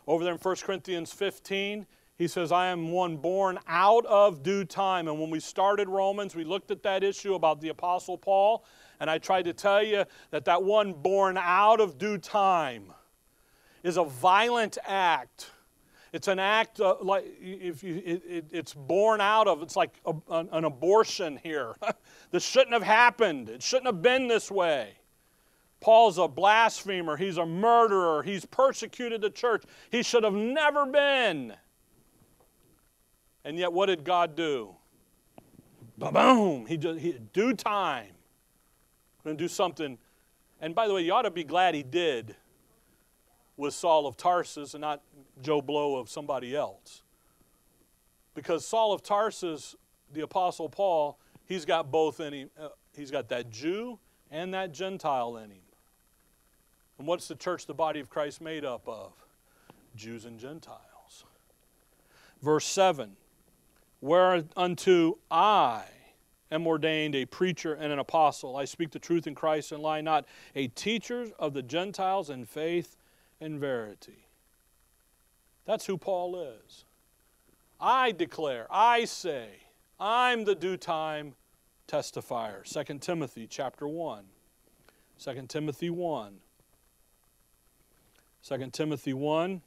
Over 0.07 0.24
there 0.24 0.34
in 0.34 0.39
1 0.39 0.55
Corinthians 0.63 1.13
15, 1.13 1.86
he 2.18 2.28
says, 2.28 2.51
I 2.51 2.68
am 2.68 2.91
one 2.91 3.18
born 3.18 3.59
out 3.68 4.05
of 4.05 4.41
due 4.41 4.63
time. 4.63 5.07
And 5.07 5.20
when 5.20 5.30
we 5.30 5.39
started 5.39 5.89
Romans, 5.89 6.34
we 6.34 6.45
looked 6.45 6.72
at 6.72 6.82
that 6.84 7.03
issue 7.03 7.36
about 7.36 7.59
the 7.59 7.70
Apostle 7.70 8.18
Paul, 8.18 8.63
and 8.99 9.09
I 9.09 9.18
tried 9.18 9.43
to 9.45 9.53
tell 9.53 9.84
you 9.84 10.05
that 10.32 10.45
that 10.45 10.63
one 10.63 10.93
born 10.93 11.38
out 11.38 11.82
of 11.82 11.97
due 11.97 12.18
time 12.18 12.93
is 13.84 13.97
a 13.97 14.03
violent 14.05 14.78
act. 14.86 15.51
It's 16.13 16.30
an 16.30 16.39
act 16.39 16.80
uh, 16.80 16.95
like 17.01 17.26
if 17.41 17.84
you, 17.84 18.01
it, 18.05 18.24
it, 18.26 18.45
it's 18.49 18.74
born 18.74 19.20
out 19.20 19.49
of. 19.49 19.61
It's 19.61 19.76
like 19.76 19.99
a, 20.05 20.13
an, 20.32 20.47
an 20.53 20.63
abortion 20.63 21.38
here. 21.43 21.76
this 22.32 22.45
shouldn't 22.45 22.72
have 22.72 22.84
happened. 22.84 23.49
It 23.49 23.61
shouldn't 23.61 23.88
have 23.88 24.01
been 24.01 24.30
this 24.30 24.49
way. 24.49 24.93
Paul's 25.82 26.18
a 26.18 26.30
blasphemer. 26.30 27.18
He's 27.18 27.38
a 27.38 27.45
murderer. 27.45 28.24
He's 28.24 28.45
persecuted 28.45 29.20
the 29.20 29.30
church. 29.30 29.66
He 29.91 30.01
should 30.01 30.24
have 30.24 30.34
never 30.34 30.86
been. 30.86 31.53
And 33.46 33.60
yet, 33.60 33.72
what 33.72 33.86
did 33.86 34.04
God 34.04 34.36
do? 34.36 34.76
Boom! 35.98 36.66
He 36.66 36.78
just 36.78 37.00
he, 37.00 37.16
due 37.32 37.54
time. 37.54 38.10
Going 39.24 39.38
to 39.38 39.43
do 39.43 39.48
something. 39.48 39.98
And 40.60 40.74
by 40.74 40.88
the 40.88 40.93
way, 40.93 41.04
you 41.04 41.14
ought 41.14 41.22
to 41.22 41.32
be 41.32 41.43
glad 41.43 41.76
he 41.76 41.84
did 41.84 42.36
with 43.56 43.74
Saul 43.74 44.08
of 44.08 44.18
Tarsus 44.18 44.74
and 44.74 44.82
not 44.82 45.02
Joe 45.41 45.62
Blow 45.62 45.96
of 45.98 46.10
somebody 46.10 46.56
else. 46.56 47.04
Because 48.34 48.66
Saul 48.66 48.91
of 48.91 49.04
Tarsus, 49.04 49.76
the 50.12 50.22
Apostle 50.22 50.68
Paul, 50.68 51.20
he's 51.46 51.66
got 51.66 51.91
both 51.91 52.20
in 52.20 52.34
him. 52.34 52.50
Uh, 52.60 52.70
he's 52.96 53.12
got 53.12 53.30
that 53.30 53.50
Jew 53.50 54.00
and 54.32 54.54
that 54.54 54.74
Gentile 54.74 55.38
in 55.38 55.52
him. 55.52 55.62
And 56.98 57.08
what's 57.08 57.28
the 57.28 57.36
church, 57.36 57.68
the 57.68 57.74
body 57.74 58.00
of 58.00 58.10
Christ, 58.10 58.41
made 58.41 58.66
up 58.66 58.88
of? 58.88 59.14
Jews 59.96 60.26
and 60.26 60.39
Gentiles. 60.39 61.26
Verse 62.41 62.66
7 62.66 63.16
whereunto 64.06 65.18
I 65.32 65.84
am 66.51 66.68
ordained 66.68 67.16
a 67.16 67.26
preacher 67.26 67.74
and 67.74 67.91
an 67.91 67.97
apostle. 67.97 68.56
I 68.56 68.66
speak 68.66 68.91
the 68.91 68.99
truth 68.99 69.26
in 69.26 69.34
Christ 69.34 69.72
and 69.72 69.82
lie 69.82 70.01
not, 70.01 70.26
a 70.53 70.68
teacher 70.68 71.28
of 71.39 71.53
the 71.53 71.64
Gentiles 71.64 72.30
in 72.30 72.45
faith 72.45 72.97
and 73.41 73.60
verity. 73.60 74.28
That's 75.66 75.88
who 75.88 75.97
Paul 75.97 76.39
is. 76.39 76.86
I 77.80 78.12
declare, 78.12 78.68
I 78.70 79.06
say, 79.06 79.47
I'm 79.99 80.45
the 80.45 80.56
due 80.56 80.78
time 80.78 81.34
testifier. 81.88 82.64
2 82.64 82.99
Timothy 82.99 83.47
chapter 83.49 83.88
1. 83.88 84.24
2 85.18 85.45
Timothy 85.47 85.89
1. 85.89 86.38
2 88.47 88.70
Timothy 88.72 89.14
1, 89.14 89.62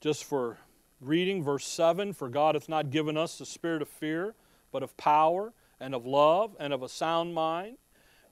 just 0.00 0.24
for 0.24 0.58
reading, 1.00 1.42
verse 1.42 1.66
7 1.66 2.12
For 2.12 2.28
God 2.28 2.54
hath 2.54 2.68
not 2.68 2.90
given 2.90 3.16
us 3.16 3.38
the 3.38 3.46
spirit 3.46 3.82
of 3.82 3.88
fear, 3.88 4.34
but 4.72 4.82
of 4.82 4.96
power 4.96 5.52
and 5.80 5.94
of 5.94 6.06
love 6.06 6.56
and 6.60 6.72
of 6.72 6.82
a 6.82 6.88
sound 6.88 7.34
mind. 7.34 7.78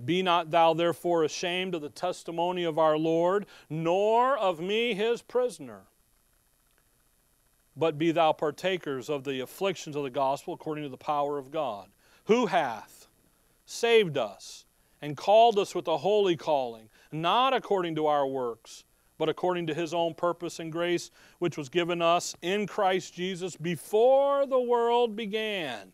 Be 0.04 0.22
not 0.22 0.50
thou 0.50 0.74
therefore 0.74 1.24
ashamed 1.24 1.74
of 1.74 1.82
the 1.82 1.88
testimony 1.88 2.62
of 2.64 2.78
our 2.78 2.96
Lord, 2.96 3.46
nor 3.68 4.36
of 4.36 4.60
me 4.60 4.94
his 4.94 5.22
prisoner. 5.22 5.82
But 7.76 7.98
be 7.98 8.12
thou 8.12 8.32
partakers 8.32 9.08
of 9.08 9.24
the 9.24 9.40
afflictions 9.40 9.96
of 9.96 10.04
the 10.04 10.10
gospel 10.10 10.54
according 10.54 10.84
to 10.84 10.90
the 10.90 10.96
power 10.96 11.38
of 11.38 11.50
God, 11.50 11.88
who 12.24 12.46
hath 12.46 13.08
saved 13.66 14.16
us 14.16 14.66
and 15.00 15.16
called 15.16 15.58
us 15.58 15.74
with 15.74 15.88
a 15.88 15.98
holy 15.98 16.36
calling, 16.36 16.88
not 17.10 17.54
according 17.54 17.94
to 17.96 18.06
our 18.06 18.26
works 18.26 18.84
but 19.18 19.28
according 19.28 19.66
to 19.66 19.74
his 19.74 19.92
own 19.92 20.14
purpose 20.14 20.60
and 20.60 20.72
grace, 20.72 21.10
which 21.40 21.58
was 21.58 21.68
given 21.68 22.00
us 22.00 22.34
in 22.40 22.66
Christ 22.66 23.12
Jesus 23.14 23.56
before 23.56 24.46
the 24.46 24.60
world 24.60 25.16
began, 25.16 25.92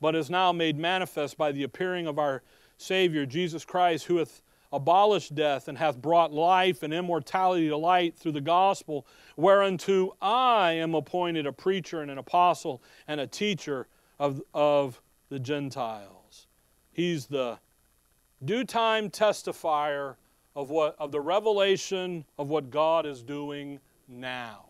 but 0.00 0.14
is 0.14 0.28
now 0.28 0.52
made 0.52 0.76
manifest 0.76 1.38
by 1.38 1.52
the 1.52 1.62
appearing 1.62 2.06
of 2.06 2.18
our 2.18 2.42
Savior, 2.76 3.24
Jesus 3.26 3.64
Christ, 3.64 4.06
who 4.06 4.16
hath 4.16 4.42
abolished 4.72 5.34
death 5.34 5.68
and 5.68 5.76
hath 5.78 6.00
brought 6.00 6.32
life 6.32 6.82
and 6.82 6.94
immortality 6.94 7.68
to 7.68 7.76
light 7.76 8.16
through 8.16 8.32
the 8.32 8.40
gospel, 8.40 9.06
whereunto 9.36 10.16
I 10.20 10.72
am 10.72 10.94
appointed 10.94 11.46
a 11.46 11.52
preacher 11.52 12.02
and 12.02 12.10
an 12.10 12.18
apostle 12.18 12.82
and 13.08 13.20
a 13.20 13.26
teacher 13.26 13.88
of, 14.18 14.40
of 14.54 15.00
the 15.28 15.38
Gentiles. 15.38 16.46
He's 16.92 17.26
the 17.26 17.58
due 18.44 18.64
time 18.64 19.10
testifier 19.10 20.16
of, 20.54 20.70
what, 20.70 20.96
of 20.98 21.12
the 21.12 21.20
revelation 21.20 22.24
of 22.38 22.48
what 22.48 22.70
God 22.70 23.06
is 23.06 23.22
doing 23.22 23.80
now. 24.08 24.66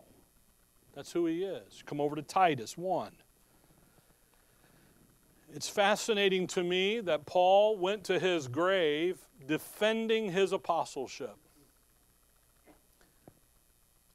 That's 0.93 1.11
who 1.11 1.25
he 1.25 1.43
is. 1.43 1.83
Come 1.85 2.01
over 2.01 2.15
to 2.15 2.21
Titus 2.21 2.77
1. 2.77 3.11
It's 5.53 5.69
fascinating 5.69 6.47
to 6.47 6.63
me 6.63 7.01
that 7.01 7.25
Paul 7.25 7.77
went 7.77 8.03
to 8.05 8.19
his 8.19 8.47
grave 8.47 9.19
defending 9.47 10.31
his 10.31 10.53
apostleship. 10.53 11.35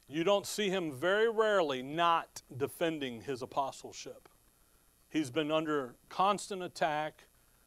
You 0.08 0.22
don't 0.22 0.46
see 0.46 0.70
him 0.70 0.92
very 0.92 1.28
rarely 1.28 1.82
not 1.82 2.42
defending 2.56 3.22
his 3.22 3.42
apostleship. 3.42 4.28
He's 5.08 5.30
been 5.30 5.50
under 5.50 5.96
constant 6.08 6.62
attack 6.62 7.24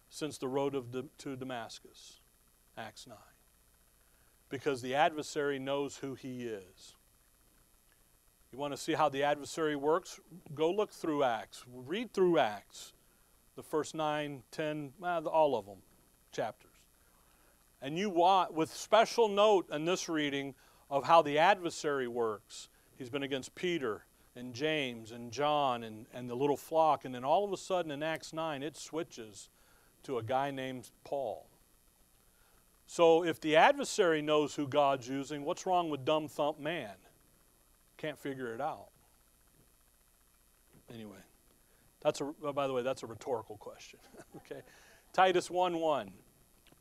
since 0.10 0.38
the 0.38 0.48
road 0.48 0.74
of, 0.74 0.88
to 1.20 1.36
Damascus, 1.36 2.22
Acts 2.78 3.06
9 3.06 3.18
because 4.50 4.82
the 4.82 4.96
adversary 4.96 5.60
knows 5.60 5.98
who 5.98 6.16
he 6.16 6.44
is. 6.44 6.96
You 8.52 8.58
want 8.58 8.74
to 8.74 8.78
see 8.78 8.94
how 8.94 9.10
the 9.10 9.24
adversary 9.24 9.76
works? 9.76 10.20
Go 10.56 10.72
look 10.72 10.92
through 10.92 11.24
Acts. 11.24 11.64
Read 11.72 12.12
through 12.14 12.40
Acts, 12.40 12.94
the 13.56 13.62
first 13.64 13.94
nine, 13.94 14.42
ten, 14.52 14.92
all 15.02 15.56
of 15.56 15.66
them 15.66 15.78
chapters. 16.32 16.72
And 17.82 17.98
you 17.98 18.10
want, 18.10 18.54
with 18.54 18.74
special 18.74 19.28
note 19.28 19.70
in 19.72 19.86
this 19.86 20.10
reading 20.10 20.56
of 20.90 21.04
how 21.06 21.22
the 21.22 21.38
adversary 21.38 22.08
works. 22.08 22.70
He's 22.98 23.10
been 23.10 23.24
against 23.24 23.56
Peter 23.56 24.06
and 24.36 24.54
James 24.54 25.12
and 25.12 25.32
John 25.32 25.84
and, 25.84 26.06
and 26.14 26.30
the 26.30 26.36
little 26.36 26.58
flock. 26.58 27.06
And 27.06 27.14
then 27.14 27.24
all 27.24 27.46
of 27.46 27.54
a 27.54 27.58
sudden 27.58 27.92
in 27.92 28.04
Acts 28.04 28.34
9, 28.34 28.64
it 28.64 28.76
switches 28.76 29.50
to 30.04 30.18
a 30.18 30.24
guy 30.24 30.52
named 30.52 30.90
Paul. 31.04 31.49
So 32.92 33.24
if 33.24 33.40
the 33.40 33.56
adversary 33.56 34.20
knows 34.24 34.56
who 34.56 34.68
God's 34.68 35.08
using, 35.08 35.46
what's 35.46 35.68
wrong 35.68 35.92
with 35.92 36.06
dumb 36.06 36.28
thump 36.28 36.60
man? 36.60 36.96
Can't 37.98 38.18
figure 38.18 38.52
it 38.56 38.60
out. 38.60 38.88
Anyway, 40.92 41.20
that's 42.02 42.20
a 42.20 42.34
oh, 42.44 42.52
by 42.52 42.66
the 42.66 42.74
way, 42.74 42.82
that's 42.82 43.04
a 43.04 43.06
rhetorical 43.06 43.58
question. 43.58 44.00
okay. 44.38 44.64
Titus 45.14 45.52
1 45.52 45.76
1. 45.76 46.10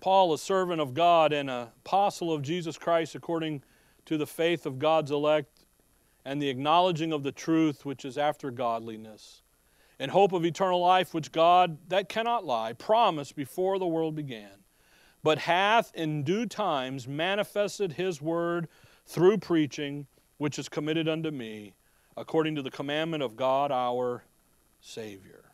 Paul, 0.01 0.33
a 0.33 0.39
servant 0.39 0.81
of 0.81 0.95
God 0.95 1.35
and 1.35 1.51
an 1.51 1.69
apostle 1.85 2.33
of 2.33 2.41
Jesus 2.41 2.79
Christ 2.79 3.15
according 3.15 3.63
to 4.07 4.17
the 4.17 4.27
faith 4.27 4.65
of 4.65 4.79
God's 4.79 5.11
elect 5.11 5.67
and 6.25 6.41
the 6.41 6.49
acknowledging 6.49 7.13
of 7.13 7.23
the 7.23 7.33
truth 7.33 7.85
which 7.85 8.07
is 8.07 8.17
after 8.17 8.51
godliness, 8.51 9.43
in 9.99 10.09
hope 10.09 10.33
of 10.33 10.47
eternal 10.47 10.81
life 10.81 11.13
which 11.13 11.33
God, 11.33 11.77
that 11.89 12.09
cannot 12.09 12.47
lie, 12.47 12.73
promised 12.73 13.37
before 13.37 13.79
the 13.79 13.87
world 13.87 14.17
began 14.17 14.59
but 15.23 15.39
hath 15.39 15.93
in 15.95 16.23
due 16.23 16.47
times 16.47 17.09
manifested 17.09 17.93
his 17.95 18.23
word 18.23 18.69
through 19.07 19.39
preaching, 19.39 20.07
which 20.37 20.59
is 20.59 20.69
committed 20.69 21.09
unto 21.09 21.31
me, 21.31 21.75
according 22.17 22.55
to 22.55 22.63
the 22.63 22.71
commandment 22.71 23.23
of 23.23 23.37
God 23.37 23.73
our 23.73 24.25
Savior. 24.81 25.45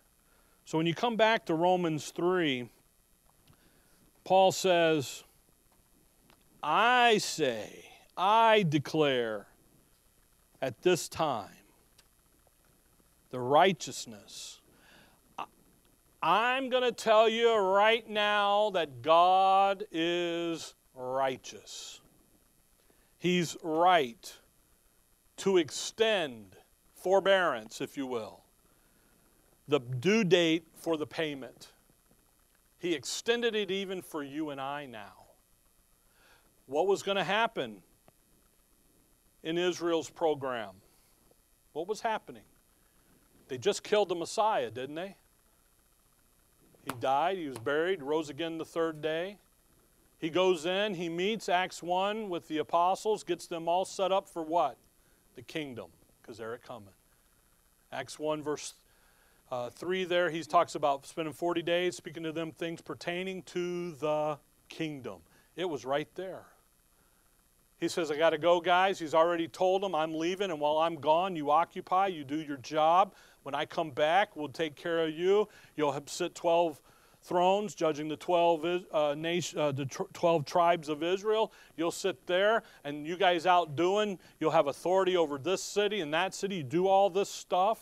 So 0.64 0.78
when 0.78 0.86
you 0.86 0.94
come 0.94 1.16
back 1.16 1.46
to 1.46 1.54
Romans 1.54 2.10
3, 2.10 2.68
Paul 4.24 4.52
says, 4.52 5.24
I 6.62 7.18
say, 7.18 7.84
I 8.16 8.64
declare 8.66 9.46
at 10.62 10.82
this 10.82 11.08
time 11.08 11.50
the 13.30 13.40
righteousness 13.40 14.60
I'm 16.26 16.70
going 16.70 16.84
to 16.84 16.90
tell 16.90 17.28
you 17.28 17.54
right 17.54 18.08
now 18.08 18.70
that 18.70 19.02
God 19.02 19.84
is 19.92 20.74
righteous. 20.94 22.00
He's 23.18 23.58
right 23.62 24.34
to 25.36 25.58
extend 25.58 26.56
forbearance, 26.94 27.82
if 27.82 27.98
you 27.98 28.06
will, 28.06 28.40
the 29.68 29.80
due 29.80 30.24
date 30.24 30.66
for 30.74 30.96
the 30.96 31.06
payment. 31.06 31.72
He 32.78 32.94
extended 32.94 33.54
it 33.54 33.70
even 33.70 34.00
for 34.00 34.22
you 34.22 34.48
and 34.48 34.58
I 34.58 34.86
now. 34.86 35.26
What 36.64 36.86
was 36.86 37.02
going 37.02 37.18
to 37.18 37.24
happen 37.24 37.82
in 39.42 39.58
Israel's 39.58 40.08
program? 40.08 40.70
What 41.74 41.86
was 41.86 42.00
happening? 42.00 42.44
They 43.48 43.58
just 43.58 43.82
killed 43.82 44.08
the 44.08 44.14
Messiah, 44.14 44.70
didn't 44.70 44.94
they? 44.94 45.16
He 46.84 46.92
died, 47.00 47.38
he 47.38 47.48
was 47.48 47.58
buried, 47.58 48.02
rose 48.02 48.28
again 48.28 48.58
the 48.58 48.64
third 48.64 49.00
day. 49.00 49.38
He 50.18 50.30
goes 50.30 50.66
in, 50.66 50.94
he 50.94 51.08
meets 51.08 51.48
Acts 51.48 51.82
1 51.82 52.28
with 52.28 52.48
the 52.48 52.58
apostles, 52.58 53.24
gets 53.24 53.46
them 53.46 53.68
all 53.68 53.84
set 53.84 54.12
up 54.12 54.28
for 54.28 54.42
what? 54.42 54.76
The 55.34 55.42
kingdom, 55.42 55.90
because 56.20 56.38
they're 56.38 56.58
coming. 56.58 56.94
Acts 57.92 58.18
1, 58.18 58.42
verse 58.42 58.74
uh, 59.50 59.70
3 59.70 60.04
there, 60.04 60.30
he 60.30 60.42
talks 60.42 60.74
about 60.74 61.06
spending 61.06 61.34
40 61.34 61.62
days 61.62 61.96
speaking 61.96 62.22
to 62.22 62.32
them 62.32 62.52
things 62.52 62.80
pertaining 62.80 63.42
to 63.42 63.92
the 63.92 64.38
kingdom. 64.68 65.20
It 65.56 65.68
was 65.68 65.84
right 65.84 66.08
there. 66.14 66.46
He 67.78 67.88
says, 67.88 68.10
I 68.10 68.16
got 68.16 68.30
to 68.30 68.38
go, 68.38 68.60
guys. 68.60 68.98
He's 68.98 69.14
already 69.14 69.46
told 69.46 69.82
them, 69.82 69.94
I'm 69.94 70.14
leaving, 70.14 70.50
and 70.50 70.60
while 70.60 70.78
I'm 70.78 70.96
gone, 70.96 71.36
you 71.36 71.50
occupy, 71.50 72.06
you 72.06 72.24
do 72.24 72.36
your 72.36 72.56
job. 72.56 73.14
When 73.44 73.54
I 73.54 73.66
come 73.66 73.90
back, 73.90 74.36
we'll 74.36 74.48
take 74.48 74.74
care 74.74 75.04
of 75.04 75.10
you. 75.10 75.48
You'll 75.76 76.02
sit 76.06 76.34
12 76.34 76.80
thrones 77.22 77.74
judging 77.74 78.08
the 78.08 78.16
12, 78.16 78.84
uh, 78.90 79.14
nation, 79.16 79.58
uh, 79.58 79.70
the 79.70 79.84
12 79.84 80.46
tribes 80.46 80.88
of 80.88 81.02
Israel. 81.02 81.52
You'll 81.76 81.90
sit 81.90 82.26
there, 82.26 82.62
and 82.84 83.06
you 83.06 83.16
guys 83.16 83.44
out 83.44 83.76
doing, 83.76 84.18
you'll 84.40 84.50
have 84.50 84.66
authority 84.66 85.16
over 85.16 85.36
this 85.38 85.62
city 85.62 86.00
and 86.00 86.12
that 86.14 86.34
city. 86.34 86.56
You 86.56 86.62
do 86.62 86.86
all 86.86 87.10
this 87.10 87.28
stuff. 87.28 87.80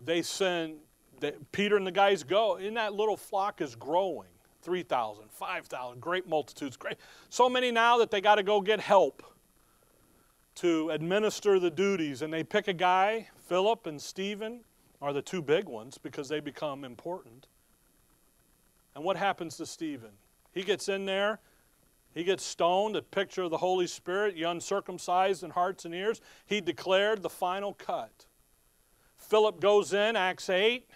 They 0.00 0.22
send, 0.22 0.78
they, 1.20 1.32
Peter 1.52 1.76
and 1.76 1.86
the 1.86 1.92
guys 1.92 2.24
go, 2.24 2.56
and 2.56 2.76
that 2.76 2.92
little 2.92 3.16
flock 3.16 3.60
is 3.60 3.76
growing 3.76 4.28
3,000, 4.62 5.30
5,000, 5.30 6.00
great 6.00 6.28
multitudes. 6.28 6.76
Great. 6.76 6.96
So 7.30 7.48
many 7.48 7.70
now 7.70 7.98
that 7.98 8.10
they 8.10 8.20
got 8.20 8.34
to 8.34 8.42
go 8.42 8.60
get 8.60 8.80
help 8.80 9.22
to 10.60 10.90
administer 10.90 11.58
the 11.58 11.70
duties. 11.70 12.22
And 12.22 12.32
they 12.32 12.42
pick 12.42 12.68
a 12.68 12.72
guy, 12.72 13.28
Philip 13.46 13.86
and 13.86 14.00
Stephen 14.00 14.60
are 15.00 15.12
the 15.12 15.22
two 15.22 15.42
big 15.42 15.66
ones 15.66 15.98
because 15.98 16.28
they 16.28 16.40
become 16.40 16.84
important. 16.84 17.46
And 18.94 19.04
what 19.04 19.16
happens 19.16 19.56
to 19.58 19.66
Stephen? 19.66 20.10
He 20.52 20.62
gets 20.62 20.88
in 20.88 21.06
there, 21.06 21.38
he 22.14 22.24
gets 22.24 22.44
stoned, 22.44 22.96
a 22.96 23.02
picture 23.02 23.42
of 23.42 23.50
the 23.50 23.58
Holy 23.58 23.86
Spirit, 23.86 24.34
you 24.34 24.48
uncircumcised 24.48 25.44
in 25.44 25.50
hearts 25.50 25.84
and 25.84 25.94
ears. 25.94 26.20
He 26.46 26.60
declared 26.60 27.22
the 27.22 27.28
final 27.28 27.74
cut. 27.74 28.26
Philip 29.16 29.60
goes 29.60 29.92
in, 29.92 30.16
Acts 30.16 30.48
8, 30.48 30.88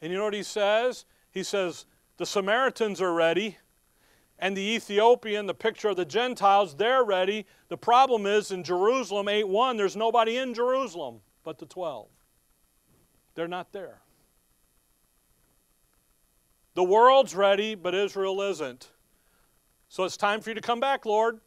and 0.00 0.10
you 0.10 0.18
know 0.18 0.24
what 0.24 0.34
he 0.34 0.42
says? 0.42 1.04
He 1.30 1.44
says, 1.44 1.86
The 2.16 2.26
Samaritans 2.26 3.00
are 3.00 3.12
ready, 3.12 3.58
and 4.42 4.56
the 4.56 4.74
Ethiopian, 4.74 5.46
the 5.46 5.54
picture 5.54 5.90
of 5.90 5.96
the 5.96 6.04
Gentiles, 6.04 6.74
they're 6.74 7.04
ready. 7.04 7.46
The 7.68 7.76
problem 7.76 8.26
is 8.26 8.50
in 8.50 8.64
Jerusalem 8.64 9.28
8 9.28 9.46
1, 9.46 9.76
there's 9.76 9.94
nobody 9.94 10.36
in 10.36 10.52
Jerusalem 10.52 11.20
but 11.44 11.58
the 11.58 11.66
12. 11.66 12.08
They're 13.36 13.46
not 13.46 13.72
there. 13.72 14.00
The 16.74 16.82
world's 16.82 17.36
ready, 17.36 17.76
but 17.76 17.94
Israel 17.94 18.42
isn't. 18.42 18.90
So 19.88 20.02
it's 20.02 20.16
time 20.16 20.40
for 20.40 20.50
you 20.50 20.54
to 20.54 20.60
come 20.60 20.80
back, 20.80 21.06
Lord. 21.06 21.38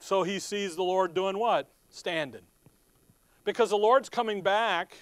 So 0.00 0.24
he 0.24 0.40
sees 0.40 0.74
the 0.74 0.82
Lord 0.82 1.14
doing 1.14 1.38
what? 1.38 1.70
Standing. 1.88 2.42
Because 3.44 3.70
the 3.70 3.78
Lord's 3.78 4.08
coming 4.08 4.42
back 4.42 4.96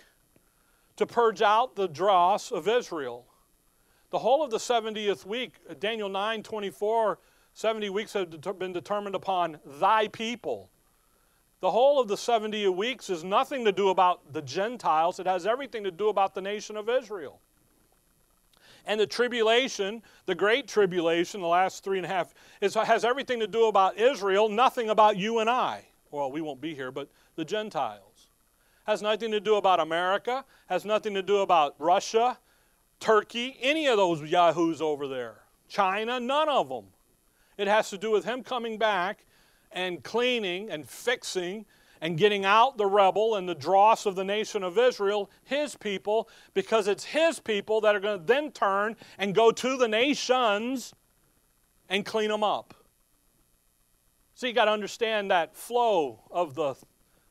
to 0.97 1.07
purge 1.07 1.41
out 1.41 1.77
the 1.77 1.89
dross 1.89 2.53
of 2.53 2.69
Israel. 2.69 3.25
The 4.13 4.19
whole 4.19 4.45
of 4.45 4.51
the 4.51 4.59
70th 4.59 5.25
week, 5.25 5.55
uh, 5.69 5.75
Daniel 5.81 6.11
9 6.11 6.43
24, 6.43 7.19
70 7.55 7.89
weeks 7.89 8.13
have 8.13 8.59
been 8.59 8.75
determined 8.75 9.15
upon 9.15 9.59
thy 9.65 10.07
people. 10.09 10.69
The 11.61 11.71
whole 11.71 11.99
of 11.99 12.09
the 12.09 12.19
70 12.19 12.69
weeks 12.69 13.09
is 13.09 13.25
nothing 13.25 13.65
to 13.65 13.73
do 13.73 13.89
about 13.89 14.35
the 14.35 14.43
Gentiles, 14.43 15.19
it 15.19 15.27
has 15.27 15.47
everything 15.47 15.83
to 15.85 15.91
do 15.91 16.11
about 16.11 16.35
the 16.35 16.43
nation 16.43 16.77
of 16.77 16.91
Israel. 16.91 17.41
And 18.85 19.01
the 19.01 19.07
tribulation, 19.07 20.03
the 20.27 20.35
great 20.35 20.69
tribulation, 20.69 21.41
the 21.41 21.47
last 21.47 21.83
three 21.83 21.97
and 21.97 22.05
a 22.05 22.09
half, 22.09 22.35
is, 22.61 22.75
has 22.75 23.07
everything 23.07 23.41
to 23.41 23.47
do 23.47 23.69
about 23.69 23.97
Israel, 23.97 24.51
nothing 24.51 24.91
about 24.91 25.17
you 25.17 25.39
and 25.39 25.49
I. 25.49 25.87
Well, 26.11 26.31
we 26.31 26.43
won't 26.43 26.61
be 26.61 26.75
here, 26.75 26.91
but 26.91 27.09
the 27.37 27.47
Gentiles. 27.47 28.29
Has 28.85 29.01
nothing 29.01 29.31
to 29.31 29.41
do 29.41 29.55
about 29.55 29.81
America, 29.81 30.45
has 30.67 30.85
nothing 30.85 31.15
to 31.15 31.23
do 31.23 31.39
about 31.39 31.77
Russia, 31.79 32.37
Turkey, 33.03 33.59
any 33.61 33.89
of 33.89 33.97
those 33.97 34.23
yahoos 34.23 34.81
over 34.81 35.09
there. 35.09 35.41
China, 35.69 36.21
none 36.21 36.49
of 36.49 36.69
them. 36.69 36.85
It 37.59 37.67
has 37.67 37.91
to 37.91 37.99
do 37.99 38.13
with 38.13 38.25
him 38.25 38.45
coming 38.45 38.79
back 38.79 39.27
and 39.73 40.03
cleaning 40.05 40.71
and 40.71 40.89
fixing 40.89 41.67
and 42.01 42.17
getting 42.17 42.45
out 42.45 42.79
the 42.79 42.87
rebel 42.87 43.35
and 43.35 43.49
the 43.49 43.57
dross 43.57 44.07
of 44.07 44.15
the 44.15 44.25
nation 44.25 44.63
of 44.63 44.79
Israel, 44.79 45.31
his 45.45 45.75
people, 45.75 46.29
because 46.55 46.87
it's 46.87 47.05
his 47.05 47.41
people 47.41 47.81
that 47.81 47.97
are 47.97 48.01
going 48.01 48.21
to 48.21 48.25
then 48.25 48.53
turn 48.53 48.97
and 49.19 49.35
go 49.35 49.51
to 49.51 49.77
the 49.77 49.89
nations 49.89 50.95
and 51.89 52.07
clean 52.07 52.31
them 52.31 52.45
up. 52.45 52.73
So 54.35 54.47
you 54.47 54.53
got 54.53 54.67
to 54.67 54.73
understand 54.73 55.31
that 55.33 55.57
flow 55.57 56.21
of 56.31 56.55
the, 56.55 56.75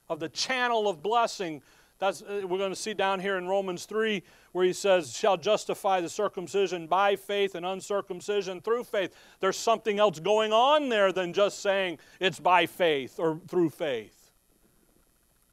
of 0.10 0.20
the 0.20 0.30
channel 0.30 0.90
of 0.90 1.02
blessing. 1.02 1.62
That's, 2.02 2.24
uh, 2.24 2.42
we're 2.48 2.58
going 2.58 2.72
to 2.72 2.76
see 2.76 2.96
down 2.96 3.20
here 3.20 3.38
in 3.38 3.48
Romans 3.48 3.86
3 3.86 4.24
where 4.54 4.66
he 4.66 4.74
says, 4.74 5.16
shall 5.16 5.38
justify 5.38 6.02
the 6.02 6.10
circumcision 6.10 6.88
by 6.88 7.16
faith 7.16 7.54
and 7.54 7.64
uncircumcision 7.64 8.60
through 8.60 8.86
faith. 8.86 9.16
There's 9.40 9.56
something 9.56 10.00
else 10.00 10.20
going 10.20 10.52
on 10.52 10.90
there 10.90 11.12
than 11.12 11.32
just 11.32 11.60
saying 11.60 12.00
it's 12.20 12.40
by 12.40 12.66
faith 12.66 13.20
or 13.20 13.40
through 13.48 13.70
faith. 13.70 14.32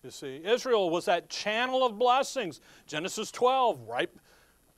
You 0.03 0.11
see, 0.11 0.40
Israel 0.42 0.88
was 0.88 1.05
that 1.05 1.28
channel 1.28 1.84
of 1.84 1.99
blessings. 1.99 2.62
Genesis 2.86 3.30
12, 3.30 3.86
right? 3.86 4.09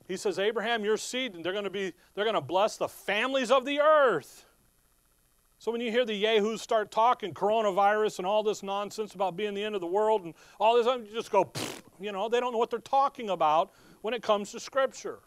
He 0.09 0.17
says, 0.17 0.41
Abraham, 0.41 0.85
your 0.85 0.97
seed, 0.97 1.37
and 1.37 1.45
they're 1.45 1.53
going 1.53 1.63
to 1.63 1.71
be, 1.71 1.93
they're 2.17 2.25
going 2.25 2.35
to 2.35 2.41
bless 2.41 2.79
the 2.79 2.89
families 2.89 3.53
of 3.53 3.65
the 3.65 3.79
earth. 3.79 4.45
So 5.61 5.71
when 5.71 5.83
you 5.83 5.91
hear 5.91 6.07
the 6.07 6.15
yahoos 6.15 6.63
start 6.63 6.91
talking 6.91 7.35
coronavirus 7.35 8.21
and 8.21 8.27
all 8.27 8.43
this 8.43 8.63
nonsense 8.63 9.15
about 9.15 9.37
being 9.37 9.53
the 9.53 9.63
end 9.63 9.75
of 9.75 9.83
the 9.83 9.87
world 9.87 10.25
and 10.25 10.33
all 10.59 10.75
this, 10.75 10.87
you 10.87 11.15
just 11.15 11.31
go, 11.31 11.53
you 12.01 12.13
know, 12.13 12.31
they 12.31 12.41
don't 12.41 12.53
know 12.53 12.59
what 12.59 12.71
they're 12.71 12.79
talking 12.79 13.29
about 13.29 13.71
when 14.01 14.15
it 14.15 14.23
comes 14.23 14.53
to 14.53 14.59
Scripture. 14.59 15.19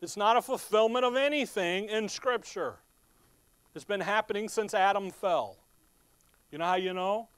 It's 0.00 0.16
not 0.16 0.38
a 0.38 0.42
fulfillment 0.42 1.04
of 1.04 1.16
anything 1.16 1.90
in 1.90 2.08
Scripture. 2.08 2.76
It's 3.74 3.84
been 3.84 4.00
happening 4.00 4.48
since 4.48 4.72
Adam 4.72 5.10
fell. 5.10 5.58
You 6.50 6.56
know 6.56 6.64
how 6.64 6.76
you 6.76 6.94
know? 6.94 7.28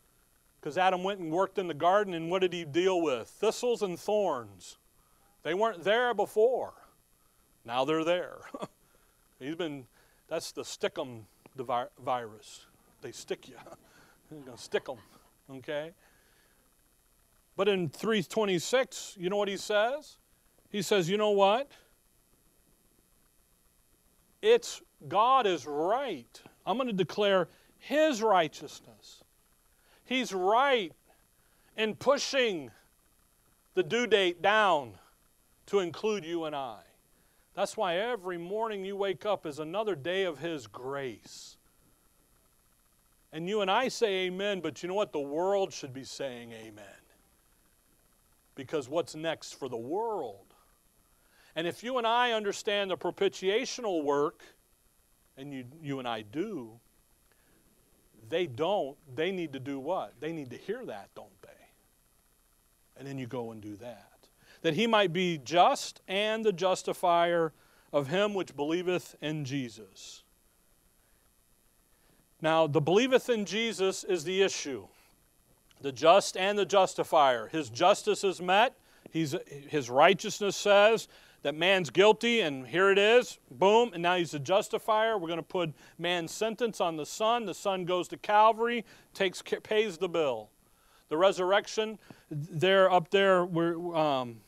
Because 0.61 0.79
Adam 0.79 1.03
went 1.03 1.19
and 1.19 1.33
worked 1.33 1.59
in 1.59 1.67
the 1.67 1.75
garden, 1.75 2.15
and 2.15 2.31
what 2.31 2.43
did 2.43 2.53
he 2.53 2.65
deal 2.65 3.03
with? 3.03 3.27
Thistles 3.27 3.83
and 3.83 3.99
thorns. 3.99 4.79
They 5.43 5.53
weren't 5.53 5.83
there 5.83 6.15
before. 6.15 6.75
Now 7.65 7.85
they're 7.85 8.05
there. 8.05 8.37
He's 9.41 9.57
been, 9.57 9.87
that's 10.29 10.53
the 10.53 10.62
stickum 10.62 11.25
virus. 11.57 12.66
They 13.02 13.12
stick 13.12 13.48
you. 13.48 13.55
You're 14.30 14.40
going 14.40 14.57
to 14.57 14.62
stick 14.62 14.86
them, 14.86 14.98
okay? 15.50 15.92
But 17.57 17.68
in 17.68 17.88
326, 17.88 19.16
you 19.18 19.30
know 19.30 19.36
what 19.36 19.48
he 19.48 19.57
says? 19.57 20.16
He 20.70 20.82
says, 20.82 21.09
you 21.09 21.16
know 21.16 21.30
what? 21.30 21.70
It's 24.42 24.82
God 25.09 25.46
is 25.46 25.66
right. 25.66 26.42
I'm 26.66 26.76
going 26.76 26.88
to 26.88 26.92
declare 26.92 27.48
his 27.78 28.22
righteousness. 28.22 29.22
He's 30.05 30.32
right 30.32 30.92
in 31.76 31.94
pushing 31.94 32.70
the 33.74 33.82
due 33.82 34.07
date 34.07 34.42
down 34.42 34.94
to 35.66 35.80
include 35.80 36.24
you 36.24 36.44
and 36.44 36.55
I. 36.55 36.80
That's 37.55 37.76
why 37.76 37.96
every 37.96 38.38
morning 38.38 38.84
you 38.84 38.96
wake 38.96 39.24
up 39.24 39.46
is 39.46 39.59
another 39.59 39.94
day 39.94 40.24
of 40.24 40.38
His 40.38 40.66
grace. 40.66 41.57
And 43.32 43.48
you 43.48 43.61
and 43.61 43.70
I 43.70 43.88
say 43.88 44.26
amen, 44.26 44.61
but 44.61 44.82
you 44.82 44.88
know 44.88 44.94
what? 44.94 45.12
The 45.12 45.20
world 45.20 45.72
should 45.72 45.92
be 45.92 46.05
saying 46.05 46.52
amen. 46.52 46.84
Because 48.55 48.88
what's 48.88 49.14
next 49.14 49.59
for 49.59 49.68
the 49.68 49.76
world? 49.76 50.55
And 51.57 51.66
if 51.66 51.84
you 51.84 51.98
and 51.98 52.07
I 52.07 52.32
understand 52.32 52.90
the 52.90 52.96
propitiational 52.96 54.05
work, 54.05 54.42
and 55.36 55.52
you, 55.52 55.64
you 55.82 55.98
and 55.98 56.07
I 56.07 56.22
do, 56.22 56.72
they 58.28 58.46
don't, 58.46 58.96
they 59.14 59.30
need 59.30 59.52
to 59.52 59.61
do 59.61 59.78
what? 59.78 60.14
They 60.20 60.32
need 60.32 60.50
to 60.50 60.57
hear 60.57 60.84
that, 60.86 61.11
don't 61.14 61.42
they? 61.42 61.48
And 62.96 63.07
then 63.07 63.18
you 63.18 63.26
go 63.26 63.50
and 63.50 63.61
do 63.61 63.76
that. 63.76 64.14
That 64.65 64.73
he 64.73 64.87
might 64.87 65.12
be 65.12 65.37
just 65.37 66.01
and 66.09 66.43
the 66.43 66.53
justifier 66.53 67.53
of 67.93 68.09
him 68.09 68.33
which 68.33 68.57
believeth 68.57 69.15
in 69.21 69.45
Jesus. 69.45 70.23
Now, 72.41 72.67
the 72.67 72.81
believeth 72.81 73.29
in 73.29 73.45
Jesus 73.45 74.05
is 74.05 74.25
the 74.25 74.41
issue. 74.41 74.87
The 75.83 75.93
just 75.93 76.35
and 76.35 76.59
the 76.59 76.65
justifier. 76.65 77.49
His 77.49 77.69
justice 77.69 78.25
is 78.25 78.41
met. 78.41 78.75
He's, 79.11 79.35
his 79.69 79.91
righteousness 79.91 80.57
says, 80.57 81.09
that 81.43 81.55
man's 81.55 81.91
guilty, 81.91 82.41
and 82.41 82.67
here 82.67 82.91
it 82.91 82.97
is, 82.99 83.39
boom, 83.51 83.91
and 83.93 84.03
now 84.03 84.17
he's 84.17 84.31
the 84.31 84.39
justifier. 84.39 85.19
We're 85.19 85.29
going 85.29 85.37
to 85.37 85.43
put 85.43 85.75
man's 85.99 86.33
sentence 86.33 86.81
on 86.81 86.97
the 86.97 87.05
Son. 87.05 87.45
The 87.45 87.53
Son 87.53 87.85
goes 87.85 88.09
to 88.09 88.17
Calvary, 88.17 88.87
takes, 89.12 89.43
pays 89.62 89.99
the 89.99 90.09
bill. 90.09 90.49
The 91.11 91.19
resurrection, 91.19 91.99
there 92.31 92.91
up 92.91 93.11
there, 93.11 93.45
where 93.45 93.77
um, 93.95 94.41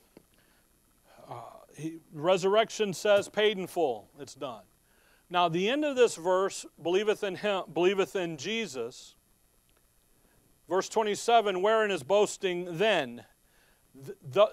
he, 1.76 1.98
resurrection 2.12 2.92
says 2.92 3.28
paid 3.28 3.58
in 3.58 3.66
full. 3.66 4.08
It's 4.18 4.34
done. 4.34 4.62
Now, 5.28 5.48
the 5.48 5.68
end 5.68 5.84
of 5.84 5.96
this 5.96 6.16
verse, 6.16 6.64
believeth 6.80 7.24
in 7.24 7.36
him, 7.36 7.64
believeth 7.72 8.14
in 8.14 8.36
Jesus. 8.36 9.16
Verse 10.68 10.88
27, 10.88 11.62
wherein 11.62 11.90
is 11.90 12.02
boasting 12.02 12.78
then? 12.78 13.24
The, 13.94 14.16
the, 14.32 14.46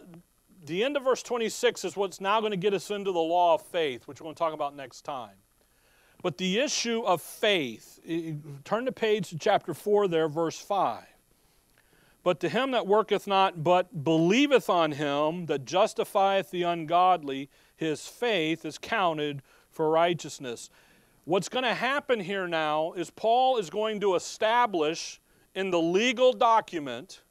the 0.66 0.84
end 0.84 0.98
of 0.98 1.04
verse 1.04 1.24
26 1.24 1.86
is 1.86 1.96
what's 1.96 2.22
now 2.22 2.40
going 2.40 2.52
to 2.52 2.58
get 2.58 2.74
us 2.74 2.90
into 2.92 3.12
the 3.12 3.20
law 3.20 3.56
of 3.56 3.62
faith, 3.62 4.08
which 4.08 4.20
we're 4.20 4.26
going 4.26 4.36
to 4.36 4.40
talk 4.40 4.54
about 4.54 4.76
next 4.76 5.02
time. 5.02 5.36
But 6.22 6.38
the 6.38 6.60
issue 6.60 7.02
of 7.02 7.22
faith, 7.22 8.00
turn 8.64 8.86
the 8.86 8.92
page 8.92 9.30
to 9.30 9.38
chapter 9.38 9.74
4 9.74 10.08
there, 10.08 10.30
verse 10.30 10.58
5. 10.58 11.04
But 12.24 12.40
to 12.40 12.50
him 12.50 12.72
that 12.72 12.88
worketh 12.88 13.28
not, 13.28 13.64
but 13.64 14.04
believeth 14.04 14.70
on 14.70 14.94
him 14.94 15.46
that 15.48 15.66
justifieth 15.66 16.52
the 16.52 16.64
ungodly, 16.64 17.50
his 17.76 18.08
faith 18.08 18.64
is 18.66 18.78
counted 18.78 19.42
for 19.70 19.90
righteousness. 19.90 20.70
What's 21.26 21.50
going 21.50 21.64
to 21.64 21.74
happen 21.74 22.22
here 22.22 22.48
now 22.48 22.94
is 22.94 23.10
Paul 23.10 23.58
is 23.58 23.70
going 23.70 24.00
to 24.02 24.16
establish 24.16 25.20
in 25.54 25.70
the 25.70 25.82
legal 25.82 26.34
document, 26.34 27.22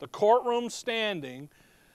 the 0.00 0.08
courtroom 0.08 0.70
standing, 0.70 1.48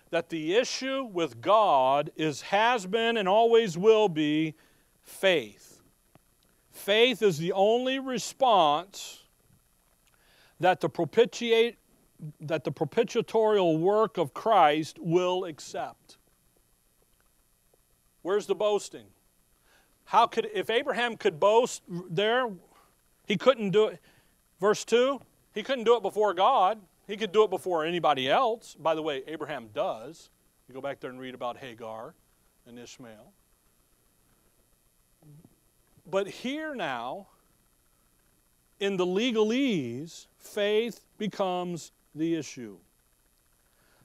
that 0.10 0.30
the 0.30 0.56
issue 0.56 1.04
with 1.04 1.42
God 1.42 2.12
is 2.16 2.42
has 2.42 2.86
been 2.86 3.18
and 3.18 3.28
always 3.28 3.78
will 3.78 4.10
be 4.10 4.56
faith. 5.04 5.82
Faith 6.72 7.22
is 7.22 7.38
the 7.38 7.52
only 7.54 8.00
response 8.00 9.24
that 10.60 10.80
the 10.80 10.90
propitiate 10.90 11.78
that 12.40 12.64
the 12.64 12.72
propitiatorial 12.72 13.80
work 13.80 14.18
of 14.18 14.34
Christ 14.34 15.00
will 15.00 15.46
accept. 15.46 16.18
Where's 18.22 18.46
the 18.46 18.56
boasting? 18.56 19.08
How 20.06 20.28
could 20.28 20.48
if 20.54 20.70
Abraham 20.70 21.18
could 21.18 21.40
boast 21.40 21.84
there, 21.88 22.50
he 23.26 23.38
couldn't 23.38 23.72
do 23.72 23.88
it. 23.88 24.00
Verse 24.60 24.86
2, 24.86 25.20
he 25.54 25.64
couldn't 25.64 25.86
do 25.86 25.96
it 25.96 26.04
before 26.04 26.34
God. 26.34 26.80
He 27.08 27.18
could 27.18 27.32
do 27.32 27.44
it 27.44 27.50
before 27.50 27.86
anybody 27.86 28.30
else. 28.30 28.76
By 28.76 28.94
the 28.94 29.02
way, 29.02 29.24
Abraham 29.28 29.70
does. 29.74 30.30
You 30.68 30.76
go 30.76 30.82
back 30.82 31.00
there 31.00 31.10
and 31.10 31.20
read 31.20 31.34
about 31.34 31.58
Hagar 31.58 32.14
and 32.68 32.78
Ishmael. 32.78 33.34
But 36.06 36.28
here 36.28 36.76
now, 36.76 37.28
in 38.80 38.98
the 38.98 39.06
legalese, 39.06 40.28
faith 40.38 41.06
becomes 41.18 41.92
the 42.14 42.36
issue. 42.36 42.78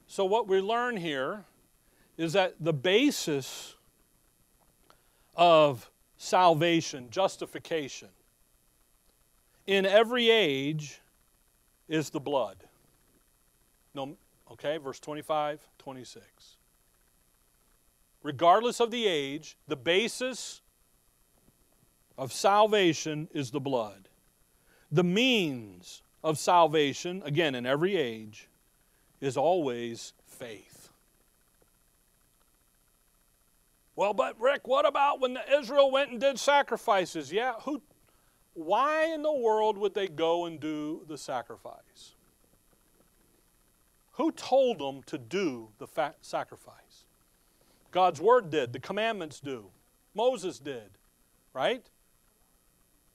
So, 0.07 0.25
what 0.25 0.47
we 0.47 0.61
learn 0.61 0.97
here 0.97 1.45
is 2.17 2.33
that 2.35 2.55
the 2.61 2.73
basis 2.73 3.75
of 5.35 5.91
salvation, 6.17 7.09
justification, 7.11 8.09
in 9.67 9.85
every 9.85 10.31
age 10.31 11.01
is 11.89 12.11
the 12.11 12.21
blood. 12.21 12.57
No, 13.95 14.17
okay, 14.53 14.79
verse 14.79 15.01
25, 15.01 15.67
26. 15.79 16.57
Regardless 18.23 18.81
of 18.81 18.91
the 18.91 19.07
age, 19.07 19.57
the 19.69 19.77
basis 19.77 20.61
of 22.19 22.33
salvation 22.33 23.29
is 23.33 23.51
the 23.51 23.61
blood. 23.61 24.09
The 24.91 25.05
means 25.05 26.03
of 26.27 26.39
salvation, 26.39 27.23
again, 27.25 27.55
in 27.55 27.65
every 27.65 27.95
age, 27.95 28.49
is 29.21 29.37
always 29.37 30.13
faith. 30.25 30.89
Well, 33.95 34.13
but 34.13 34.39
Rick, 34.41 34.67
what 34.67 34.85
about 34.89 35.21
when 35.21 35.35
the 35.35 35.57
Israel 35.57 35.89
went 35.89 36.11
and 36.11 36.21
did 36.21 36.41
sacrifices? 36.41 37.33
Yeah, 37.33 37.53
who 37.61 37.81
why 38.55 39.05
in 39.15 39.23
the 39.23 39.33
world 39.33 39.79
would 39.79 39.95
they 39.95 40.09
go 40.09 40.47
and 40.47 40.59
do 40.59 41.05
the 41.07 41.17
sacrifice? 41.17 42.17
Who 44.15 44.33
told 44.33 44.81
them 44.81 45.05
to 45.05 45.19
do 45.19 45.69
the 45.79 45.87
sacrifice? 46.23 47.05
God's 47.93 48.21
word 48.21 48.51
did, 48.51 48.73
the 48.73 48.81
commandments 48.81 49.39
do. 49.39 49.67
Moses 50.13 50.59
did, 50.59 50.99
right? 51.55 51.89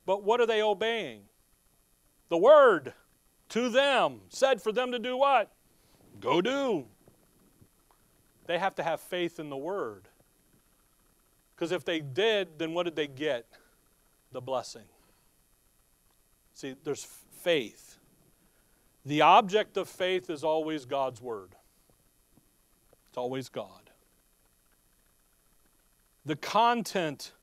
But 0.06 0.24
what 0.24 0.40
are 0.40 0.48
they 0.48 0.62
obeying? 0.62 1.24
The 2.30 2.38
word 2.38 2.94
to 3.52 3.70
them 3.70 4.22
said 4.30 4.62
for 4.62 4.72
them 4.72 4.92
to 4.92 5.00
do 5.00 5.18
what? 5.18 5.52
Go 6.20 6.42
do. 6.42 6.86
They 8.48 8.58
have 8.58 8.76
to 8.76 8.84
have 8.84 9.00
faith 9.00 9.40
in 9.40 9.50
the 9.50 9.58
word. 9.58 10.08
Because 11.56 11.72
if 11.72 11.86
they 11.86 12.00
did, 12.00 12.58
then 12.58 12.74
what 12.74 12.84
did 12.84 12.96
they 12.96 13.08
get? 13.08 13.46
The 14.32 14.42
blessing. 14.42 14.86
See, 16.54 16.76
there's 16.84 17.06
faith. 17.42 17.98
The 19.06 19.22
object 19.22 19.78
of 19.78 19.90
faith 19.90 20.30
is 20.30 20.44
always 20.44 20.86
God's 20.86 21.22
word. 21.22 21.56
It's 23.10 23.18
always 23.18 23.50
God. 23.50 23.90
The 26.26 26.36
content 26.36 27.34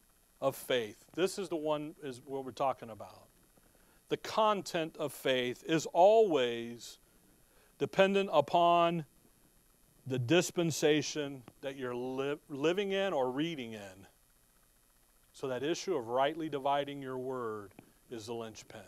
of 0.41 0.57
faith. 0.57 1.05
This 1.15 1.39
is 1.39 1.49
the 1.49 1.57
one 1.57 1.95
is 2.03 2.23
what 2.25 2.45
we're 2.45 2.53
talking 2.53 2.91
about. 2.91 3.28
The 4.09 4.17
content 4.17 4.97
of 4.99 5.13
faith 5.13 5.65
is 5.67 5.87
always 5.87 6.99
dependent 7.79 8.31
upon 8.33 9.05
the 10.07 10.19
dispensation 10.19 11.43
that 11.61 11.77
you're 11.77 11.95
li- 11.95 12.39
living 12.49 12.93
in 12.93 13.13
or 13.13 13.31
reading 13.31 13.75
in. 13.75 14.07
So 15.33 15.49
that 15.49 15.63
issue 15.63 15.95
of 15.95 16.09
rightly 16.09 16.49
dividing 16.49 17.03
your 17.03 17.19
word 17.19 17.73
is 18.11 18.27
the 18.27 18.35
linchpin. 18.35 18.81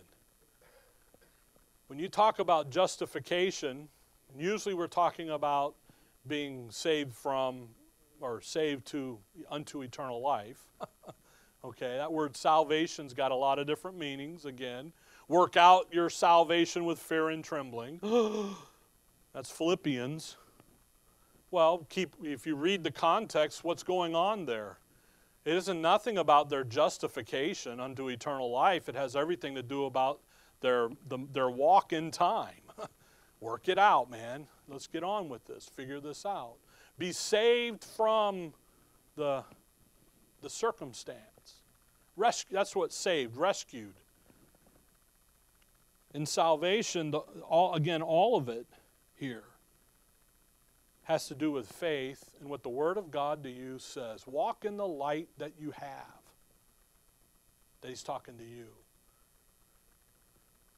When 1.86 1.98
you 1.98 2.08
talk 2.08 2.38
about 2.38 2.70
justification, 2.70 3.88
usually 4.38 4.74
we're 4.74 4.86
talking 4.86 5.30
about 5.30 5.74
being 6.26 6.70
saved 6.70 7.14
from 7.14 7.68
or 8.20 8.40
saved 8.40 8.86
to 8.86 9.18
unto 9.50 9.82
eternal 9.82 10.20
life. 10.20 10.62
okay, 11.64 11.96
that 11.96 12.12
word 12.12 12.36
salvation's 12.36 13.12
got 13.12 13.32
a 13.32 13.34
lot 13.34 13.58
of 13.58 13.66
different 13.66 13.98
meanings 13.98 14.44
again. 14.44 14.92
Work 15.30 15.56
out 15.56 15.86
your 15.92 16.10
salvation 16.10 16.84
with 16.84 16.98
fear 16.98 17.28
and 17.28 17.44
trembling. 17.44 18.00
That's 19.32 19.48
Philippians. 19.48 20.36
Well, 21.52 21.86
keep 21.88 22.16
if 22.24 22.48
you 22.48 22.56
read 22.56 22.82
the 22.82 22.90
context, 22.90 23.62
what's 23.62 23.84
going 23.84 24.16
on 24.16 24.44
there? 24.44 24.80
It 25.44 25.54
isn't 25.54 25.80
nothing 25.80 26.18
about 26.18 26.50
their 26.50 26.64
justification 26.64 27.78
unto 27.78 28.08
eternal 28.08 28.50
life. 28.50 28.88
It 28.88 28.96
has 28.96 29.14
everything 29.14 29.54
to 29.54 29.62
do 29.62 29.84
about 29.84 30.18
their, 30.62 30.88
the, 31.06 31.18
their 31.32 31.48
walk 31.48 31.92
in 31.92 32.10
time. 32.10 32.62
Work 33.40 33.68
it 33.68 33.78
out, 33.78 34.10
man. 34.10 34.48
Let's 34.66 34.88
get 34.88 35.04
on 35.04 35.28
with 35.28 35.44
this. 35.44 35.70
Figure 35.76 36.00
this 36.00 36.26
out. 36.26 36.56
Be 36.98 37.12
saved 37.12 37.84
from 37.84 38.52
the, 39.14 39.44
the 40.42 40.50
circumstance. 40.50 41.62
Rescue, 42.16 42.56
that's 42.56 42.74
what 42.74 42.92
saved, 42.92 43.36
rescued. 43.36 43.99
In 46.12 46.26
salvation, 46.26 47.12
the, 47.12 47.18
all, 47.48 47.74
again, 47.74 48.02
all 48.02 48.36
of 48.36 48.48
it 48.48 48.66
here 49.14 49.44
has 51.04 51.28
to 51.28 51.34
do 51.34 51.50
with 51.50 51.70
faith 51.70 52.30
and 52.40 52.48
what 52.48 52.62
the 52.62 52.68
Word 52.68 52.96
of 52.96 53.10
God 53.10 53.42
to 53.44 53.50
you 53.50 53.78
says. 53.78 54.26
Walk 54.26 54.64
in 54.64 54.76
the 54.76 54.86
light 54.86 55.28
that 55.38 55.52
you 55.58 55.72
have. 55.72 56.20
That 57.80 57.88
He's 57.88 58.02
talking 58.02 58.36
to 58.38 58.44
you. 58.44 58.66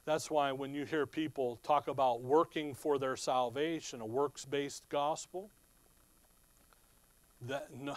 That's 0.04 0.30
why 0.30 0.52
when 0.52 0.74
you 0.74 0.84
hear 0.84 1.06
people 1.06 1.60
talk 1.62 1.86
about 1.86 2.22
working 2.22 2.74
for 2.74 2.98
their 2.98 3.16
salvation, 3.16 4.00
a 4.00 4.06
works 4.06 4.44
based 4.44 4.88
gospel, 4.88 5.50
that, 7.42 7.68
no, 7.74 7.96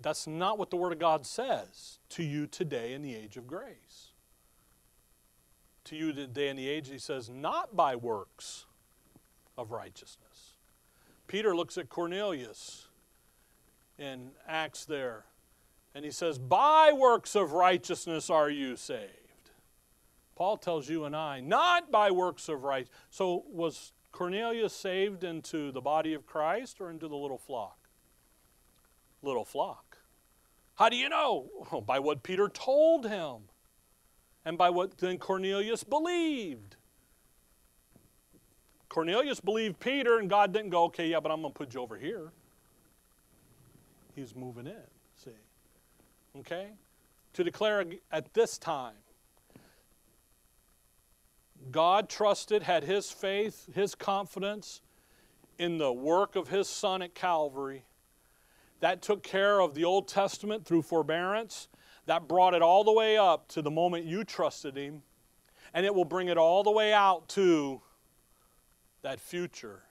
that's 0.00 0.26
not 0.26 0.58
what 0.58 0.70
the 0.70 0.76
Word 0.76 0.92
of 0.92 0.98
God 0.98 1.26
says 1.26 1.98
to 2.10 2.22
you 2.22 2.46
today 2.46 2.92
in 2.92 3.02
the 3.02 3.14
age 3.14 3.36
of 3.36 3.46
grace. 3.46 4.09
To 5.90 5.96
you 5.96 6.12
today 6.12 6.48
in 6.48 6.56
the 6.56 6.68
age, 6.68 6.88
He 6.88 6.98
says, 6.98 7.28
not 7.28 7.74
by 7.74 7.96
works 7.96 8.66
of 9.58 9.72
righteousness. 9.72 10.54
Peter 11.26 11.56
looks 11.56 11.76
at 11.76 11.88
Cornelius 11.88 12.86
in 13.98 14.30
Acts 14.46 14.84
there, 14.84 15.24
and 15.92 16.04
he 16.04 16.12
says, 16.12 16.38
By 16.38 16.92
works 16.92 17.34
of 17.34 17.50
righteousness 17.50 18.30
are 18.30 18.48
you 18.48 18.76
saved. 18.76 19.50
Paul 20.36 20.58
tells 20.58 20.88
you 20.88 21.06
and 21.06 21.16
I, 21.16 21.40
not 21.40 21.90
by 21.90 22.12
works 22.12 22.48
of 22.48 22.62
right. 22.62 22.86
So 23.10 23.42
was 23.48 23.92
Cornelius 24.12 24.72
saved 24.72 25.24
into 25.24 25.72
the 25.72 25.80
body 25.80 26.14
of 26.14 26.24
Christ 26.24 26.80
or 26.80 26.88
into 26.88 27.08
the 27.08 27.16
little 27.16 27.36
flock? 27.36 27.88
Little 29.22 29.44
flock. 29.44 29.98
How 30.76 30.88
do 30.88 30.94
you 30.94 31.08
know? 31.08 31.48
Well, 31.72 31.80
by 31.86 31.98
what 31.98 32.22
Peter 32.22 32.48
told 32.48 33.08
him 33.08 33.49
and 34.44 34.56
by 34.56 34.70
what 34.70 34.98
then 34.98 35.18
Cornelius 35.18 35.84
believed. 35.84 36.76
Cornelius 38.88 39.40
believed 39.40 39.78
Peter, 39.78 40.18
and 40.18 40.28
God 40.28 40.52
didn't 40.52 40.70
go, 40.70 40.84
okay, 40.84 41.08
yeah, 41.08 41.20
but 41.20 41.30
I'm 41.30 41.42
going 41.42 41.52
to 41.52 41.58
put 41.58 41.74
you 41.74 41.80
over 41.80 41.96
here. 41.96 42.32
He's 44.16 44.34
moving 44.34 44.66
in, 44.66 44.82
see. 45.16 45.30
Okay? 46.38 46.70
To 47.34 47.44
declare 47.44 47.84
at 48.10 48.34
this 48.34 48.58
time 48.58 48.94
God 51.70 52.08
trusted, 52.08 52.62
had 52.62 52.84
his 52.84 53.10
faith, 53.10 53.68
his 53.74 53.94
confidence 53.94 54.80
in 55.58 55.78
the 55.78 55.92
work 55.92 56.36
of 56.36 56.48
his 56.48 56.68
Son 56.68 57.02
at 57.02 57.14
Calvary. 57.14 57.84
That 58.80 59.02
took 59.02 59.22
care 59.22 59.60
of 59.60 59.74
the 59.74 59.84
Old 59.84 60.08
Testament 60.08 60.64
through 60.64 60.82
forbearance. 60.82 61.68
That 62.06 62.28
brought 62.28 62.54
it 62.54 62.62
all 62.62 62.84
the 62.84 62.92
way 62.92 63.16
up 63.16 63.48
to 63.48 63.62
the 63.62 63.70
moment 63.70 64.04
you 64.04 64.24
trusted 64.24 64.76
him. 64.76 65.02
And 65.72 65.86
it 65.86 65.94
will 65.94 66.04
bring 66.04 66.28
it 66.28 66.36
all 66.36 66.62
the 66.64 66.70
way 66.70 66.92
out 66.92 67.28
to 67.30 67.80
that 69.02 69.20
future 69.20 69.82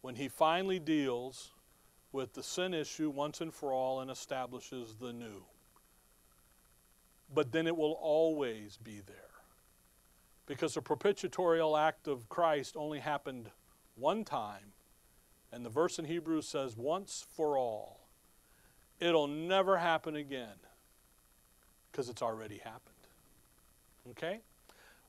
when 0.00 0.14
he 0.14 0.28
finally 0.28 0.78
deals 0.78 1.50
with 2.12 2.34
the 2.34 2.42
sin 2.42 2.74
issue 2.74 3.10
once 3.10 3.40
and 3.40 3.52
for 3.52 3.72
all 3.72 4.00
and 4.00 4.10
establishes 4.10 4.96
the 4.96 5.12
new. 5.12 5.44
But 7.32 7.52
then 7.52 7.66
it 7.66 7.76
will 7.76 7.98
always 8.00 8.76
be 8.76 9.00
there 9.06 9.16
because 10.46 10.74
the 10.74 10.82
propitiatorial 10.82 11.78
act 11.78 12.08
of 12.08 12.28
Christ 12.28 12.76
only 12.76 12.98
happened 12.98 13.50
one 13.94 14.24
time. 14.24 14.72
And 15.52 15.64
the 15.64 15.70
verse 15.70 15.98
in 15.98 16.04
Hebrews 16.04 16.46
says, 16.46 16.76
once 16.76 17.24
for 17.36 17.56
all. 17.56 18.08
It'll 18.98 19.28
never 19.28 19.78
happen 19.78 20.16
again 20.16 20.54
because 21.90 22.08
it's 22.08 22.22
already 22.22 22.58
happened. 22.58 22.94
Okay? 24.10 24.40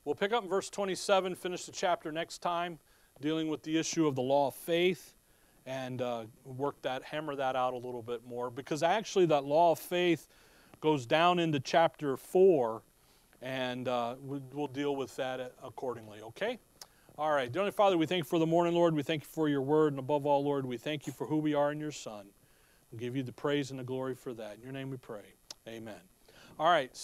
We'll 0.04 0.14
pick 0.14 0.32
up 0.32 0.42
in 0.42 0.48
verse 0.48 0.68
27, 0.68 1.34
finish 1.34 1.64
the 1.64 1.72
chapter 1.72 2.10
next 2.10 2.38
time, 2.38 2.78
dealing 3.20 3.48
with 3.48 3.62
the 3.62 3.78
issue 3.78 4.06
of 4.06 4.14
the 4.14 4.22
law 4.22 4.48
of 4.48 4.54
faith 4.54 5.14
and 5.64 6.02
uh, 6.02 6.24
work 6.44 6.80
that, 6.82 7.04
hammer 7.04 7.36
that 7.36 7.54
out 7.54 7.72
a 7.72 7.76
little 7.76 8.02
bit 8.02 8.26
more 8.26 8.50
because 8.50 8.82
actually 8.82 9.26
that 9.26 9.44
law 9.44 9.72
of 9.72 9.78
faith 9.78 10.26
goes 10.80 11.06
down 11.06 11.38
into 11.38 11.60
chapter 11.60 12.16
4 12.16 12.82
and 13.42 13.88
uh, 13.88 14.14
we'll 14.20 14.68
deal 14.68 14.96
with 14.96 15.14
that 15.16 15.52
accordingly, 15.62 16.20
okay? 16.20 16.58
All 17.18 17.30
right. 17.30 17.52
Dear 17.52 17.60
Heavenly 17.60 17.72
Father, 17.72 17.98
we 17.98 18.06
thank 18.06 18.20
you 18.20 18.28
for 18.28 18.38
the 18.38 18.46
morning, 18.46 18.74
Lord. 18.74 18.94
We 18.94 19.02
thank 19.02 19.22
you 19.22 19.28
for 19.30 19.48
your 19.48 19.60
word. 19.60 19.92
And 19.92 19.98
above 19.98 20.24
all, 20.26 20.42
Lord, 20.42 20.64
we 20.64 20.78
thank 20.78 21.06
you 21.06 21.12
for 21.12 21.26
who 21.26 21.36
we 21.36 21.52
are 21.52 21.70
in 21.70 21.78
your 21.78 21.92
Son. 21.92 22.26
We 22.90 22.98
give 22.98 23.16
you 23.16 23.22
the 23.22 23.32
praise 23.32 23.70
and 23.70 23.78
the 23.78 23.84
glory 23.84 24.14
for 24.14 24.32
that. 24.34 24.56
In 24.56 24.62
your 24.62 24.72
name 24.72 24.90
we 24.90 24.96
pray. 24.96 25.34
Amen. 25.68 26.11
All 26.58 26.66
right. 26.70 26.96